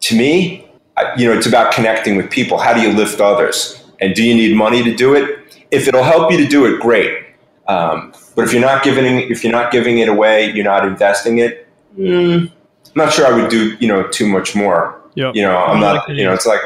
to 0.00 0.16
me, 0.16 0.67
you 1.16 1.26
know, 1.26 1.36
it's 1.36 1.46
about 1.46 1.72
connecting 1.72 2.16
with 2.16 2.30
people. 2.30 2.58
How 2.58 2.72
do 2.72 2.80
you 2.80 2.92
lift 2.92 3.20
others? 3.20 3.82
And 4.00 4.14
do 4.14 4.22
you 4.22 4.34
need 4.34 4.56
money 4.56 4.82
to 4.82 4.94
do 4.94 5.14
it? 5.14 5.38
If 5.70 5.88
it'll 5.88 6.02
help 6.02 6.30
you 6.30 6.38
to 6.38 6.46
do 6.46 6.66
it, 6.66 6.80
great. 6.80 7.26
Um, 7.66 8.12
but 8.34 8.44
if 8.44 8.52
you're 8.52 8.62
not 8.62 8.82
giving 8.82 9.04
if 9.30 9.44
you're 9.44 9.52
not 9.52 9.70
giving 9.70 9.98
it 9.98 10.08
away, 10.08 10.50
you're 10.52 10.64
not 10.64 10.86
investing 10.86 11.38
it. 11.38 11.66
Mm, 11.98 12.50
I'm 12.50 12.92
not 12.94 13.12
sure 13.12 13.26
I 13.26 13.32
would 13.32 13.50
do 13.50 13.76
you 13.80 13.88
know 13.88 14.06
too 14.08 14.26
much 14.26 14.54
more. 14.54 15.00
Yep. 15.14 15.34
You 15.34 15.42
know, 15.42 15.56
I'm 15.56 15.80
not. 15.80 16.08
You 16.08 16.24
know, 16.24 16.32
it's 16.32 16.46
like 16.46 16.60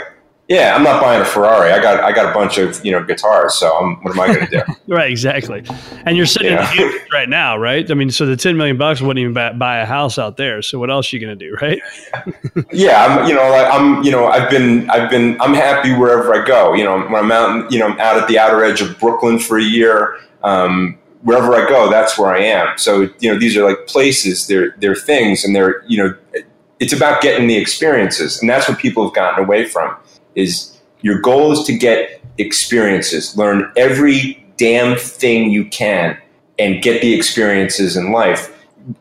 yeah, 0.52 0.76
I'm 0.76 0.82
not 0.82 1.00
buying 1.00 1.22
a 1.22 1.24
Ferrari. 1.24 1.72
I 1.72 1.80
got 1.80 2.04
I 2.04 2.12
got 2.12 2.30
a 2.30 2.34
bunch 2.34 2.58
of 2.58 2.84
you 2.84 2.92
know 2.92 3.02
guitars. 3.02 3.54
So 3.54 3.74
I'm, 3.74 3.96
what 4.02 4.12
am 4.12 4.20
I 4.20 4.26
going 4.26 4.46
to 4.46 4.58
do? 4.58 4.74
right, 4.94 5.10
exactly. 5.10 5.64
And 6.04 6.14
you're 6.14 6.26
sitting 6.26 6.52
yeah. 6.52 6.70
in 6.72 6.76
the 6.76 7.00
right 7.12 7.28
now, 7.28 7.56
right? 7.56 7.90
I 7.90 7.94
mean, 7.94 8.10
so 8.10 8.26
the 8.26 8.36
10 8.36 8.58
million 8.58 8.76
bucks 8.76 9.00
wouldn't 9.00 9.18
even 9.18 9.32
buy, 9.32 9.54
buy 9.54 9.78
a 9.78 9.86
house 9.86 10.18
out 10.18 10.36
there. 10.36 10.60
So 10.60 10.78
what 10.78 10.90
else 10.90 11.10
are 11.10 11.16
you 11.16 11.24
going 11.26 11.38
to 11.38 11.48
do, 11.48 11.56
right? 11.62 11.80
yeah, 12.72 13.06
I'm 13.06 13.26
you 13.26 13.34
know 13.34 13.48
like 13.50 13.72
I'm 13.72 14.02
you 14.02 14.10
know 14.10 14.26
I've 14.26 14.50
been 14.50 14.90
I've 14.90 15.08
been 15.08 15.40
I'm 15.40 15.54
happy 15.54 15.94
wherever 15.94 16.34
I 16.34 16.44
go. 16.44 16.74
You 16.74 16.84
know 16.84 17.00
when 17.00 17.14
I'm 17.16 17.32
out 17.32 17.72
you 17.72 17.78
know 17.78 17.86
I'm 17.86 17.98
out 17.98 18.18
at 18.18 18.28
the 18.28 18.38
outer 18.38 18.62
edge 18.62 18.82
of 18.82 18.98
Brooklyn 19.00 19.38
for 19.38 19.58
a 19.58 19.64
year. 19.64 20.18
Um, 20.44 20.98
wherever 21.22 21.54
I 21.54 21.66
go, 21.66 21.88
that's 21.88 22.18
where 22.18 22.34
I 22.34 22.40
am. 22.40 22.76
So 22.76 23.08
you 23.20 23.32
know 23.32 23.38
these 23.38 23.56
are 23.56 23.64
like 23.64 23.86
places. 23.86 24.48
They're 24.48 24.74
they're 24.80 24.94
things, 24.94 25.46
and 25.46 25.56
they're 25.56 25.82
you 25.86 25.96
know 25.96 26.44
it's 26.78 26.92
about 26.92 27.22
getting 27.22 27.46
the 27.46 27.56
experiences, 27.56 28.38
and 28.40 28.50
that's 28.50 28.68
what 28.68 28.76
people 28.78 29.04
have 29.04 29.14
gotten 29.14 29.42
away 29.42 29.64
from 29.64 29.96
is 30.34 30.78
your 31.02 31.20
goal 31.20 31.52
is 31.52 31.64
to 31.64 31.76
get 31.76 32.20
experiences, 32.38 33.36
learn 33.36 33.70
every 33.76 34.44
damn 34.56 34.96
thing 34.96 35.50
you 35.50 35.64
can, 35.66 36.16
and 36.58 36.82
get 36.82 37.02
the 37.02 37.14
experiences 37.14 37.96
in 37.96 38.12
life. 38.12 38.48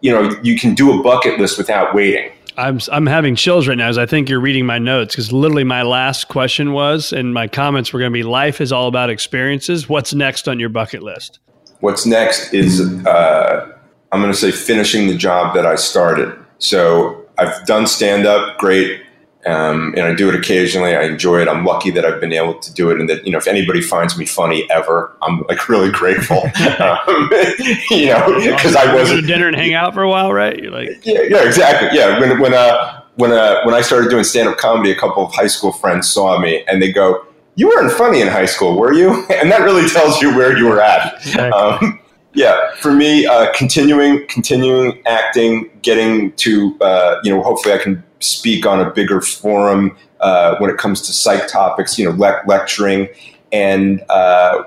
You 0.01 0.11
know, 0.11 0.39
you 0.43 0.57
can 0.57 0.75
do 0.75 0.99
a 0.99 1.03
bucket 1.03 1.39
list 1.39 1.57
without 1.57 1.93
waiting. 1.93 2.31
I'm 2.57 2.79
I'm 2.91 3.05
having 3.05 3.35
chills 3.35 3.67
right 3.67 3.77
now 3.77 3.87
as 3.87 3.97
I 3.97 4.05
think 4.05 4.29
you're 4.29 4.41
reading 4.41 4.65
my 4.65 4.77
notes 4.77 5.15
because 5.15 5.31
literally 5.31 5.63
my 5.63 5.83
last 5.83 6.27
question 6.27 6.73
was 6.73 7.13
and 7.13 7.33
my 7.33 7.47
comments 7.47 7.93
were 7.93 7.99
going 7.99 8.11
to 8.11 8.13
be 8.13 8.23
life 8.23 8.59
is 8.59 8.71
all 8.71 8.87
about 8.87 9.09
experiences. 9.09 9.87
What's 9.87 10.13
next 10.13 10.47
on 10.47 10.59
your 10.59 10.69
bucket 10.69 11.01
list? 11.01 11.39
What's 11.79 12.05
next 12.05 12.53
is 12.53 12.81
uh, 13.05 13.77
I'm 14.11 14.21
going 14.21 14.31
to 14.31 14.37
say 14.37 14.51
finishing 14.51 15.07
the 15.07 15.15
job 15.15 15.55
that 15.55 15.65
I 15.65 15.75
started. 15.75 16.37
So 16.59 17.25
I've 17.37 17.65
done 17.65 17.87
stand 17.87 18.27
up, 18.27 18.57
great. 18.59 19.01
Um, 19.45 19.93
and 19.97 20.05
I 20.05 20.13
do 20.13 20.29
it 20.29 20.35
occasionally. 20.35 20.95
I 20.95 21.03
enjoy 21.03 21.41
it. 21.41 21.47
I'm 21.47 21.65
lucky 21.65 21.89
that 21.91 22.05
I've 22.05 22.21
been 22.21 22.33
able 22.33 22.59
to 22.59 22.73
do 22.73 22.91
it, 22.91 22.99
and 22.99 23.09
that 23.09 23.25
you 23.25 23.31
know, 23.31 23.39
if 23.39 23.47
anybody 23.47 23.81
finds 23.81 24.17
me 24.17 24.25
funny 24.25 24.69
ever, 24.69 25.15
I'm 25.23 25.41
like 25.49 25.67
really 25.67 25.89
grateful. 25.89 26.37
um, 26.79 27.29
you 27.89 28.07
know, 28.07 28.39
because 28.39 28.75
I 28.75 28.93
wasn't 28.93 29.21
go 29.21 29.21
to 29.21 29.27
dinner 29.27 29.47
and 29.47 29.55
hang 29.55 29.73
out 29.73 29.93
for 29.93 30.03
a 30.03 30.09
while, 30.09 30.31
right? 30.31 30.57
You're 30.57 30.71
like, 30.71 31.03
yeah, 31.03 31.21
yeah, 31.27 31.45
exactly. 31.45 31.97
Yeah, 31.97 32.19
when 32.19 32.39
when 32.39 32.53
uh 32.53 33.01
when 33.15 33.31
uh 33.31 33.63
when 33.63 33.73
I 33.73 33.81
started 33.81 34.09
doing 34.09 34.23
stand 34.23 34.47
up 34.47 34.57
comedy, 34.57 34.91
a 34.91 34.95
couple 34.95 35.25
of 35.25 35.33
high 35.33 35.47
school 35.47 35.71
friends 35.71 36.09
saw 36.09 36.39
me, 36.39 36.63
and 36.67 36.79
they 36.79 36.91
go, 36.91 37.25
"You 37.55 37.69
weren't 37.69 37.91
funny 37.93 38.21
in 38.21 38.27
high 38.27 38.45
school, 38.45 38.77
were 38.77 38.93
you?" 38.93 39.25
And 39.31 39.51
that 39.51 39.61
really 39.61 39.89
tells 39.89 40.21
you 40.21 40.35
where 40.35 40.55
you 40.55 40.67
were 40.67 40.81
at. 40.81 41.15
Exactly. 41.15 41.51
Um, 41.51 41.99
yeah, 42.33 42.75
for 42.75 42.93
me, 42.93 43.25
uh, 43.25 43.51
continuing 43.53 44.25
continuing 44.27 45.01
acting, 45.07 45.69
getting 45.81 46.31
to 46.33 46.77
uh, 46.79 47.19
you 47.23 47.33
know, 47.33 47.41
hopefully 47.41 47.73
I 47.73 47.79
can 47.79 48.03
speak 48.23 48.65
on 48.65 48.79
a 48.79 48.89
bigger 48.89 49.21
forum 49.21 49.97
uh, 50.19 50.55
when 50.59 50.69
it 50.69 50.77
comes 50.77 51.01
to 51.01 51.13
psych 51.13 51.47
topics, 51.47 51.97
you 51.97 52.05
know, 52.05 52.15
le- 52.15 52.41
lecturing. 52.45 53.09
And 53.51 54.03
uh, 54.09 54.63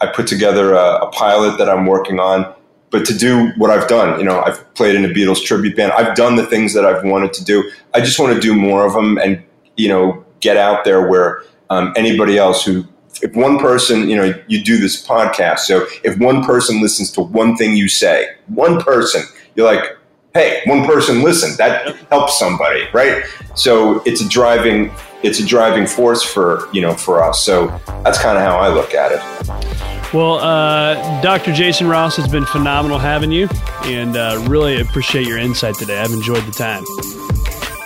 I 0.00 0.06
put 0.06 0.26
together 0.26 0.74
a, 0.74 0.96
a, 0.96 1.10
pilot 1.12 1.58
that 1.58 1.68
I'm 1.68 1.86
working 1.86 2.20
on. 2.20 2.52
But 2.90 3.04
to 3.06 3.16
do 3.16 3.50
what 3.56 3.70
I've 3.70 3.88
done, 3.88 4.18
you 4.18 4.24
know, 4.24 4.42
I've 4.42 4.74
played 4.74 4.94
in 4.94 5.04
a 5.04 5.08
Beatles 5.08 5.44
tribute 5.44 5.76
band. 5.76 5.92
I've 5.92 6.14
done 6.14 6.36
the 6.36 6.46
things 6.46 6.72
that 6.74 6.84
I've 6.84 7.04
wanted 7.04 7.32
to 7.34 7.44
do. 7.44 7.68
I 7.94 8.00
just 8.00 8.18
want 8.18 8.34
to 8.34 8.40
do 8.40 8.54
more 8.54 8.86
of 8.86 8.92
them 8.92 9.18
and, 9.18 9.42
you 9.76 9.88
know, 9.88 10.24
get 10.40 10.56
out 10.56 10.84
there 10.84 11.06
where 11.06 11.42
um, 11.70 11.92
anybody 11.96 12.38
else 12.38 12.64
who, 12.64 12.86
if 13.22 13.34
one 13.34 13.58
person, 13.58 14.08
you 14.08 14.16
know, 14.16 14.32
you 14.46 14.62
do 14.62 14.78
this 14.78 15.04
podcast. 15.04 15.60
So 15.60 15.86
if 16.04 16.18
one 16.18 16.44
person 16.44 16.80
listens 16.80 17.10
to 17.12 17.22
one 17.22 17.56
thing 17.56 17.76
you 17.76 17.88
say, 17.88 18.28
one 18.46 18.80
person, 18.80 19.22
you're 19.54 19.66
like, 19.66 19.96
hey, 20.36 20.62
one 20.66 20.84
person 20.84 21.22
listened. 21.22 21.56
That 21.58 21.96
helps 22.10 22.38
somebody, 22.38 22.84
right? 22.92 23.24
So 23.54 24.02
it's 24.04 24.20
a 24.20 24.28
driving 24.28 24.92
it's 25.22 25.40
a 25.40 25.46
driving 25.46 25.86
force 25.86 26.22
for 26.22 26.68
you 26.72 26.80
know 26.80 26.94
for 26.94 27.22
us. 27.22 27.44
So 27.44 27.68
that's 28.04 28.20
kind 28.20 28.36
of 28.36 28.44
how 28.44 28.58
I 28.58 28.68
look 28.68 28.94
at 28.94 29.12
it. 29.12 30.14
Well, 30.14 30.34
uh, 30.34 31.20
Dr. 31.20 31.52
Jason 31.52 31.88
Ross 31.88 32.16
has 32.16 32.28
been 32.28 32.46
phenomenal 32.46 32.98
having 32.98 33.32
you, 33.32 33.48
and 33.84 34.16
uh, 34.16 34.42
really 34.46 34.80
appreciate 34.80 35.26
your 35.26 35.38
insight 35.38 35.74
today. 35.74 35.98
I've 35.98 36.12
enjoyed 36.12 36.44
the 36.44 36.52
time. 36.52 36.84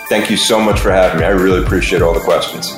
Thank 0.07 0.29
you 0.29 0.37
so 0.37 0.59
much 0.59 0.79
for 0.79 0.91
having 0.91 1.21
me. 1.21 1.25
I 1.25 1.29
really 1.29 1.63
appreciate 1.63 2.01
all 2.01 2.13
the 2.13 2.19
questions. 2.19 2.77